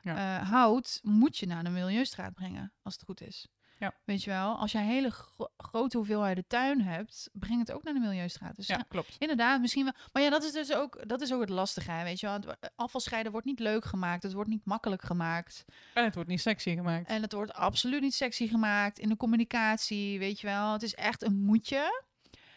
Ja. 0.00 0.40
Eh, 0.40 0.48
hout 0.48 1.00
moet 1.02 1.36
je 1.36 1.46
naar 1.46 1.64
de 1.64 1.70
milieustraat 1.70 2.34
brengen, 2.34 2.72
als 2.82 2.94
het 2.94 3.02
goed 3.02 3.20
is. 3.20 3.48
Ja. 3.78 3.94
Weet 4.04 4.22
je 4.24 4.30
wel, 4.30 4.56
als 4.58 4.72
je 4.72 4.78
een 4.78 4.84
hele 4.84 5.10
gro- 5.10 5.50
grote 5.56 5.96
hoeveelheden 5.96 6.44
tuin 6.46 6.80
hebt, 6.80 7.30
breng 7.32 7.58
het 7.58 7.72
ook 7.72 7.82
naar 7.82 7.94
de 7.94 8.00
milieustraat. 8.00 8.56
Dus 8.56 8.66
Ja, 8.66 8.84
klopt. 8.88 9.16
Inderdaad, 9.18 9.60
misschien 9.60 9.84
wel. 9.84 9.92
Maar 10.12 10.22
ja, 10.22 10.30
dat 10.30 10.44
is 10.44 10.52
dus 10.52 10.74
ook, 10.74 11.08
dat 11.08 11.20
is 11.20 11.32
ook 11.32 11.40
het 11.40 11.48
lastige, 11.48 11.90
hè, 11.90 12.04
weet 12.04 12.20
je 12.20 12.26
wel. 12.26 12.54
Afvalscheiden 12.76 13.32
wordt 13.32 13.46
niet 13.46 13.58
leuk 13.60 13.84
gemaakt. 13.84 14.22
Het 14.22 14.32
wordt 14.32 14.50
niet 14.50 14.64
makkelijk 14.64 15.02
gemaakt. 15.02 15.64
En 15.94 16.04
het 16.04 16.14
wordt 16.14 16.28
niet 16.30 16.40
sexy 16.40 16.74
gemaakt. 16.74 17.08
En 17.08 17.22
het 17.22 17.32
wordt 17.32 17.52
absoluut 17.52 18.00
niet 18.00 18.14
sexy 18.14 18.48
gemaakt 18.48 18.98
in 18.98 19.08
de 19.08 19.16
communicatie, 19.16 20.18
weet 20.18 20.40
je 20.40 20.46
wel. 20.46 20.72
Het 20.72 20.82
is 20.82 20.94
echt 20.94 21.22
een 21.22 21.40
moetje. 21.40 22.02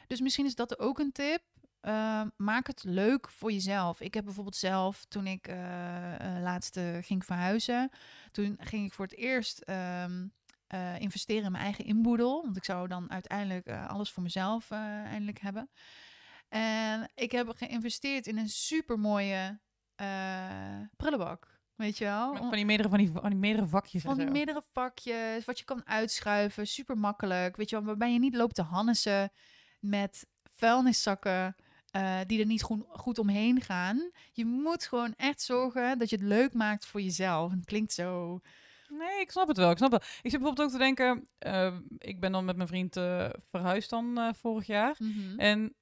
Dus 0.08 0.21
misschien 0.21 0.45
is 0.45 0.55
dat 0.55 0.79
ook 0.79 0.99
een 0.99 1.12
tip. 1.12 1.41
Uh, 1.82 2.21
maak 2.38 2.67
het 2.67 2.84
leuk 2.84 3.29
voor 3.29 3.51
jezelf. 3.51 4.01
Ik 4.01 4.13
heb 4.13 4.23
bijvoorbeeld 4.23 4.55
zelf, 4.55 5.05
toen 5.08 5.27
ik 5.27 5.47
uh, 5.47 5.55
uh, 5.55 6.41
laatst 6.41 6.79
ging 7.01 7.25
verhuizen, 7.25 7.89
toen 8.32 8.58
ging 8.60 8.86
ik 8.86 8.93
voor 8.93 9.05
het 9.05 9.15
eerst 9.15 9.63
um, 9.69 10.32
uh, 10.73 10.99
investeren 10.99 11.43
in 11.43 11.51
mijn 11.51 11.63
eigen 11.63 11.86
inboedel. 11.86 12.43
Want 12.43 12.58
ik 12.58 12.63
zou 12.63 12.88
dan 12.88 13.12
uiteindelijk 13.12 13.67
uh, 13.67 13.89
alles 13.89 14.12
voor 14.12 14.23
mezelf 14.23 14.71
uh, 14.71 14.79
eindelijk 14.79 15.39
hebben. 15.39 15.69
En 16.49 17.10
ik 17.15 17.32
heb 17.32 17.49
geïnvesteerd 17.55 18.27
in 18.27 18.38
een 18.38 18.49
super 18.49 18.99
mooie 18.99 19.60
uh, 20.01 20.82
prullenbak. 20.97 21.58
Weet 21.75 21.97
je 21.97 22.05
wel? 22.05 22.36
Van 22.36 22.51
die 22.51 22.65
meerdere, 22.65 22.89
van 22.89 22.97
die, 22.97 23.12
van 23.12 23.29
die 23.29 23.39
meerdere 23.39 23.67
vakjes. 23.67 24.01
Van 24.01 24.17
die 24.17 24.32
meerdere 24.32 24.62
vakjes, 24.73 25.45
wat 25.45 25.60
je 25.60 25.65
kan 25.65 25.82
uitschuiven. 25.86 26.67
Super 26.67 26.97
makkelijk. 26.97 27.55
Weet 27.55 27.69
je 27.69 27.75
wel, 27.75 27.86
waarbij 27.86 28.13
je 28.13 28.19
niet 28.19 28.36
loopt 28.36 28.55
te 28.55 28.62
hannissen 28.62 29.32
met 29.79 30.27
vuilniszakken. 30.55 31.55
Uh, 31.95 32.19
die 32.25 32.39
er 32.39 32.45
niet 32.45 32.62
goed, 32.62 32.84
goed 32.88 33.19
omheen 33.19 33.62
gaan. 33.62 34.12
Je 34.32 34.45
moet 34.45 34.84
gewoon 34.88 35.13
echt 35.15 35.41
zorgen 35.41 35.97
dat 35.97 36.10
je 36.10 36.15
het 36.15 36.25
leuk 36.25 36.53
maakt 36.53 36.86
voor 36.86 37.01
jezelf. 37.01 37.51
Het 37.51 37.65
klinkt 37.65 37.93
zo. 37.93 38.39
Nee, 38.89 39.19
ik 39.19 39.32
snap 39.32 39.47
het 39.47 39.58
wel. 39.58 39.71
Ik 39.71 39.78
snap 39.78 39.91
het. 39.91 40.04
Ik 40.04 40.32
zit 40.32 40.39
bijvoorbeeld 40.39 40.62
ook 40.67 40.71
te 40.71 40.78
denken. 40.78 41.28
Uh, 41.39 41.78
ik 41.97 42.19
ben 42.19 42.32
dan 42.32 42.45
met 42.45 42.56
mijn 42.56 42.67
vriend 42.67 42.97
uh, 42.97 43.30
verhuisd 43.49 43.89
dan 43.89 44.19
uh, 44.19 44.30
vorig 44.34 44.65
jaar. 44.65 44.95
Mm 44.97 45.12
-hmm. 45.12 45.39
En 45.39 45.73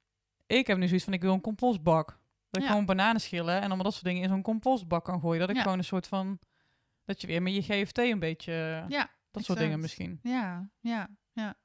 ik 0.47 0.67
heb 0.67 0.77
nu 0.77 0.87
zoiets 0.87 1.05
van: 1.05 1.13
ik 1.13 1.21
wil 1.21 1.33
een 1.33 1.41
compostbak. 1.41 2.07
Dat 2.49 2.61
ik 2.61 2.61
ja. 2.61 2.67
gewoon 2.67 2.85
bananen 2.85 3.21
schillen 3.21 3.55
en 3.55 3.65
allemaal 3.65 3.83
dat 3.83 3.93
soort 3.93 4.05
dingen 4.05 4.23
in 4.23 4.29
zo'n 4.29 4.41
compostbak 4.41 5.05
kan 5.05 5.19
gooien. 5.19 5.39
Dat 5.39 5.49
ik 5.49 5.55
ja. 5.55 5.61
gewoon 5.61 5.77
een 5.77 5.83
soort 5.83 6.07
van. 6.07 6.39
Dat 7.05 7.21
je 7.21 7.27
weer 7.27 7.41
met 7.41 7.53
je 7.53 7.61
GFT 7.61 7.97
een 7.97 8.19
beetje. 8.19 8.53
Ja, 8.53 8.85
dat 8.87 9.09
exact. 9.31 9.45
soort 9.45 9.59
dingen 9.59 9.79
misschien. 9.79 10.19
Ja, 10.23 10.69
ja, 10.79 11.09
ja. 11.31 11.55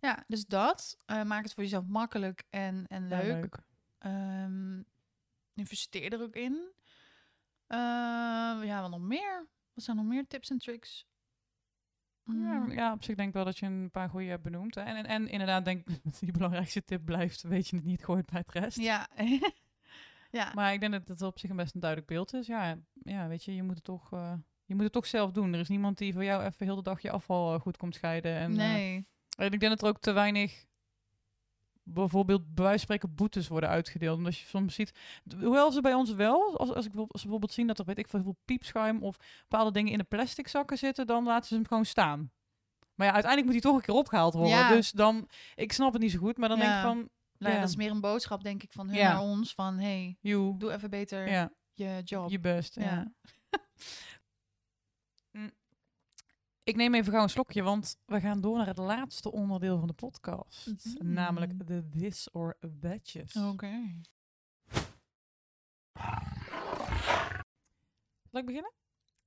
Ja, 0.00 0.24
dus 0.26 0.46
dat. 0.46 0.98
Maak 1.06 1.42
het 1.42 1.54
voor 1.54 1.62
jezelf 1.62 1.86
makkelijk 1.86 2.44
en, 2.50 2.84
en 2.88 3.08
leuk. 3.08 3.20
Ja, 3.20 3.34
leuk. 3.34 4.44
Um, 4.44 4.84
investeer 5.54 6.12
er 6.12 6.22
ook 6.22 6.36
in. 6.36 6.52
Uh, 7.68 7.78
ja, 8.64 8.80
wat 8.80 8.90
nog 8.90 9.00
meer? 9.00 9.46
Wat 9.76 9.84
zijn 9.84 9.96
nog 9.96 10.06
meer 10.06 10.26
tips 10.26 10.50
en 10.50 10.58
tricks? 10.58 11.06
Ja, 12.24 12.66
ja, 12.68 12.92
op 12.92 13.04
zich 13.04 13.16
denk 13.16 13.28
ik 13.28 13.34
wel 13.34 13.44
dat 13.44 13.58
je 13.58 13.66
een 13.66 13.90
paar 13.90 14.08
goede 14.08 14.26
hebt 14.26 14.42
benoemd. 14.42 14.74
Hè. 14.74 14.80
En, 14.80 14.96
en, 14.96 15.06
en 15.06 15.28
inderdaad 15.28 15.64
denk 15.64 15.86
die 16.20 16.32
belangrijkste 16.32 16.84
tip 16.84 17.04
blijft, 17.04 17.42
weet 17.42 17.68
je 17.68 17.76
het 17.76 17.84
niet, 17.84 18.04
gooit 18.04 18.26
bij 18.26 18.40
het 18.46 18.52
rest. 18.52 18.78
Ja. 18.78 19.08
ja. 20.30 20.52
Maar 20.54 20.72
ik 20.72 20.80
denk 20.80 20.92
dat 20.92 21.08
het 21.08 21.22
op 21.22 21.38
zich 21.38 21.50
een 21.50 21.56
best 21.56 21.74
een 21.74 21.80
duidelijk 21.80 22.10
beeld 22.10 22.34
is. 22.34 22.46
Ja, 22.46 22.78
ja 23.02 23.28
weet 23.28 23.44
je, 23.44 23.54
je 23.54 23.62
moet 23.62 23.74
het 23.74 23.84
toch, 23.84 24.12
uh, 24.12 24.32
je 24.64 24.74
moet 24.74 24.84
het 24.84 24.92
toch 24.92 25.06
zelf 25.06 25.30
doen. 25.30 25.52
Er 25.52 25.60
is 25.60 25.68
niemand 25.68 25.98
die 25.98 26.12
voor 26.12 26.24
jou 26.24 26.44
even 26.44 26.66
heel 26.66 26.76
de 26.76 26.82
dag 26.82 27.02
je 27.02 27.10
afval 27.10 27.54
uh, 27.54 27.60
goed 27.60 27.76
komt 27.76 27.94
scheiden. 27.94 28.36
En, 28.36 28.52
nee. 28.52 28.96
Uh, 28.96 29.46
en 29.46 29.52
ik 29.52 29.60
denk 29.60 29.72
dat 29.72 29.82
er 29.82 29.88
ook 29.88 30.00
te 30.00 30.12
weinig 30.12 30.64
bijvoorbeeld 31.88 32.40
bij 32.54 32.64
wijze 32.64 32.86
van 32.86 32.96
spreken 32.96 33.14
boetes 33.14 33.48
worden 33.48 33.68
uitgedeeld. 33.68 34.16
Omdat 34.18 34.38
je 34.38 34.46
soms 34.46 34.74
ziet, 34.74 34.92
hoewel 35.40 35.72
ze 35.72 35.80
bij 35.80 35.94
ons 35.94 36.14
wel, 36.14 36.56
als, 36.58 36.74
als 36.74 36.86
ik 36.86 36.94
als 36.96 37.06
ze 37.10 37.20
bijvoorbeeld 37.20 37.52
zien 37.52 37.66
dat 37.66 37.78
er 37.78 37.84
weet 37.84 37.98
ik 37.98 38.08
veel, 38.08 38.22
veel 38.22 38.36
piepschuim 38.44 39.02
of 39.02 39.16
bepaalde 39.48 39.70
dingen 39.72 39.92
in 39.92 39.98
de 39.98 40.04
plastic 40.04 40.48
zakken 40.48 40.78
zitten, 40.78 41.06
dan 41.06 41.24
laten 41.24 41.48
ze 41.48 41.54
hem 41.54 41.66
gewoon 41.66 41.84
staan. 41.84 42.30
Maar 42.94 43.06
ja, 43.06 43.12
uiteindelijk 43.12 43.52
moet 43.52 43.62
hij 43.62 43.70
toch 43.72 43.80
een 43.80 43.86
keer 43.86 44.00
opgehaald 44.00 44.34
worden. 44.34 44.50
Ja. 44.56 44.68
Dus 44.68 44.90
dan, 44.90 45.28
ik 45.54 45.72
snap 45.72 45.92
het 45.92 46.02
niet 46.02 46.10
zo 46.12 46.18
goed, 46.18 46.36
maar 46.36 46.48
dan 46.48 46.58
Ja. 46.58 46.64
denk 46.64 46.76
ik 46.76 46.82
van, 46.82 47.08
Nou, 47.38 47.54
ja. 47.54 47.60
dat 47.60 47.68
is 47.68 47.76
meer 47.76 47.90
een 47.90 48.00
boodschap, 48.00 48.42
denk 48.42 48.62
ik, 48.62 48.72
van 48.72 48.88
hun 48.88 48.98
naar 48.98 49.20
ons. 49.20 49.54
Van, 49.54 49.78
hey, 49.78 50.16
doe 50.22 50.72
even 50.72 50.90
beter 50.90 51.50
je 51.74 52.00
job. 52.04 52.30
je 52.30 52.40
best. 52.40 52.74
Ja. 52.74 53.12
Mm. 56.66 56.72
Ik 56.72 56.76
neem 56.76 56.94
even 56.94 57.12
gauw 57.12 57.22
een 57.22 57.28
slokje, 57.28 57.62
want 57.62 57.98
we 58.04 58.20
gaan 58.20 58.40
door 58.40 58.56
naar 58.56 58.66
het 58.66 58.76
laatste 58.76 59.32
onderdeel 59.32 59.78
van 59.78 59.88
de 59.88 59.94
podcast. 59.94 60.66
Mhm. 60.66 61.12
Namelijk 61.12 61.66
de 61.66 61.88
this 61.88 62.30
or 62.30 62.56
thatjes. 62.80 63.36
Oké. 63.36 64.00
Zal 68.30 68.40
ik 68.40 68.46
beginnen? 68.46 68.72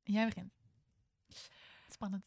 Jij 0.03 0.25
begint. 0.25 0.53
Spannend. 1.89 2.23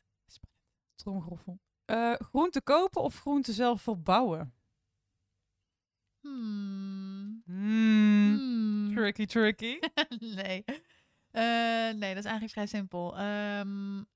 Tromgeroffel. 0.95 1.61
Uh, 1.87 2.15
groente 2.15 2.63
kopen 2.63 3.03
of 3.03 3.19
groente 3.19 3.53
zelf 3.53 3.83
verbouwen? 3.83 4.55
Hmm. 6.21 7.43
Mm. 7.47 8.37
Hmm. 8.37 8.95
Tricky, 8.95 9.27
tricky. 9.27 9.79
nee. 10.37 10.65
Eh, 11.31 11.93
nee, 11.95 12.15
dat 12.15 12.25
is 12.25 12.31
eigenlijk 12.31 12.53
vrij 12.53 12.67
simpel. 12.67 13.21
Um, 13.21 14.07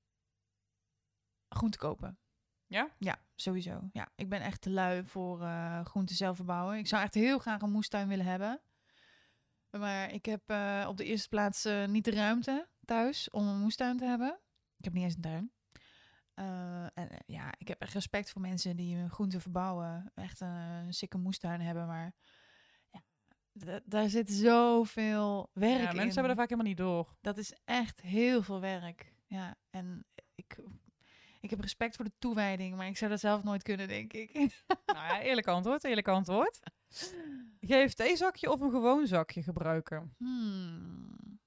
groente 1.57 1.77
kopen. 1.77 2.19
Ja? 2.67 2.89
Ja, 2.97 3.21
sowieso. 3.35 3.89
Ja, 3.91 4.11
ik 4.15 4.29
ben 4.29 4.41
echt 4.41 4.61
te 4.61 4.69
lui 4.69 5.03
voor 5.03 5.41
uh, 5.41 5.85
groente 5.85 6.13
zelf 6.13 6.35
verbouwen. 6.35 6.77
Ik 6.77 6.87
zou 6.87 7.03
echt 7.03 7.13
heel 7.13 7.39
graag 7.39 7.61
een 7.61 7.71
moestuin 7.71 8.07
willen 8.07 8.25
hebben. 8.25 8.61
Maar 9.69 10.13
ik 10.13 10.25
heb 10.25 10.51
uh, 10.51 10.85
op 10.87 10.97
de 10.97 11.03
eerste 11.03 11.29
plaats 11.29 11.65
uh, 11.65 11.85
niet 11.85 12.05
de 12.05 12.11
ruimte 12.11 12.67
thuis 12.85 13.29
om 13.29 13.47
een 13.47 13.59
moestuin 13.59 13.97
te 13.97 14.05
hebben. 14.05 14.39
Ik 14.77 14.83
heb 14.83 14.93
niet 14.93 15.03
eens 15.03 15.15
een 15.15 15.21
tuin. 15.21 15.51
En 16.93 17.09
ja, 17.25 17.53
ik 17.57 17.67
heb 17.67 17.81
echt 17.81 17.93
respect 17.93 18.31
voor 18.31 18.41
mensen 18.41 18.75
die 18.75 18.95
hun 18.95 19.09
groenten 19.09 19.41
verbouwen. 19.41 20.11
Echt 20.15 20.39
een, 20.41 20.93
sikke 20.93 21.17
moestuin 21.17 21.61
hebben, 21.61 21.87
maar 21.87 22.13
ja, 22.89 23.79
daar 23.85 24.09
zit 24.09 24.31
zoveel 24.31 25.49
werk 25.53 25.81
ja, 25.81 25.89
in. 25.89 25.95
mensen 25.95 26.13
hebben 26.13 26.31
er 26.31 26.35
vaak 26.35 26.49
helemaal 26.49 26.71
niet 26.71 26.77
door. 26.77 27.15
Dat 27.21 27.37
is 27.37 27.53
echt 27.65 28.01
heel 28.01 28.43
veel 28.43 28.59
werk. 28.59 29.13
Ja, 29.27 29.55
en 29.69 30.05
ik, 30.35 30.57
ik 31.47 31.53
heb 31.53 31.61
respect 31.61 31.95
voor 31.95 32.05
de 32.05 32.17
toewijding, 32.19 32.75
maar 32.75 32.87
ik 32.87 32.97
zou 32.97 33.11
dat 33.11 33.19
zelf 33.19 33.43
nooit 33.43 33.63
kunnen, 33.63 33.87
denk 33.87 34.13
ik. 34.13 34.33
nou 34.85 35.07
ja, 35.07 35.21
eerlijk 35.21 35.47
antwoord, 35.47 35.83
eerlijk 35.83 36.07
antwoord. 36.07 36.59
GFT-zakje 37.61 38.51
of 38.51 38.61
een 38.61 38.71
gewoon 38.71 39.07
zakje 39.07 39.43
gebruiken? 39.43 40.15
Hmm. 40.17 41.39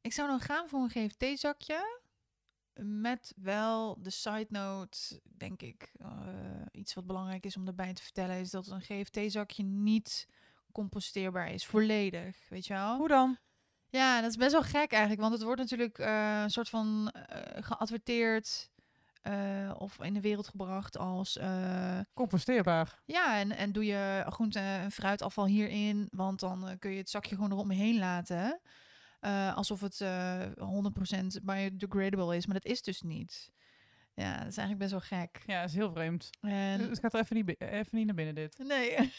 Ik 0.00 0.12
zou 0.12 0.28
dan 0.28 0.40
gaan 0.40 0.68
voor 0.68 0.80
een 0.80 0.90
GFT-zakje. 0.90 2.02
Met 2.80 3.32
wel 3.36 4.02
de 4.02 4.10
side 4.10 4.46
note, 4.48 5.20
denk 5.22 5.62
ik, 5.62 5.92
uh, 6.00 6.08
iets 6.72 6.94
wat 6.94 7.06
belangrijk 7.06 7.44
is 7.44 7.56
om 7.56 7.66
erbij 7.66 7.94
te 7.94 8.02
vertellen, 8.02 8.36
is 8.36 8.50
dat 8.50 8.66
een 8.66 8.80
GFT-zakje 8.80 9.62
niet 9.62 10.28
composteerbaar 10.72 11.50
is, 11.50 11.66
volledig, 11.66 12.48
weet 12.48 12.66
je 12.66 12.74
wel? 12.74 12.96
Hoe 12.96 13.08
dan? 13.08 13.38
Ja, 13.94 14.20
dat 14.20 14.30
is 14.30 14.36
best 14.36 14.52
wel 14.52 14.62
gek 14.62 14.90
eigenlijk, 14.92 15.20
want 15.20 15.32
het 15.32 15.42
wordt 15.42 15.60
natuurlijk 15.60 15.98
eh, 15.98 16.40
een 16.42 16.50
soort 16.50 16.68
van 16.68 17.10
eh, 17.10 17.62
geadverteerd 17.62 18.70
eh, 19.22 19.70
of 19.78 19.98
in 20.02 20.14
de 20.14 20.20
wereld 20.20 20.48
gebracht 20.48 20.98
als 20.98 21.38
Composteerbaar. 22.14 23.00
ja, 23.04 23.38
en, 23.38 23.52
en 23.56 23.72
doe 23.72 23.84
je 23.84 24.24
groente 24.28 24.58
en 24.58 24.90
fruitafval 24.90 25.46
hierin, 25.46 26.08
want 26.10 26.40
dan 26.40 26.76
kun 26.78 26.90
je 26.90 26.98
het 26.98 27.10
zakje 27.10 27.34
gewoon 27.34 27.52
erop 27.52 27.70
heen 27.70 27.98
laten. 27.98 28.60
Eh, 29.20 29.56
alsof 29.56 29.80
het 29.80 30.00
eh 30.00 30.40
100% 30.58 31.42
biodegradable 31.42 32.36
is, 32.36 32.46
maar 32.46 32.54
dat 32.60 32.72
is 32.72 32.82
dus 32.82 33.00
niet. 33.00 33.52
Ja, 34.14 34.38
dat 34.38 34.46
is 34.48 34.56
eigenlijk 34.56 34.78
best 34.78 34.90
wel 34.90 35.20
gek. 35.20 35.42
Ja, 35.46 35.60
dat 35.60 35.68
is 35.68 35.74
heel 35.74 35.92
vreemd. 35.92 36.30
En, 36.40 36.80
Het 36.88 36.98
gaat 36.98 37.14
er 37.14 37.20
even 37.20 37.36
niet, 37.36 37.60
even 37.60 37.88
niet 37.96 38.06
naar 38.06 38.14
binnen, 38.14 38.34
dit. 38.34 38.58
nee, 38.58 38.96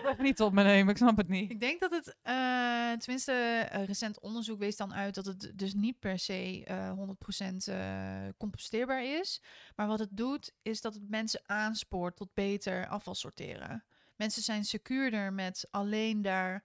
Komt 0.02 0.12
even 0.12 0.24
niet 0.24 0.36
tot 0.36 0.52
me 0.52 0.62
nemen, 0.62 0.90
ik 0.90 0.96
snap 0.96 1.16
het 1.16 1.28
niet. 1.28 1.50
Ik 1.50 1.60
denk 1.60 1.80
dat 1.80 1.90
het, 1.90 2.16
eh, 2.22 2.92
tenminste, 2.92 3.32
eh, 3.32 3.84
recent 3.84 4.20
onderzoek 4.20 4.58
wees 4.58 4.76
dan 4.76 4.94
uit 4.94 5.14
dat 5.14 5.26
het 5.26 5.52
dus 5.54 5.74
niet 5.74 5.98
per 5.98 6.18
se 6.18 6.62
eh 6.64 6.90
100% 6.92 7.68
eh, 7.68 8.28
composteerbaar 8.38 9.04
is. 9.04 9.42
Maar 9.76 9.86
wat 9.86 9.98
het 9.98 10.16
doet, 10.16 10.52
is 10.62 10.80
dat 10.80 10.94
het 10.94 11.08
mensen 11.08 11.40
aanspoort 11.46 12.16
tot 12.16 12.34
beter 12.34 12.88
afval 12.88 13.14
sorteren. 13.14 13.84
Mensen 14.16 14.42
zijn 14.42 14.64
secuurder 14.64 15.32
met 15.32 15.68
alleen 15.70 16.22
daar 16.22 16.64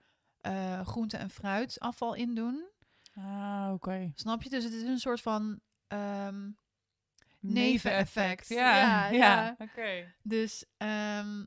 groente- 0.84 1.18
en 1.18 1.30
fruitafval 1.30 2.14
in 2.14 2.36
doen. 2.36 2.66
Ah, 3.16 3.70
oké. 3.74 4.12
Snap 4.16 4.44
je? 4.44 4.50
Dus 4.50 4.64
het 4.64 4.74
is 4.74 4.82
een 4.82 5.00
soort 5.00 5.22
van. 5.22 5.60
ehm, 5.88 6.50
Neveneffect. 7.40 8.48
Ja, 8.48 8.76
Ja, 8.78 9.08
ja. 9.08 9.12
ja. 9.18 9.56
Oké. 9.58 10.14
dus 10.24 10.66
ehm, 10.78 11.46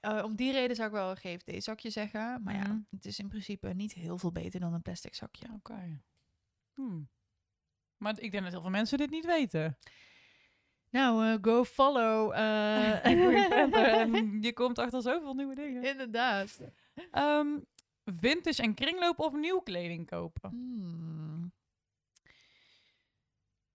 eh, 0.00 0.22
om 0.24 0.36
die 0.36 0.52
reden 0.52 0.76
zou 0.76 0.88
ik 0.88 0.94
wel 0.94 1.10
een 1.10 1.16
GFT-zakje 1.16 1.90
zeggen. 1.90 2.42
Maar 2.42 2.54
ja, 2.54 2.60
Mhm. 2.68 2.78
het 2.90 3.04
is 3.04 3.18
in 3.18 3.28
principe 3.28 3.68
niet 3.68 3.92
heel 3.92 4.18
veel 4.18 4.32
beter 4.32 4.60
dan 4.60 4.72
een 4.74 4.82
plastic 4.82 5.14
zakje. 5.14 5.46
Oké. 5.54 6.00
Hmm. 6.74 7.08
Maar 7.96 8.20
ik 8.20 8.30
denk 8.30 8.42
dat 8.42 8.52
heel 8.52 8.60
veel 8.62 8.70
mensen 8.70 8.98
dit 8.98 9.10
niet 9.10 9.24
weten. 9.26 9.78
Nou, 10.90 11.26
eh, 11.26 11.38
go 11.40 11.64
follow. 11.64 12.32
eh, 12.32 12.92
Green 13.02 13.48
Panther. 13.48 13.88
en 13.92 14.10
je 14.42 14.52
komt 14.52 14.78
achter 14.78 15.02
zoveel 15.02 15.34
nieuwe 15.34 15.54
dingen. 15.54 15.82
Inderdaad. 15.84 16.60
Ehm, 17.10 17.58
vintage 18.04 18.62
en 18.62 18.74
kringloop 18.74 19.18
of 19.18 19.32
nieuw 19.32 19.60
kleding 19.60 20.06
kopen? 20.06 20.50
Hmm. 20.50 21.52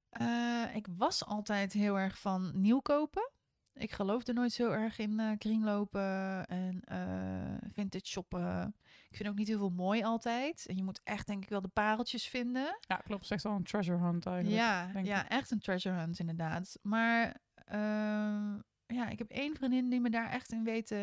Eh, 0.09 0.75
ik 0.75 0.87
was 0.97 1.25
altijd 1.25 1.73
heel 1.73 1.99
erg 1.99 2.19
van 2.19 2.51
nieuw 2.55 2.79
kopen. 2.79 3.29
Ik 3.73 3.91
geloofde 3.91 4.33
nooit 4.33 4.51
zo 4.51 4.71
erg 4.71 4.97
in 4.97 5.19
eh 5.19 5.31
kringlopen 5.37 6.45
en 6.47 6.81
eh, 6.85 7.69
vintage 7.73 8.05
shoppen. 8.05 8.75
Ik 9.09 9.15
vind 9.15 9.29
ook 9.29 9.35
niet 9.35 9.47
heel 9.47 9.57
veel 9.57 9.69
mooi 9.69 10.03
altijd. 10.03 10.65
En 10.65 10.75
je 10.75 10.83
moet 10.83 11.01
echt 11.03 11.27
denk 11.27 11.43
ik 11.43 11.49
wel 11.49 11.61
de 11.61 11.67
pareltjes 11.67 12.27
vinden. 12.27 12.77
Ja, 12.87 12.95
klopt. 12.95 13.25
Zegt 13.25 13.45
al 13.45 13.55
een 13.55 13.63
treasure 13.63 13.97
hunt 13.97 14.25
eigenlijk. 14.25 14.57
ja, 14.57 14.91
ja 15.03 15.29
echt 15.29 15.51
een 15.51 15.59
treasure 15.59 15.95
hunt 15.95 16.19
inderdaad. 16.19 16.79
Maar 16.81 17.41
ehm, 17.55 18.59
ja, 18.87 19.09
ik 19.09 19.17
heb 19.17 19.29
één 19.29 19.55
vriendin 19.55 19.89
die 19.89 19.99
me 19.99 20.09
daar 20.09 20.29
echt 20.29 20.51
in 20.51 20.63
weten, 20.63 20.97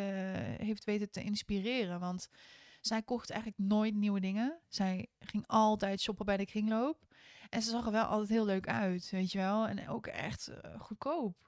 heeft 0.60 0.84
weten 0.84 1.10
te 1.10 1.22
inspireren. 1.22 2.00
Want 2.00 2.28
zij 2.80 3.02
kocht 3.02 3.30
eigenlijk 3.30 3.60
nooit 3.60 3.94
nieuwe 3.94 4.20
dingen. 4.20 4.58
Zij 4.68 5.06
ging 5.18 5.46
altijd 5.46 6.00
shoppen 6.00 6.26
bij 6.26 6.36
de 6.36 6.46
kringloop. 6.46 7.06
En 7.48 7.62
ze 7.62 7.70
zag 7.70 7.86
er 7.86 7.92
wel 7.92 8.04
altijd 8.04 8.28
heel 8.28 8.44
leuk 8.44 8.68
uit, 8.68 9.10
weet 9.10 9.32
je 9.32 9.38
wel. 9.38 9.68
En 9.68 9.88
ook 9.88 10.06
echt 10.06 10.48
eh, 10.48 10.80
goedkoop. 10.80 11.47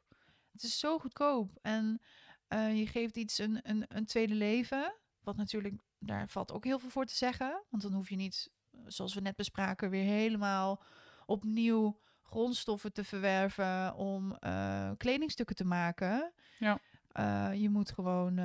Het 0.60 0.68
is 0.68 0.78
zo 0.78 0.98
goedkoop. 0.98 1.58
En 1.62 2.00
eh, 2.48 2.78
je 2.78 2.86
geeft 2.86 3.16
iets 3.16 3.38
een, 3.38 3.60
een, 3.62 3.84
een 3.88 4.06
tweede 4.06 4.34
leven. 4.34 4.94
Wat 5.22 5.36
natuurlijk, 5.36 5.74
daar 5.98 6.28
valt 6.28 6.52
ook 6.52 6.64
heel 6.64 6.78
veel 6.78 6.90
voor 6.90 7.04
te 7.04 7.14
zeggen. 7.14 7.62
Want 7.68 7.82
dan 7.82 7.92
hoef 7.92 8.08
je 8.08 8.16
niet, 8.16 8.50
zoals 8.86 9.14
we 9.14 9.20
net 9.20 9.36
bespraken, 9.36 9.90
weer 9.90 10.04
helemaal 10.04 10.82
opnieuw 11.26 12.00
grondstoffen 12.22 12.92
te 12.92 13.04
verwerven 13.04 13.94
om 13.94 14.34
eh, 14.34 14.90
kledingstukken 14.96 15.56
te 15.56 15.64
maken. 15.64 16.32
Ja. 16.58 16.78
Eh, 17.08 17.50
je 17.54 17.70
moet 17.70 17.92
gewoon. 17.92 18.36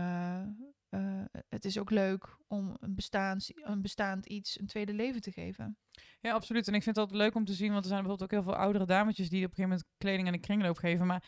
het 1.49 1.65
is 1.65 1.77
ook 1.77 1.89
leuk 1.89 2.37
om 2.47 2.77
een 2.79 2.95
bestaand, 2.95 3.51
een 3.55 3.81
bestaand 3.81 4.25
iets 4.25 4.59
een 4.59 4.67
tweede 4.67 4.93
leven 4.93 5.21
te 5.21 5.31
geven. 5.31 5.77
Ja, 6.19 6.33
absoluut. 6.33 6.67
En 6.67 6.73
ik 6.73 6.83
vind 6.83 6.95
het 6.95 7.05
altijd 7.05 7.23
leuk 7.23 7.35
om 7.35 7.45
te 7.45 7.53
zien, 7.53 7.71
want 7.71 7.83
er 7.83 7.89
zijn 7.89 8.01
bijvoorbeeld 8.01 8.31
ook 8.31 8.39
heel 8.39 8.51
veel 8.51 8.61
oudere 8.61 8.85
dametjes 8.85 9.29
die 9.29 9.45
op 9.45 9.49
een 9.49 9.55
gegeven 9.55 9.69
moment 9.69 9.89
kleding 9.97 10.27
aan 10.27 10.33
de 10.33 10.39
kringloop 10.39 10.77
geven. 10.77 11.05
Maar 11.05 11.23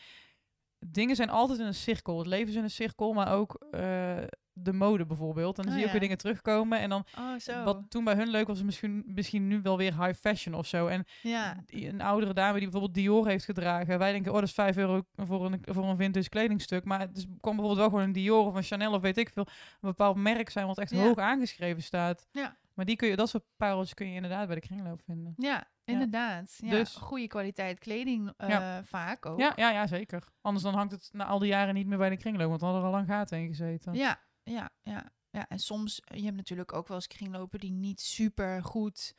dingen 0.86 1.16
zijn 1.16 1.30
altijd 1.30 1.58
in 1.58 1.66
een 1.66 1.74
cirkel. 1.74 2.18
Het 2.18 2.26
leven 2.26 2.48
is 2.48 2.54
in 2.54 2.62
een 2.62 2.70
cirkel, 2.70 3.12
maar 3.12 3.32
ook 3.32 3.66
eh, 3.70 4.16
de 4.52 4.72
mode 4.72 5.06
bijvoorbeeld. 5.06 5.58
En 5.58 5.62
dan 5.64 5.72
Oh, 5.72 5.78
zie 5.78 5.78
je 5.80 5.84
ook 5.86 5.86
ja. 5.86 5.90
weer 5.92 6.00
dingen 6.00 6.18
terugkomen. 6.18 6.78
En 6.78 6.88
dan, 6.90 7.04
Oh, 7.18 7.64
wat 7.64 7.82
toen 7.88 8.04
bij 8.04 8.14
hun 8.14 8.28
leuk 8.28 8.46
was, 8.46 8.56
is 8.58 8.64
misschien, 8.64 9.02
misschien 9.06 9.48
nu 9.48 9.60
wel 9.62 9.76
weer 9.76 10.04
high 10.04 10.18
fashion 10.20 10.54
of 10.54 10.66
zo. 10.66 10.86
En 10.86 11.04
Ja, 11.22 11.62
die- 11.66 11.88
een 11.88 12.00
oudere 12.00 12.32
dame 12.34 12.52
die 12.52 12.62
bijvoorbeeld 12.62 12.94
Dior 12.94 13.26
heeft 13.28 13.44
gedragen. 13.44 13.98
Wij 13.98 14.12
denken, 14.12 14.32
oh, 14.32 14.38
dat 14.38 14.48
is 14.48 14.54
5 14.54 14.76
euro 14.76 15.02
voor 15.16 15.44
een, 15.46 15.60
voor 15.64 15.84
een 15.84 15.96
vintage 15.96 16.28
kledingstuk. 16.28 16.84
Maar 16.84 17.00
het 17.00 17.16
is, 17.16 17.22
kwam 17.24 17.36
bijvoorbeeld 17.56 17.76
wel 17.76 17.88
gewoon 17.88 18.02
een 18.04 18.12
Dior 18.12 18.46
of 18.46 18.54
een 18.54 18.62
Chanel 18.62 18.92
of 18.92 19.00
weet 19.02 19.18
ik 19.18 19.30
veel. 19.32 19.46
Een 19.46 19.88
bepaald 19.88 20.16
merk 20.16 20.50
zijn 20.50 20.66
wat 20.66 20.78
echt 20.78 20.90
Ja. 20.90 21.02
hoog 21.02 21.16
aangeschreven 21.18 21.82
staat. 21.82 22.26
Ja. 22.32 22.56
Maar 22.78 22.86
die 22.86 22.96
kun 22.96 23.08
je, 23.08 23.16
dat 23.16 23.28
soort 23.28 23.44
pareltjes 23.56 23.94
kun 23.94 24.08
je 24.08 24.14
inderdaad 24.14 24.46
bij 24.46 24.54
de 24.54 24.60
kringloop 24.66 25.02
vinden. 25.04 25.32
ja 25.36 25.70
inderdaad. 25.84 26.54
Ja, 26.62 26.70
Dus- 26.70 26.94
Goede 26.94 27.26
kwaliteit 27.26 27.78
kleding 27.78 28.32
eh, 28.36 28.48
Ja. 28.48 28.84
vaak 28.84 29.26
ook. 29.26 29.38
Ja, 29.38 29.52
ja, 29.56 29.70
ja, 29.70 29.86
zeker. 29.86 30.24
Anders 30.40 30.64
dan 30.64 30.74
hangt 30.74 30.92
het 30.92 31.08
na 31.12 31.24
al 31.24 31.38
die 31.38 31.48
jaren 31.48 31.74
niet 31.74 31.86
meer 31.86 31.98
bij 31.98 32.10
de 32.10 32.16
kringloop, 32.16 32.48
want 32.48 32.60
dan 32.60 32.68
hadden 32.70 32.88
er 32.88 32.92
al 32.94 32.98
lang 33.04 33.10
gaten 33.12 33.38
in 33.38 33.46
gezeten. 33.48 33.94
Ja, 33.94 34.20
ja, 34.42 34.70
ja. 34.82 35.12
ja. 35.30 35.48
En 35.48 35.58
soms, 35.58 36.02
je 36.04 36.22
hebt 36.24 36.36
natuurlijk 36.36 36.72
ook 36.72 36.88
wel 36.88 36.96
eens 36.96 37.06
kringlopen 37.06 37.60
die 37.60 37.70
niet 37.70 38.00
super 38.00 38.62
goed... 38.64 39.14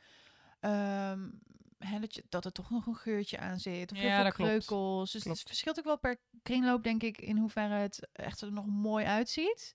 ehm, 0.60 1.28
hè, 1.78 1.98
dat, 2.00 2.14
je, 2.14 2.24
dat 2.28 2.44
er 2.44 2.52
toch 2.52 2.70
nog 2.70 2.86
een 2.86 2.94
geurtje 2.96 3.38
aan 3.38 3.58
zit. 3.58 3.92
Of 3.92 3.98
heel 3.98 4.08
Ja, 4.08 4.22
veel 4.22 4.30
kreukels. 4.30 5.12
Dus 5.12 5.22
Klopt. 5.22 5.38
het 5.38 5.46
verschilt 5.48 5.78
ook 5.78 5.84
wel 5.84 5.98
per 5.98 6.20
kringloop, 6.42 6.82
denk 6.82 7.02
ik, 7.02 7.18
in 7.20 7.36
hoeverre 7.36 7.74
het 7.74 8.08
echt 8.12 8.40
er 8.40 8.52
nog 8.52 8.66
mooi 8.66 9.04
uitziet. 9.04 9.74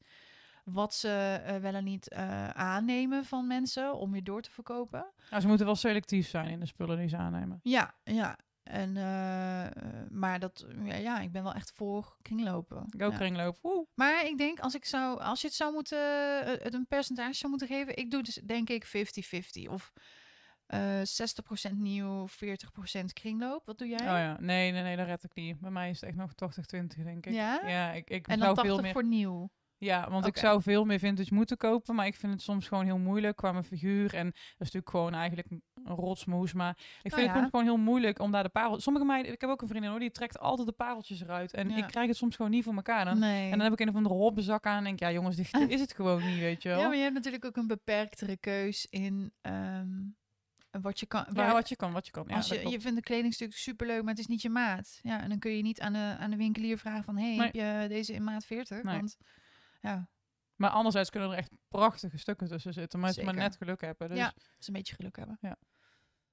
Wat 0.66 0.93
ze 0.93 1.41
eh, 1.45 1.57
wel 1.57 1.74
en 1.74 1.84
niet 1.84 2.09
eh, 2.09 2.49
aannemen 2.49 3.26
van 3.26 3.47
mensen 3.47 3.95
om 3.95 4.11
weer 4.11 4.24
door 4.24 4.41
te 4.41 4.51
verkopen. 4.51 5.05
Ja, 5.30 5.39
ze 5.39 5.47
moeten 5.47 5.66
wel 5.66 5.76
selectief 5.76 6.28
zijn 6.28 6.49
in 6.49 6.59
de 6.59 6.66
spullen 6.66 6.97
die 6.97 7.07
ze 7.07 7.18
aannemen. 7.18 7.59
Ja, 7.63 7.95
ja. 8.03 8.38
En, 8.63 8.97
eh, 8.97 10.03
maar 10.09 10.39
dat, 10.39 10.66
ja, 10.84 10.95
ja, 10.95 11.20
ik 11.20 11.32
ben 11.32 11.43
wel 11.43 11.53
echt 11.53 11.72
voor 11.72 12.18
kringlopen. 12.22 12.86
Ik 12.89 13.01
ook 13.01 13.11
ja. 13.11 13.18
kringloop. 13.18 13.57
Woe. 13.61 13.88
Maar 13.93 14.26
ik 14.26 14.38
denk, 14.38 14.59
als, 14.59 14.76
ik 14.76 14.86
zou, 14.86 15.20
als 15.20 15.41
je 15.41 15.47
het 15.47 15.55
zou 15.55 15.74
moeten, 15.74 15.99
het 16.45 16.74
een 16.74 16.88
percentage 16.88 17.34
zou 17.34 17.49
moeten 17.49 17.68
geven, 17.68 17.97
ik 17.97 18.11
doe 18.11 18.24
dus 18.24 18.36
denk 18.45 18.70
ik 18.70 18.86
50-50. 18.86 19.70
Of 19.70 19.93
eh 20.66 21.01
60% 21.72 21.76
nieuw, 21.76 22.28
40% 22.28 22.34
kringloop. 23.13 23.66
Wat 23.66 23.78
doe 23.78 23.88
jij? 23.88 23.99
Oh 23.99 24.05
ja, 24.05 24.38
nee, 24.39 24.72
nee, 24.72 24.84
nee, 24.84 24.95
dat 24.95 25.05
red 25.05 25.24
ik 25.24 25.36
niet. 25.36 25.59
Bij 25.59 25.72
mij 25.72 25.89
is 25.89 26.01
het 26.01 26.09
echt 26.09 26.18
nog 26.18 26.32
80-20, 26.32 27.03
denk 27.03 27.26
ik. 27.26 27.34
Ja? 27.34 27.61
Ja, 27.68 27.91
ik, 27.91 28.09
ik 28.09 28.28
en 28.28 28.39
dan 28.39 28.55
veel 28.55 28.63
80 28.63 28.82
meer... 28.82 28.91
voor 28.91 29.05
nieuw. 29.05 29.49
Ja, 29.78 30.10
want 30.10 30.26
ik 30.26 30.38
zou 30.38 30.62
veel 30.62 30.86
meer 30.86 31.00
vintage 31.00 31.34
moeten 31.34 31.58
kopen, 31.58 31.96
maar 31.96 32.06
ik 32.06 32.16
vind 32.16 32.32
het 32.34 32.42
soms 32.42 32.68
gewoon 32.68 32.86
heel 32.86 32.98
moeilijk 32.98 33.36
qua 33.38 33.52
mijn 33.52 33.64
figuur. 33.64 34.14
En 34.14 34.26
dat 34.26 34.36
is 34.36 34.58
natuurlijk 34.58 34.90
gewoon 34.90 35.14
eigenlijk 35.14 35.48
een 35.52 35.64
rotsmoes, 35.96 36.54
maar 36.54 36.78
ik 37.02 37.14
vind 37.14 37.28
Oh 37.28 37.34
het 37.34 37.38
soms 37.38 37.50
gewoon 37.50 37.66
heel 37.66 37.78
moeilijk 37.78 38.20
om 38.20 38.32
daar 38.32 38.44
de 38.44 38.50
parel... 38.50 38.80
Sommige 38.80 39.06
meiden, 39.06 39.32
ik 39.34 39.42
heb 39.42 39.50
ook 39.50 39.62
een 39.62 39.68
vriendin 39.68 39.90
hoor, 39.90 40.00
die 40.00 40.12
trekt 40.12 40.40
altijd 40.40 40.68
de 40.68 40.74
pareltjes 40.74 41.22
eruit. 41.22 41.54
En 41.54 41.70
Ja. 41.70 41.76
ik 41.78 41.88
krijg 41.88 42.08
het 42.08 42.18
soms 42.18 42.36
gewoon 42.36 42.52
niet 42.52 42.64
voor 42.64 42.74
elkaar. 42.76 43.06
Dan, 43.06 43.20
Nee. 43.20 43.44
En 43.46 43.52
dan 43.52 43.60
heb 43.60 43.72
ik 43.74 43.80
een 43.80 43.90
of 43.90 43.96
andere 43.96 44.16
hobbezak 44.16 44.66
aan 44.66 44.78
en 44.78 44.84
denk 44.84 45.00
ja 45.00 45.12
jongens, 45.12 45.36
dit 45.36 45.50
is 45.70 45.80
het 45.82 45.94
gewoon 45.94 46.26
niet, 46.26 46.40
weet 46.40 46.62
je 46.64 46.70
wel. 46.70 46.80
ja, 46.80 46.88
maar 46.88 46.96
je 46.96 47.02
hebt 47.02 47.14
natuurlijk 47.16 47.46
ook 47.46 47.56
een 47.58 47.68
beperktere 47.68 48.38
keus 48.38 48.86
in 48.90 49.32
ehm, 49.42 49.88
wat 50.82 51.00
je 51.00 51.06
kan. 51.06 51.26
waar- 51.30 51.48
Ja, 51.48 51.54
wat 51.54 51.70
je 51.70 51.76
kan, 51.76 51.92
wat 51.92 52.06
je 52.06 52.12
kan. 52.12 52.26
Ja, 52.28 52.36
als 52.36 52.48
je, 52.48 52.56
je 52.70 52.80
vindt 52.82 52.98
een 52.98 53.04
kledingstuk 53.04 53.54
superleuk, 53.54 54.00
maar 54.02 54.10
het 54.10 54.20
is 54.20 54.28
niet 54.28 54.42
je 54.42 54.50
maat. 54.50 55.00
Ja, 55.02 55.22
en 55.22 55.30
dan 55.30 55.40
kun 55.40 55.52
je 55.52 55.62
niet 55.62 55.82
aan 55.82 55.94
de, 55.94 56.16
aan 56.20 56.30
de 56.32 56.38
winkelier 56.38 56.78
vragen 56.78 57.04
van... 57.04 57.18
hey, 57.18 57.36
Nee. 57.36 57.40
heb 57.40 57.54
je 57.54 57.86
deze 57.88 58.14
in 58.14 58.24
maat 58.24 58.46
40? 58.46 58.84
Nee. 58.84 58.96
Want 58.96 59.18
ja, 59.86 60.10
Maar 60.56 60.70
anderzijds 60.70 61.10
kunnen 61.10 61.32
er 61.32 61.38
echt 61.38 61.52
prachtige 61.68 62.18
stukken 62.18 62.48
tussen 62.48 62.74
zitten, 62.74 63.00
maar 63.00 63.10
is 63.10 63.22
maar 63.24 63.34
net 63.34 63.56
geluk 63.56 63.82
hebben. 63.82 64.10
Dus 64.10 64.18
Ja. 64.18 64.34
is 64.60 64.68
een 64.68 64.74
beetje 64.74 64.96
geluk 64.96 65.16
hebben. 65.16 65.38
Ja. 65.42 65.58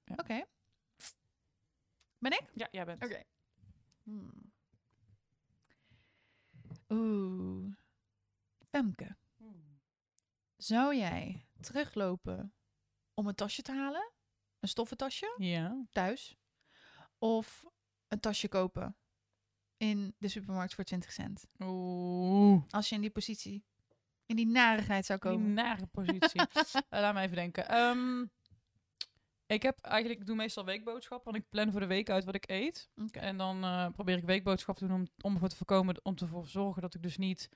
Ja. 0.05 0.15
Oké. 0.17 0.45
Ben 2.19 2.33
ik? 2.33 2.51
ja 2.55 2.69
jij 2.71 2.85
bent. 2.85 3.05
Oké. 3.05 3.23
Hmm. 4.03 4.53
Oeh. 6.89 7.75
Femke, 8.69 9.17
zou 10.57 10.97
jij 10.97 11.47
teruglopen 11.61 12.55
om 13.15 13.27
een 13.27 13.35
tasje 13.35 13.63
te 13.63 13.73
halen? 13.73 14.13
Een 14.61 14.69
stoffen 14.69 14.97
tasje 14.97 15.35
Ja. 15.39 15.85
thuis? 15.91 16.37
Of 17.19 17.65
een 18.09 18.21
tasje 18.21 18.49
kopen 18.49 18.97
in 19.83 20.15
de 20.19 20.29
supermarkt 20.29 20.75
voor 20.75 20.85
20 20.85 21.13
cent? 21.13 21.47
Oeh. 21.59 22.63
Als 22.71 22.89
je 22.89 22.95
in 22.95 23.01
die 23.01 23.11
positie, 23.11 23.65
in 24.27 24.37
die 24.37 24.47
narigheid 24.47 25.05
zou 25.07 25.19
Die 25.21 25.31
komen. 25.31 25.53
nare 25.53 25.87
positie. 25.87 26.41
Eh, 26.89 27.01
laat 27.01 27.15
me 27.15 27.21
even 27.21 27.37
denken. 27.37 27.69
Ehm, 27.69 28.25
ik 29.47 29.63
heb 29.63 29.79
eigenlijk, 29.81 30.21
ik 30.21 30.27
doe 30.27 30.37
meestal 30.37 30.65
weekboodschappen, 30.65 31.33
want 31.33 31.45
ik 31.45 31.51
plan 31.51 31.71
voor 31.71 31.81
de 31.81 31.87
week 31.87 32.11
uit 32.11 32.25
wat 32.25 32.35
ik 32.35 32.51
eet. 32.51 32.89
En 33.13 33.37
dan 33.37 33.65
eh, 33.65 33.87
probeer 33.93 34.17
ik 34.17 34.25
weekboodschappen 34.25 34.87
te 34.87 34.93
doen 34.93 35.01
om, 35.01 35.09
om 35.21 35.33
ervoor 35.35 35.49
te 35.49 35.57
voorkomen, 35.57 36.01
om 36.03 36.15
ervoor 36.17 36.43
te 36.45 36.51
zorgen 36.51 36.83
dat 36.83 36.95
ik 36.95 37.03
dus 37.03 37.17
niet 37.17 37.49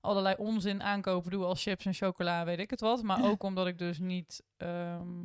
allerlei 0.00 0.34
onzin 0.38 0.82
aankopen 0.82 1.30
doe 1.30 1.44
als 1.44 1.62
chips 1.62 1.86
en 1.86 1.94
chocola, 1.94 2.44
weet 2.44 2.58
ik 2.58 2.70
het 2.70 2.80
wat. 2.80 3.02
Maar 3.02 3.24
ook 3.30 3.42
omdat 3.42 3.66
ik 3.66 3.78
dus 3.78 3.98
niet 3.98 4.42
ehm, 4.56 5.24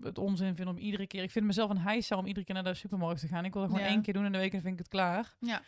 het 0.00 0.18
onzin 0.18 0.54
vind 0.56 0.68
om 0.68 0.76
iedere 0.78 1.06
keer... 1.06 1.22
Ik 1.22 1.30
vind 1.30 1.46
mezelf 1.46 1.70
een 1.70 1.78
heisa 1.78 2.16
om 2.16 2.26
iedere 2.26 2.46
keer 2.46 2.54
naar 2.54 2.64
de 2.64 2.74
supermarkt 2.74 3.20
te 3.20 3.28
gaan. 3.28 3.44
Ik 3.44 3.52
wil 3.52 3.62
het 3.62 3.70
gewoon 3.70 3.86
Ja. 3.86 3.92
één 3.92 4.02
keer 4.02 4.14
doen 4.14 4.24
in 4.24 4.32
de 4.32 4.38
week 4.38 4.46
en 4.46 4.52
dan 4.52 4.60
vind 4.60 4.72
ik 4.72 4.78
het 4.78 4.88
klaar. 4.88 5.36
Ja. 5.40 5.62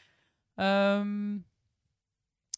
Ehm, 0.55 1.39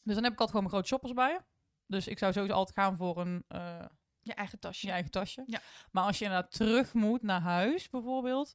dus 0.03 0.14
dan 0.14 0.24
heb 0.24 0.32
ik 0.32 0.40
altijd 0.40 0.49
gewoon 0.51 0.62
mijn 0.62 0.68
grote 0.74 0.86
shoppers 0.88 1.12
bij. 1.12 1.40
Dus 1.86 2.09
ik 2.09 2.18
zou 2.18 2.32
sowieso 2.32 2.55
altijd 2.57 2.78
gaan 2.78 2.97
voor 2.97 3.20
een... 3.20 3.45
eh, 3.49 3.84
Je 4.20 4.34
eigen 4.34 4.59
tasje. 4.59 4.86
je 4.86 4.92
eigen 4.92 5.11
tasje. 5.11 5.42
Ja. 5.47 5.61
Maar 5.90 6.05
als 6.05 6.18
je 6.18 6.24
inderdaad 6.24 6.53
terug 6.53 6.92
moet 6.95 7.22
naar 7.22 7.40
huis 7.40 7.88
bijvoorbeeld, 7.90 8.55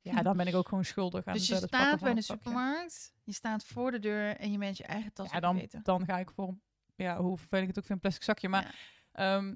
ja, 0.00 0.22
dan 0.22 0.36
ben 0.36 0.46
ik 0.46 0.54
ook 0.54 0.68
gewoon 0.68 0.84
schuldig 0.84 1.24
aan 1.26 1.32
dus 1.34 1.46
je 1.46 1.56
staat 1.56 2.00
bij 2.00 2.14
de 2.14 2.22
supermarkt, 2.22 3.14
je 3.24 3.32
staat 3.32 3.64
voor 3.64 3.90
de 3.90 3.98
deur 3.98 4.36
en 4.36 4.52
je 4.52 4.58
bent 4.58 4.76
je 4.76 4.84
eigen 4.84 5.12
tas 5.12 5.30
Ja, 5.30 5.40
dan, 5.40 5.68
dan 5.82 6.04
ga 6.04 6.18
ik 6.18 6.30
voor, 6.30 6.54
ja, 6.94 7.16
hoe 7.20 7.38
vervelend 7.38 7.68
ik 7.68 7.74
het 7.74 7.78
ook 7.78 7.84
vind, 7.84 7.94
een 7.96 8.00
plastic 8.00 8.22
zakje. 8.22 8.48
Maar 8.48 8.62
Ja. 9.12 9.36
ehm, 9.36 9.54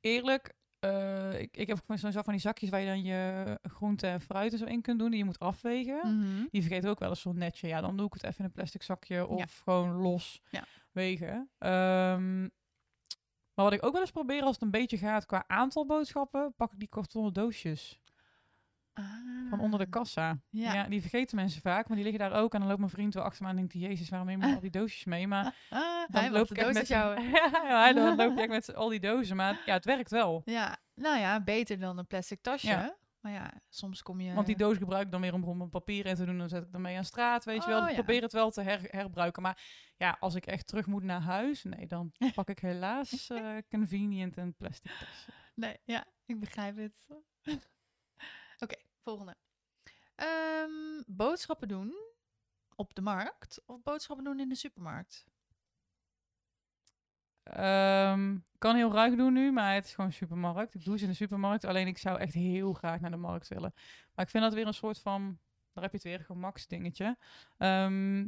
eerlijk, 0.00 0.54
eh, 0.84 1.40
ik, 1.40 1.56
ik 1.56 1.66
heb 1.66 1.78
zo'n 1.86 2.12
van 2.12 2.22
die 2.32 2.38
zakjes 2.40 2.68
waar 2.70 2.80
je 2.80 2.86
dan 2.86 3.02
je 3.02 3.58
groente 3.62 4.06
en 4.06 4.20
fruit 4.20 4.52
en 4.52 4.58
zo 4.58 4.64
in 4.64 4.82
kunt 4.82 4.98
doen, 4.98 5.08
die 5.10 5.18
je 5.18 5.24
moet 5.24 5.38
afwegen. 5.38 6.16
Mhm. 6.18 6.44
Die 6.50 6.62
vergeet 6.62 6.86
ook 6.86 6.98
wel 6.98 7.08
eens 7.08 7.20
zo'n 7.20 7.38
netje. 7.38 7.68
Ja, 7.68 7.80
dan 7.80 7.96
doe 7.96 8.06
ik 8.06 8.12
het 8.12 8.22
even 8.24 8.38
in 8.38 8.44
een 8.44 8.52
plastic 8.52 8.82
zakje 8.82 9.26
of 9.26 9.38
Ja. 9.38 9.46
gewoon 9.62 9.90
los 9.90 10.40
Ja. 10.50 10.64
wegen. 10.92 11.50
Ehm, 11.58 12.40
maar 13.54 13.64
wat 13.64 13.72
ik 13.72 13.84
ook 13.84 13.92
wel 13.92 14.00
eens 14.00 14.10
probeer 14.10 14.42
als 14.42 14.54
het 14.54 14.62
een 14.62 14.70
beetje 14.70 14.98
gaat 14.98 15.26
qua 15.26 15.44
aantal 15.46 15.86
boodschappen, 15.86 16.54
pak 16.56 16.72
ik 16.72 16.78
die 16.78 16.88
kartonnen 16.88 17.32
doosjes 17.32 18.00
van 19.50 19.60
onder 19.60 19.78
de 19.78 19.84
Ah. 19.84 19.90
kassa. 19.90 20.38
Ja. 20.50 20.74
Ja. 20.74 20.84
die 20.88 21.00
vergeten 21.00 21.36
mensen 21.36 21.60
vaak, 21.60 21.86
maar 21.88 21.96
die 21.96 22.06
liggen 22.10 22.30
daar 22.30 22.40
ook. 22.40 22.52
En 22.54 22.58
dan 22.58 22.68
loopt 22.68 22.80
mijn 22.80 22.90
vriend 22.90 23.14
wel 23.14 23.22
achter 23.24 23.42
me 23.42 23.48
aan 23.48 23.54
en 23.56 23.66
denkt 23.66 23.72
hij, 23.72 23.90
jezus, 23.90 24.08
waarom 24.08 24.28
neem 24.28 24.42
je 24.44 24.54
al 24.54 24.60
die 24.60 24.70
doosjes 24.70 25.04
mee? 25.04 25.26
Maar 25.26 25.44
Ah, 25.70 25.80
dan 26.08 26.20
hij 26.22 26.30
loop 26.30 26.50
ik 26.50 26.56
echt 26.58 26.72
met 26.74 26.88
jou. 26.88 27.20
ja, 27.68 27.92
dan 27.92 28.16
loop 28.16 28.32
ik 28.32 28.38
echt 28.44 28.48
met 28.48 28.74
al 28.74 28.88
die 28.88 29.00
dozen. 29.00 29.36
Maar 29.36 29.62
ja, 29.66 29.72
het 29.72 29.84
werkt 29.84 30.10
wel. 30.10 30.42
Ja, 30.44 30.76
nou 30.94 31.18
ja, 31.18 31.40
beter 31.40 31.78
dan 31.78 31.98
een 31.98 32.06
plastic 32.06 32.42
tasje. 32.42 32.66
Ja. 32.66 32.96
Maar 33.20 33.32
ja, 33.32 33.52
soms 33.68 34.02
kom 34.02 34.20
je... 34.20 34.34
Want 34.34 34.46
die 34.46 34.56
doos 34.56 34.76
gebruik 34.76 35.04
ik 35.04 35.10
dan 35.12 35.20
weer 35.20 35.32
om, 35.34 35.70
papier 35.70 36.06
in 36.06 36.14
te 36.14 36.24
doen. 36.24 36.38
Dan 36.38 36.48
zet 36.48 36.62
ik 36.64 36.72
dan 36.72 36.80
mee 36.80 36.96
aan 36.96 37.04
straat, 37.04 37.44
weet 37.44 37.62
je 37.64 37.68
wel. 37.70 37.78
Oh, 37.82 37.88
ik 37.88 37.96
ja. 37.96 38.02
probeer 38.02 38.22
het 38.22 38.32
wel 38.32 38.50
te 38.50 38.62
her- 38.62 38.88
herbruiken. 38.90 39.42
Maar 39.42 39.62
ja, 39.96 40.16
als 40.20 40.34
ik 40.34 40.46
echt 40.46 40.66
terug 40.66 40.86
moet 40.86 41.02
naar 41.02 41.20
huis, 41.20 41.62
nee, 41.62 41.86
dan 41.86 42.12
pak 42.34 42.48
ik 42.48 42.58
helaas 42.58 43.30
eh, 43.30 43.56
convenient 43.70 44.36
en 44.36 44.54
plastic 44.54 44.90
tasje. 44.98 45.30
Nee, 45.54 45.76
ja, 45.84 46.04
ik 46.26 46.40
begrijp 46.40 46.76
het. 46.76 47.06
Oké, 48.58 48.76
volgende. 49.02 49.34
Ehm, 50.14 51.02
boodschappen 51.06 51.68
doen 51.68 51.94
op 52.74 52.94
de 52.94 53.00
markt 53.00 53.62
of 53.66 53.82
boodschappen 53.82 54.24
doen 54.24 54.40
in 54.40 54.48
de 54.48 54.54
supermarkt? 54.54 55.24
Ehm, 57.42 58.38
kan 58.58 58.76
heel 58.76 58.92
ruig 58.92 59.14
doen 59.16 59.32
nu, 59.32 59.52
maar 59.52 59.74
het 59.74 59.84
is 59.84 59.94
gewoon 59.94 60.12
supermarkt. 60.12 60.74
Ik 60.74 60.84
doe 60.84 60.96
ze 60.98 61.04
in 61.04 61.10
de 61.10 61.16
supermarkt. 61.16 61.64
Alleen 61.64 61.86
ik 61.86 61.98
zou 61.98 62.18
echt 62.18 62.34
heel 62.34 62.72
graag 62.72 63.00
naar 63.00 63.10
de 63.10 63.16
markt 63.16 63.48
willen. 63.48 63.72
Maar 64.14 64.24
ik 64.24 64.30
vind 64.30 64.44
dat 64.44 64.54
weer 64.54 64.66
een 64.66 64.74
soort 64.74 65.00
van, 65.00 65.38
daar 65.72 65.82
heb 65.82 65.92
je 65.92 65.98
het 65.98 66.06
weer, 66.06 66.20
gemaksdingetje. 66.24 67.16
Ehm 67.58 68.26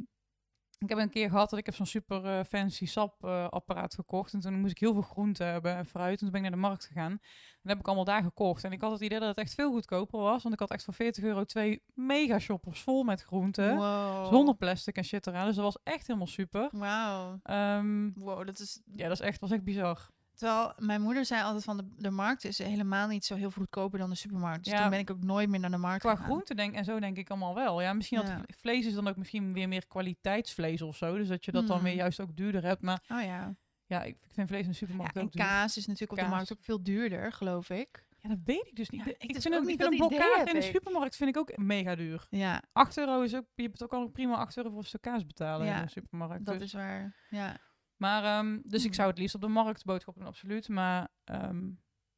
ik 0.79 0.89
heb 0.89 0.97
een 0.97 1.09
keer 1.09 1.29
gehad 1.29 1.49
dat 1.49 1.59
ik 1.59 1.65
heb 1.65 1.75
zo'n 1.75 1.85
super 1.85 2.25
eh, 2.25 2.43
fancy 2.43 2.85
sapapparaat 2.85 3.93
gekocht. 3.93 4.33
En 4.33 4.39
toen 4.39 4.59
moest 4.59 4.71
ik 4.71 4.79
heel 4.79 4.93
veel 4.93 5.01
groente 5.01 5.43
hebben 5.43 5.75
en 5.75 5.85
fruit. 5.85 6.11
En 6.11 6.17
toen 6.17 6.29
ben 6.31 6.35
ik 6.35 6.41
naar 6.41 6.59
de 6.59 6.67
markt 6.67 6.85
gegaan. 6.85 7.11
En 7.11 7.19
dat 7.61 7.71
heb 7.71 7.79
ik 7.79 7.85
allemaal 7.85 8.05
daar 8.05 8.23
gekocht. 8.23 8.63
En 8.63 8.71
ik 8.71 8.81
had 8.81 8.91
het 8.91 9.01
idee 9.01 9.19
dat 9.19 9.27
het 9.27 9.37
echt 9.37 9.53
veel 9.53 9.71
goedkoper 9.71 10.19
was. 10.19 10.43
Want 10.43 10.53
ik 10.53 10.59
had 10.59 10.71
echt 10.71 10.83
voor 10.83 10.93
40 10.93 11.23
euro 11.23 11.43
twee 11.43 11.83
mega 11.93 12.39
shoppers 12.39 12.81
vol 12.81 13.03
met 13.03 13.23
groenten. 13.23 13.75
Wow. 13.75 14.25
Zonder 14.25 14.55
plastic 14.55 14.95
en 14.95 15.03
shit 15.03 15.27
eraan. 15.27 15.45
Dus 15.45 15.55
dat 15.55 15.63
was 15.63 15.77
echt 15.83 16.07
helemaal 16.07 16.27
super. 16.27 16.69
Wauw. 16.71 17.39
Ehm, 17.43 18.09
Wow, 18.15 18.45
dat 18.45 18.59
is... 18.59 18.81
ja, 18.95 19.07
dat 19.07 19.19
is 19.19 19.25
echt, 19.25 19.39
was 19.39 19.51
echt 19.51 19.63
bizar. 19.63 20.09
Terwijl 20.37 20.73
mijn 20.77 21.01
moeder 21.01 21.25
zei 21.25 21.43
altijd 21.43 21.63
van 21.63 21.77
de, 21.77 21.83
de 21.97 22.09
markt 22.09 22.43
is 22.43 22.57
helemaal 22.57 23.07
niet 23.07 23.25
zo 23.25 23.35
heel 23.35 23.51
veel 23.51 23.61
goedkoper 23.61 23.99
dan 23.99 24.09
de 24.09 24.15
supermarkt. 24.15 24.63
Dus 24.63 24.73
Ja. 24.73 24.81
toen 24.81 24.89
ben 24.89 24.99
ik 24.99 25.11
ook 25.11 25.23
nooit 25.23 25.49
meer 25.49 25.59
naar 25.59 25.71
de 25.71 25.77
markt 25.77 25.99
Qua 26.01 26.09
gegaan. 26.11 26.25
groente 26.25 26.55
denk, 26.55 26.75
en 26.75 26.83
zo 26.85 26.99
denk 26.99 27.17
ik 27.17 27.29
allemaal 27.29 27.55
wel. 27.55 27.81
Ja, 27.81 27.93
misschien 27.93 28.17
dat 28.17 28.27
Ja. 28.27 28.33
vle- 28.37 28.55
vlees 28.57 28.85
is 28.85 28.93
dan 28.93 29.07
ook 29.07 29.15
misschien 29.15 29.53
weer 29.53 29.67
meer 29.67 29.87
kwaliteitsvlees 29.87 30.81
of 30.81 30.97
zo. 30.97 31.17
Dus 31.17 31.27
dat 31.27 31.45
je 31.45 31.51
dat 31.51 31.67
dan 31.67 31.81
weer 31.81 31.93
juist 31.95 32.19
ook 32.19 32.35
duurder 32.35 32.63
hebt. 32.63 32.81
Maar 32.81 33.03
Oh 33.11 33.21
ja. 33.21 33.55
ja, 33.85 34.03
ik 34.03 34.17
vind 34.33 34.47
vlees 34.47 34.61
in 34.61 34.67
de 34.67 34.73
ja 34.73 34.77
supermarkt 34.79 35.15
en 35.15 35.23
ook 35.23 35.31
duur. 35.31 35.43
kaas 35.45 35.77
is 35.77 35.85
natuurlijk 35.85 36.19
op 36.19 36.25
de 36.25 36.31
markt 36.33 36.51
ook 36.53 36.63
veel 36.63 36.83
duurder, 36.83 37.31
geloof 37.33 37.69
ik. 37.69 38.05
Ja, 38.19 38.29
dat 38.29 38.37
weet 38.45 38.67
ik 38.67 38.75
dus 38.75 38.89
niet. 38.89 39.03
Ja, 39.05 39.11
ik 39.17 39.33
dus 39.33 39.41
vind 39.43 39.53
ook 39.55 39.61
een, 39.61 39.67
niet, 39.67 39.79
ik 39.79 39.81
vind 39.85 39.99
dat 39.99 40.09
een 40.09 40.15
idee 40.15 40.17
blok 40.17 40.29
kaas 40.29 40.37
heb 40.37 40.47
in 40.47 40.59
de 40.59 40.65
supermarkt 40.65 41.15
vind 41.15 41.29
ik 41.29 41.37
ook 41.37 41.57
mega 41.57 41.95
duur. 41.95 42.27
Ja, 42.29 42.61
8 42.73 42.97
euro 42.97 43.21
is 43.21 43.35
ook, 43.35 43.45
je 43.55 43.69
kan 43.87 44.01
ook 44.01 44.11
prima 44.11 44.35
8 44.35 44.57
euro 44.57 44.69
voor 44.69 44.79
een 44.79 44.85
stuk 44.85 45.01
kaas 45.01 45.25
betalen 45.25 45.67
Ja, 45.67 45.77
in 45.79 45.85
de 45.85 45.91
supermarkt. 45.91 46.45
dat 46.45 46.53
dus. 46.59 46.63
is 46.63 46.73
waar. 46.73 47.15
Ja. 47.29 47.57
Maar, 47.97 48.23
ehm, 48.23 48.59
dus 48.63 48.79
ik 48.79 48.85
Hmm. 48.85 48.93
zou 48.93 49.09
het 49.09 49.17
liefst 49.17 49.35
op 49.35 49.41
de 49.41 49.47
markt 49.47 49.85
boodschappen 49.85 50.21
doen, 50.23 50.31
absoluut. 50.31 50.69
Maar 50.69 51.07
ehm, 51.23 51.69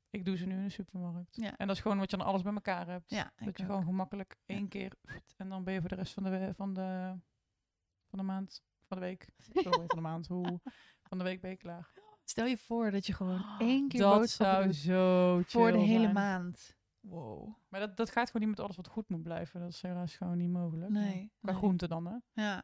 ik 0.09 0.25
doe 0.25 0.37
ze 0.37 0.45
nu 0.45 0.55
in 0.55 0.63
de 0.63 0.69
supermarkt. 0.69 1.35
Ja. 1.35 1.57
En 1.57 1.67
dat 1.67 1.75
is 1.75 1.81
gewoon 1.81 1.97
wat 1.97 2.11
je 2.11 2.17
dan 2.17 2.25
alles 2.25 2.41
bij 2.41 2.53
elkaar 2.53 2.87
hebt. 2.87 3.09
Ja, 3.09 3.31
Dat 3.35 3.57
je 3.57 3.63
ook. 3.63 3.69
gewoon 3.69 3.83
gemakkelijk 3.83 4.37
Ja. 4.45 4.55
één 4.55 4.67
keer 4.67 4.93
en 5.37 5.49
dan 5.49 5.63
ben 5.63 5.73
je 5.73 5.79
voor 5.79 5.89
de 5.89 5.95
rest 5.95 6.13
van 6.13 6.23
de, 6.23 6.53
van 6.55 6.73
de, 6.73 7.15
van 8.09 8.19
de 8.19 8.25
maand, 8.25 8.63
van 8.85 8.97
de 8.97 9.03
week, 9.03 9.29
sorry, 9.63 9.71
van 9.87 9.95
de 9.95 10.01
maand, 10.01 10.27
hoe, 10.27 10.59
van 11.03 11.17
de 11.17 11.23
week 11.23 11.41
ben 11.41 11.49
je 11.49 11.57
klaar. 11.57 11.91
Stel 12.23 12.45
je 12.45 12.57
voor 12.57 12.91
dat 12.91 13.05
je 13.07 13.13
gewoon 13.13 13.45
één 13.59 13.87
keer 13.87 13.99
dat 13.99 14.17
boodschappen 14.17 14.73
zou 14.73 15.37
doet 15.37 15.51
zo 15.51 15.59
voor 15.59 15.71
de 15.71 15.77
hele 15.77 16.01
zijn. 16.01 16.13
maand. 16.13 16.77
Wow. 16.99 17.55
Maar 17.67 17.79
dat, 17.79 17.97
dat 17.97 18.11
gaat 18.11 18.25
gewoon 18.31 18.47
niet 18.47 18.57
met 18.57 18.65
alles 18.65 18.75
wat 18.75 18.87
goed 18.87 19.09
moet 19.09 19.23
blijven. 19.23 19.59
Dat 19.59 19.69
is 19.69 19.81
helaas 19.81 20.15
gewoon 20.15 20.37
niet 20.37 20.49
mogelijk. 20.49 20.91
Maar 20.91 21.01
Nee. 21.01 21.31
Qua 21.39 21.51
nee. 21.51 21.59
groente 21.59 21.87
dan, 21.87 22.05
hè? 22.05 22.41
Ja. 22.43 22.63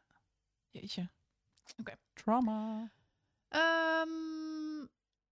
Jeetje. 0.70 1.10
Trauma. 2.12 2.90
Ehm, 3.48 4.86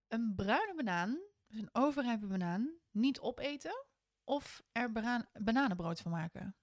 een 0.08 0.32
bruine 0.36 0.72
banaan, 0.76 1.18
dus 1.46 1.60
een 1.60 1.68
overrijpe 1.72 2.26
banaan, 2.26 2.70
niet 2.90 3.20
opeten 3.20 3.86
of 4.24 4.62
er 4.72 4.92
bana- 4.92 5.28
bananenbrood 5.32 6.00
van 6.00 6.10
maken. 6.10 6.56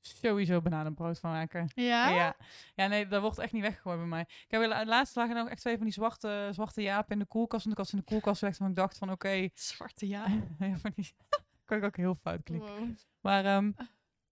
Sowieso 0.00 0.60
bananenbrood 0.60 1.18
van 1.18 1.30
maken. 1.30 1.70
Ja? 1.74 2.08
Ja. 2.08 2.36
ja, 2.74 2.86
nee, 2.86 3.06
dat 3.06 3.22
wordt 3.22 3.38
echt 3.38 3.52
niet 3.52 3.62
weggegooid 3.62 3.98
bij 3.98 4.06
mij. 4.06 4.20
Ik 4.20 4.44
heb 4.48 4.62
de 4.62 4.86
laatste 4.86 5.18
dagen 5.18 5.34
nog 5.34 5.48
echt 5.48 5.60
twee 5.60 5.76
van 5.76 5.84
die 5.84 5.92
zwarte, 5.92 6.48
zwarte 6.52 6.82
japen 6.82 7.12
in 7.12 7.18
de 7.18 7.26
koelkast. 7.26 7.64
En 7.64 7.70
ik 7.70 7.76
had 7.76 7.92
in 7.92 7.98
de 7.98 8.04
koelkast 8.04 8.38
gelegd 8.38 8.58
en 8.58 8.66
ik 8.68 8.74
dacht 8.74 8.98
van 8.98 9.10
oké. 9.10 9.48
Zwarte 9.54 10.08
ja. 10.08 10.26
ja, 10.58 10.76
van 10.76 10.92
die... 10.94 11.14
kan 11.64 11.78
ik 11.78 11.84
ook 11.84 11.96
heel 11.96 12.14
fout 12.14 12.42
klinken. 12.42 12.78
Wow. 12.78 12.96
Maar 13.20 13.44
ehm, 13.44 13.72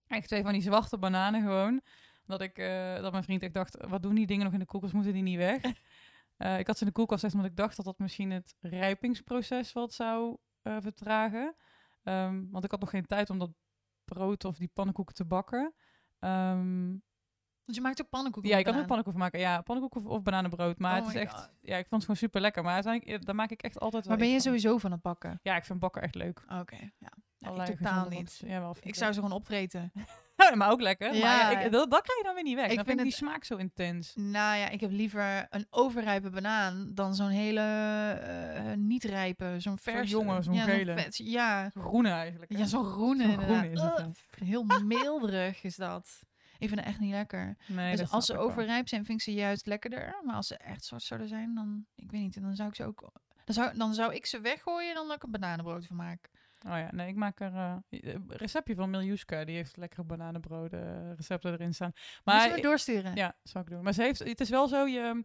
echt 0.06 0.26
twee 0.28 0.42
van 0.42 0.52
die 0.52 0.62
zwarte 0.62 0.98
bananen 0.98 1.42
gewoon. 1.42 1.80
Dat, 2.28 2.40
ik, 2.40 2.58
eh, 2.58 3.00
dat 3.00 3.12
mijn 3.12 3.24
vriend 3.24 3.42
echt 3.42 3.54
dacht, 3.54 3.76
wat 3.88 4.02
doen 4.02 4.14
die 4.14 4.26
dingen 4.26 4.44
nog 4.44 4.52
in 4.52 4.58
de 4.58 4.64
koelkast? 4.66 4.92
Moeten 4.92 5.12
die 5.12 5.22
niet 5.22 5.36
weg? 5.36 5.60
Eh, 6.38 6.58
ik 6.58 6.66
had 6.66 6.76
ze 6.76 6.82
in 6.82 6.88
de 6.88 6.94
koelkast 6.94 7.20
gezet 7.20 7.36
omdat 7.36 7.50
ik 7.50 7.56
dacht 7.56 7.76
dat 7.76 7.84
dat 7.84 7.98
misschien 7.98 8.30
het 8.30 8.54
rijpingsproces 8.60 9.72
wat 9.72 9.92
zou 9.92 10.36
eh, 10.62 10.76
vertragen. 10.80 11.54
Ehm, 12.02 12.44
want 12.50 12.64
ik 12.64 12.70
had 12.70 12.80
nog 12.80 12.90
geen 12.90 13.06
tijd 13.06 13.30
om 13.30 13.38
dat 13.38 13.50
brood 14.04 14.44
of 14.44 14.56
die 14.56 14.70
pannenkoeken 14.74 15.14
te 15.14 15.24
bakken. 15.24 15.74
Ehm, 16.18 16.96
Dus 17.64 17.74
je 17.76 17.80
maakt 17.80 18.00
ook 18.02 18.08
pannenkoeken 18.08 18.50
ja, 18.50 18.58
ik 18.58 18.64
kan 18.64 18.74
ook 18.76 18.86
pannenkoeken 18.86 19.22
maken. 19.22 19.40
Ja, 19.40 19.60
pannenkoeken 19.62 20.10
of, 20.10 20.16
of 20.16 20.22
bananenbrood. 20.22 20.78
Maar 20.78 20.98
Oh 21.00 21.06
het 21.06 21.14
is 21.14 21.20
echt, 21.20 21.34
God. 21.34 21.50
ja, 21.60 21.76
ik 21.76 21.86
vond 21.88 21.90
het 21.90 22.00
gewoon 22.00 22.16
super 22.16 22.40
lekker. 22.40 22.62
Maar 22.62 22.74
uiteindelijk, 22.74 23.24
daar 23.26 23.34
maak 23.34 23.50
ik 23.50 23.62
echt 23.62 23.80
altijd 23.80 24.02
wel 24.06 24.12
Maar 24.16 24.22
ben 24.24 24.34
je 24.34 24.40
van. 24.42 24.52
sowieso 24.52 24.78
van 24.78 24.92
het 24.92 25.02
bakken? 25.02 25.40
Ja, 25.42 25.56
ik 25.56 25.64
vind 25.64 25.78
bakken 25.78 26.02
echt 26.02 26.14
leuk. 26.14 26.44
Oké, 26.60 26.90
ja. 26.98 27.12
Ik 27.38 27.76
totaal 27.76 28.08
niet. 28.08 28.42
Ja, 28.46 28.60
wel, 28.60 28.70
Ik 28.70 28.84
ik 28.84 28.94
zou 28.94 29.12
ze 29.12 29.20
gewoon 29.20 29.36
opvreten. 29.36 29.92
Ja, 30.38 30.54
maar 30.56 30.70
ook 30.70 30.80
lekker. 30.80 31.14
Ja. 31.14 31.20
Maar 31.20 31.52
ja, 31.52 31.60
ik, 31.60 31.72
dat, 31.72 31.90
dat 31.90 32.02
krijg 32.02 32.18
je 32.18 32.24
dan 32.24 32.34
weer 32.34 32.42
niet 32.42 32.54
weg. 32.54 32.68
Ik 32.70 32.76
dan 32.76 32.84
vind 32.84 32.98
vind 33.00 33.00
ik 33.00 33.14
het- 33.14 33.18
die 33.18 33.28
smaak 33.28 33.44
zo 33.44 33.56
intens. 33.56 34.12
Nou 34.14 34.56
ja, 34.58 34.68
ik 34.68 34.80
heb 34.80 34.90
liever 34.90 35.46
een 35.50 35.66
overrijpe 35.70 36.30
banaan 36.30 36.90
dan 36.94 37.14
zo'n 37.14 37.28
hele 37.28 37.60
eh, 37.60 38.72
niet 38.76 39.04
rijpe, 39.04 39.54
zo'n 39.58 39.78
verse. 39.78 40.10
jonge, 40.10 40.42
zo'n 40.42 40.54
ja, 40.54 40.64
gele. 40.64 40.98
vet- 40.98 41.16
ja, 41.16 41.68
Groene 41.74 42.10
eigenlijk. 42.10 42.52
hè? 42.52 42.58
ja 42.58 42.64
zo'n 42.66 42.84
groene 42.84 43.22
Zo'n 43.32 43.64
is 43.64 43.80
het, 43.80 44.16
heel 44.44 44.64
meelderig 44.84 45.62
is 45.62 45.76
dat. 45.76 46.20
Ik 46.58 46.68
vind 46.68 46.80
het 46.80 46.88
echt 46.88 46.98
niet 47.00 47.12
lekker. 47.12 47.56
Nee, 47.66 47.96
dus 47.96 48.10
als 48.10 48.26
ze 48.26 48.32
wel. 48.32 48.42
overrijp 48.42 48.88
zijn, 48.88 49.04
vind 49.04 49.18
ik 49.18 49.24
ze 49.24 49.32
juist 49.32 49.66
lekkerder. 49.66 50.20
Maar 50.24 50.34
als 50.34 50.46
ze 50.46 50.56
echt 50.56 50.84
zwart 50.84 51.02
zouden 51.02 51.28
zijn, 51.28 51.54
dan, 51.54 51.84
ik 51.94 52.10
weet 52.10 52.20
niet, 52.20 52.40
dan 52.42 52.54
zou 52.56 52.68
ik 52.68 52.74
ze 52.74 52.84
ook... 52.84 53.12
Dan 53.44 53.54
zou, 53.54 53.76
dan 53.78 53.94
zou 53.94 54.14
ik 54.14 54.26
ze 54.26 54.40
weggooien 54.40 54.94
dan 54.94 55.06
dat 55.06 55.16
ik 55.16 55.22
een 55.22 55.30
bananenbrood 55.30 55.86
van 55.86 55.96
maak. 55.96 56.30
Oh 56.66 56.76
ja, 56.76 56.88
nee, 56.92 57.08
ik 57.08 57.14
maak 57.14 57.40
er 57.40 57.54
eh, 57.54 57.76
een 57.88 58.24
receptje 58.28 58.74
van 58.74 58.90
Miljuska. 58.90 59.44
Die 59.44 59.56
heeft 59.56 59.76
lekkere 59.76 60.04
bananenbroden 60.04 61.10
eh, 61.10 61.16
recepten 61.16 61.52
erin 61.52 61.74
staan. 61.74 61.92
Maar 62.24 62.48
je 62.48 62.54
me 62.54 62.60
doorsturen? 62.62 63.14
ja, 63.14 63.36
zou 63.42 63.64
ik 63.64 63.70
doen. 63.70 63.82
Maar 63.82 63.92
ze 63.92 64.02
heeft, 64.02 64.18
het 64.18 64.40
is 64.40 64.50
wel 64.50 64.68
zo, 64.68 64.86
je, 64.86 65.24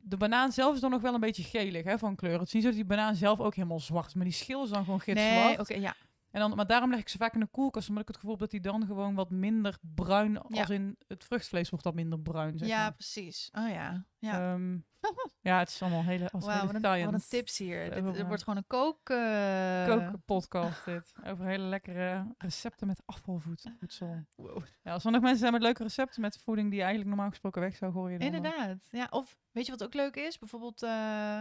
de 0.00 0.16
banaan 0.16 0.52
zelf 0.52 0.74
is 0.74 0.80
dan 0.80 0.90
nog 0.90 1.00
wel 1.00 1.14
een 1.14 1.20
beetje 1.20 1.42
gelig 1.42 1.84
hè, 1.84 1.98
van 1.98 2.16
kleur. 2.16 2.38
Het 2.38 2.46
is 2.46 2.52
niet 2.52 2.62
zo 2.62 2.68
dat 2.68 2.76
die 2.76 2.86
banaan 2.86 3.14
zelf 3.14 3.40
ook 3.40 3.54
helemaal 3.54 3.80
zwart 3.80 4.06
is. 4.06 4.14
Maar 4.14 4.24
die 4.24 4.32
schil 4.32 4.64
is 4.64 4.70
dan 4.70 4.84
gewoon 4.84 5.00
gitzwart. 5.00 5.46
nee, 5.46 5.58
oké, 5.58 5.74
ja. 5.74 5.94
En 6.32 6.40
dan, 6.40 6.54
maar 6.56 6.66
daarom 6.66 6.90
leg 6.90 7.00
ik 7.00 7.08
ze 7.08 7.16
vaak 7.18 7.34
in 7.34 7.40
de 7.40 7.46
koelkast. 7.46 7.88
Omdat 7.88 8.02
ik 8.02 8.08
het 8.08 8.16
gevoel 8.16 8.30
heb 8.32 8.40
dat 8.40 8.50
die 8.50 8.60
dan 8.60 8.86
gewoon 8.86 9.14
wat 9.14 9.30
minder 9.30 9.78
bruin... 9.94 10.32
Ja. 10.48 10.60
Als 10.60 10.70
in 10.70 10.96
het 11.08 11.24
vruchtvlees 11.24 11.70
wordt 11.70 11.84
dat 11.84 11.94
minder 11.94 12.20
bruin, 12.20 12.58
zeg 12.58 12.68
Ja, 12.68 12.82
maar. 12.82 12.92
precies. 12.94 13.48
Oh 13.52 13.68
ja. 13.68 14.04
Ja. 14.18 14.52
Ehm, 14.52 14.78
ja, 15.50 15.58
het 15.58 15.68
is 15.68 15.82
allemaal 15.82 16.02
hele... 16.02 16.30
Als 16.30 16.44
Wauw, 16.44 16.66
wat, 16.66 16.74
een- 16.74 16.80
science. 16.80 17.04
wat 17.04 17.14
een 17.14 17.26
tips 17.28 17.58
hier. 17.58 17.90
Dit, 17.90 17.98
Over- 17.98 18.12
dit 18.12 18.26
wordt 18.26 18.42
gewoon 18.42 18.58
een 18.58 18.66
kook... 18.66 19.10
eh, 19.10 19.86
kookpodcast 19.86 20.84
dit. 20.84 21.12
Over 21.30 21.44
hele 21.46 21.64
lekkere 21.64 22.34
recepten 22.38 22.86
met 22.86 23.02
afvalvoedsel. 23.06 24.26
Wow. 24.36 24.62
Ja, 24.82 24.92
als 24.92 25.04
er 25.04 25.10
nog 25.10 25.20
mensen 25.20 25.40
zijn 25.40 25.52
met 25.52 25.62
leuke 25.62 25.82
recepten 25.82 26.20
met 26.20 26.38
voeding 26.38 26.66
die 26.68 26.76
je 26.78 26.84
eigenlijk 26.84 27.10
normaal 27.14 27.30
gesproken 27.30 27.60
weg 27.60 27.76
zou 27.76 27.92
gooien. 27.92 28.18
Dan 28.20 28.28
eh, 28.28 28.34
Inderdaad. 28.34 28.88
Ja, 28.90 29.06
of 29.10 29.38
weet 29.50 29.64
je 29.66 29.72
wat 29.72 29.84
ook 29.84 29.94
leuk 29.94 30.16
is? 30.16 30.38
Bijvoorbeeld, 30.38 30.82
eh, 30.82 31.38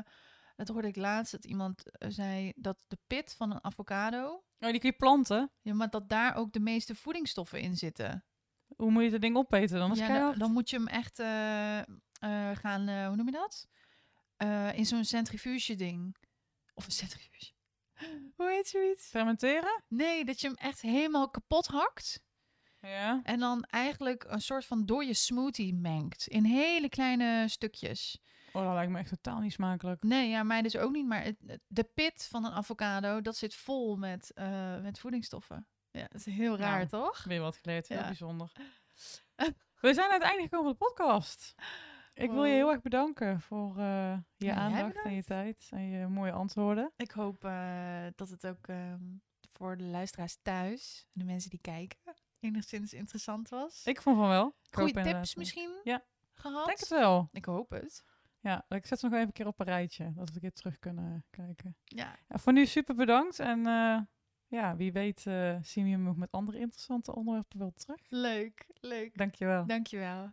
dat 0.65 0.75
hoorde 0.75 0.87
ik 0.87 0.95
laatst, 0.95 1.31
dat 1.31 1.45
iemand 1.45 1.91
eh, 1.91 2.09
zei 2.09 2.53
dat 2.55 2.77
de 2.87 2.97
pit 3.07 3.33
van 3.33 3.51
een 3.51 3.63
avocado, 3.63 4.43
Oh, 4.59 4.69
die 4.69 4.79
kun 4.79 4.89
je 4.89 4.95
planten. 4.95 5.51
ja, 5.61 5.73
maar 5.73 5.89
dat 5.89 6.09
daar 6.09 6.35
ook 6.35 6.53
de 6.53 6.59
meeste 6.59 6.95
voedingsstoffen 6.95 7.61
in 7.61 7.77
zitten. 7.77 8.25
Hoe 8.75 8.91
moet 8.91 9.03
je 9.03 9.09
dat 9.09 9.21
ding 9.21 9.37
opeten 9.37 9.77
dan? 9.77 9.95
Ja, 9.95 10.33
dan, 10.33 10.51
moet 10.51 10.69
je 10.69 10.75
hem 10.75 10.87
echt 10.87 11.19
eh, 11.19 11.79
eh, 11.79 11.85
gaan, 12.57 13.05
hoe 13.07 13.15
noem 13.15 13.25
je 13.25 13.31
dat? 13.31 13.67
In 14.75 14.85
zo'n 14.85 15.05
centrifuge 15.05 15.75
ding. 15.75 16.15
Of 16.73 16.85
een 16.85 16.91
centrifuge. 16.91 17.51
Hoe 18.35 18.49
heet 18.49 18.67
zoiets? 18.67 19.07
Fermenteren? 19.07 19.83
Nee, 19.87 20.25
dat 20.25 20.41
je 20.41 20.47
hem 20.47 20.55
echt 20.55 20.81
helemaal 20.81 21.29
kapot 21.29 21.67
hakt. 21.67 22.23
Ja. 22.79 23.19
En 23.23 23.39
dan 23.39 23.63
eigenlijk 23.63 24.23
een 24.27 24.41
soort 24.41 24.65
van 24.65 24.85
door 24.85 25.03
je 25.03 25.13
smoothie 25.13 25.73
mengt. 25.73 26.27
In 26.27 26.43
hele 26.43 26.89
kleine 26.89 27.47
stukjes. 27.47 28.21
Oh, 28.53 28.63
dat 28.65 28.73
lijkt 28.73 28.91
me 28.91 28.99
echt 28.99 29.09
totaal 29.09 29.39
niet 29.39 29.53
smakelijk. 29.53 30.03
Nee, 30.03 30.29
ja, 30.29 30.43
mij 30.43 30.61
dus 30.61 30.77
ook 30.77 30.91
niet. 30.91 31.05
Maar 31.07 31.23
het, 31.23 31.59
de 31.67 31.83
pit 31.83 32.27
van 32.29 32.45
een 32.45 32.51
avocado, 32.51 33.21
dat 33.21 33.35
zit 33.37 33.55
vol 33.55 33.95
met, 33.95 34.31
eh, 34.33 34.81
met 34.81 34.99
voedingsstoffen. 34.99 35.67
Ja, 35.91 36.01
dat 36.07 36.15
is 36.25 36.25
heel 36.25 36.57
raar, 36.57 36.77
Nou. 36.77 36.87
toch? 36.87 37.23
Weer 37.23 37.41
wat 37.41 37.57
geleerd, 37.57 37.87
heel 37.87 37.97
Ja. 37.97 38.05
bijzonder. 38.05 38.51
We 39.81 39.93
zijn 39.93 40.07
aan 40.11 40.19
het 40.19 40.21
einde 40.29 40.41
gekomen 40.43 40.63
van 40.65 40.71
de 40.79 40.93
podcast. 40.93 41.53
Ik 42.13 42.29
wil 42.31 42.43
je 42.45 42.49
Wow. 42.51 42.59
heel 42.61 42.71
erg 42.71 42.81
bedanken 42.81 43.41
voor 43.41 43.77
eh, 43.77 44.17
je 44.37 44.45
Ja, 44.45 44.55
aandacht 44.55 45.03
en 45.03 45.13
je 45.13 45.23
tijd 45.23 45.67
en 45.71 45.87
je 45.89 46.07
mooie 46.07 46.31
antwoorden. 46.31 46.91
Ik 46.97 47.11
hoop 47.11 47.43
eh, 47.45 48.05
dat 48.15 48.29
het 48.29 48.47
ook 48.47 48.67
ehm, 48.67 49.03
voor 49.51 49.77
de 49.77 49.83
luisteraars 49.83 50.37
thuis, 50.41 51.05
en 51.13 51.19
de 51.19 51.25
mensen 51.25 51.49
die 51.49 51.59
kijken, 51.61 51.97
enigszins 52.39 52.93
interessant 52.93 53.49
was. 53.49 53.85
Ik 53.85 54.01
vond 54.01 54.17
van 54.17 54.27
wel. 54.27 54.55
Goede 54.71 55.01
tips 55.01 55.35
misschien 55.35 55.79
Ja. 55.83 56.03
gehad? 56.33 56.65
Denk 56.65 56.79
het 56.79 56.89
wel. 56.89 57.29
Ik 57.31 57.45
hoop 57.45 57.69
het. 57.69 58.03
Ja, 58.41 58.65
ik 58.69 58.85
zet 58.85 58.99
ze 58.99 59.05
nog 59.05 59.13
even 59.13 59.27
een 59.27 59.33
keer 59.33 59.47
op 59.47 59.59
een 59.59 59.65
rijtje, 59.65 60.13
dat 60.13 60.29
we 60.29 60.35
een 60.35 60.41
keer 60.41 60.51
terug 60.53 60.79
kunnen 60.79 61.25
kijken. 61.29 61.75
Ja, 61.83 62.15
Ja, 62.27 62.37
voor 62.37 62.53
nu 62.53 62.65
super 62.65 62.95
bedankt 62.95 63.39
en 63.39 63.65
eh, 63.65 63.99
ja, 64.47 64.75
wie 64.75 64.91
weet 64.91 65.25
eh, 65.27 65.57
zien 65.61 65.83
we 65.83 65.89
je 65.89 65.97
nog 65.97 66.15
met 66.15 66.31
andere 66.31 66.59
interessante 66.59 67.15
onderwerpen 67.15 67.59
wel 67.59 67.73
terug. 67.73 68.01
leuk, 68.09 68.67
leuk. 68.79 69.17
Dankjewel. 69.17 69.65
Dankjewel. 69.65 70.31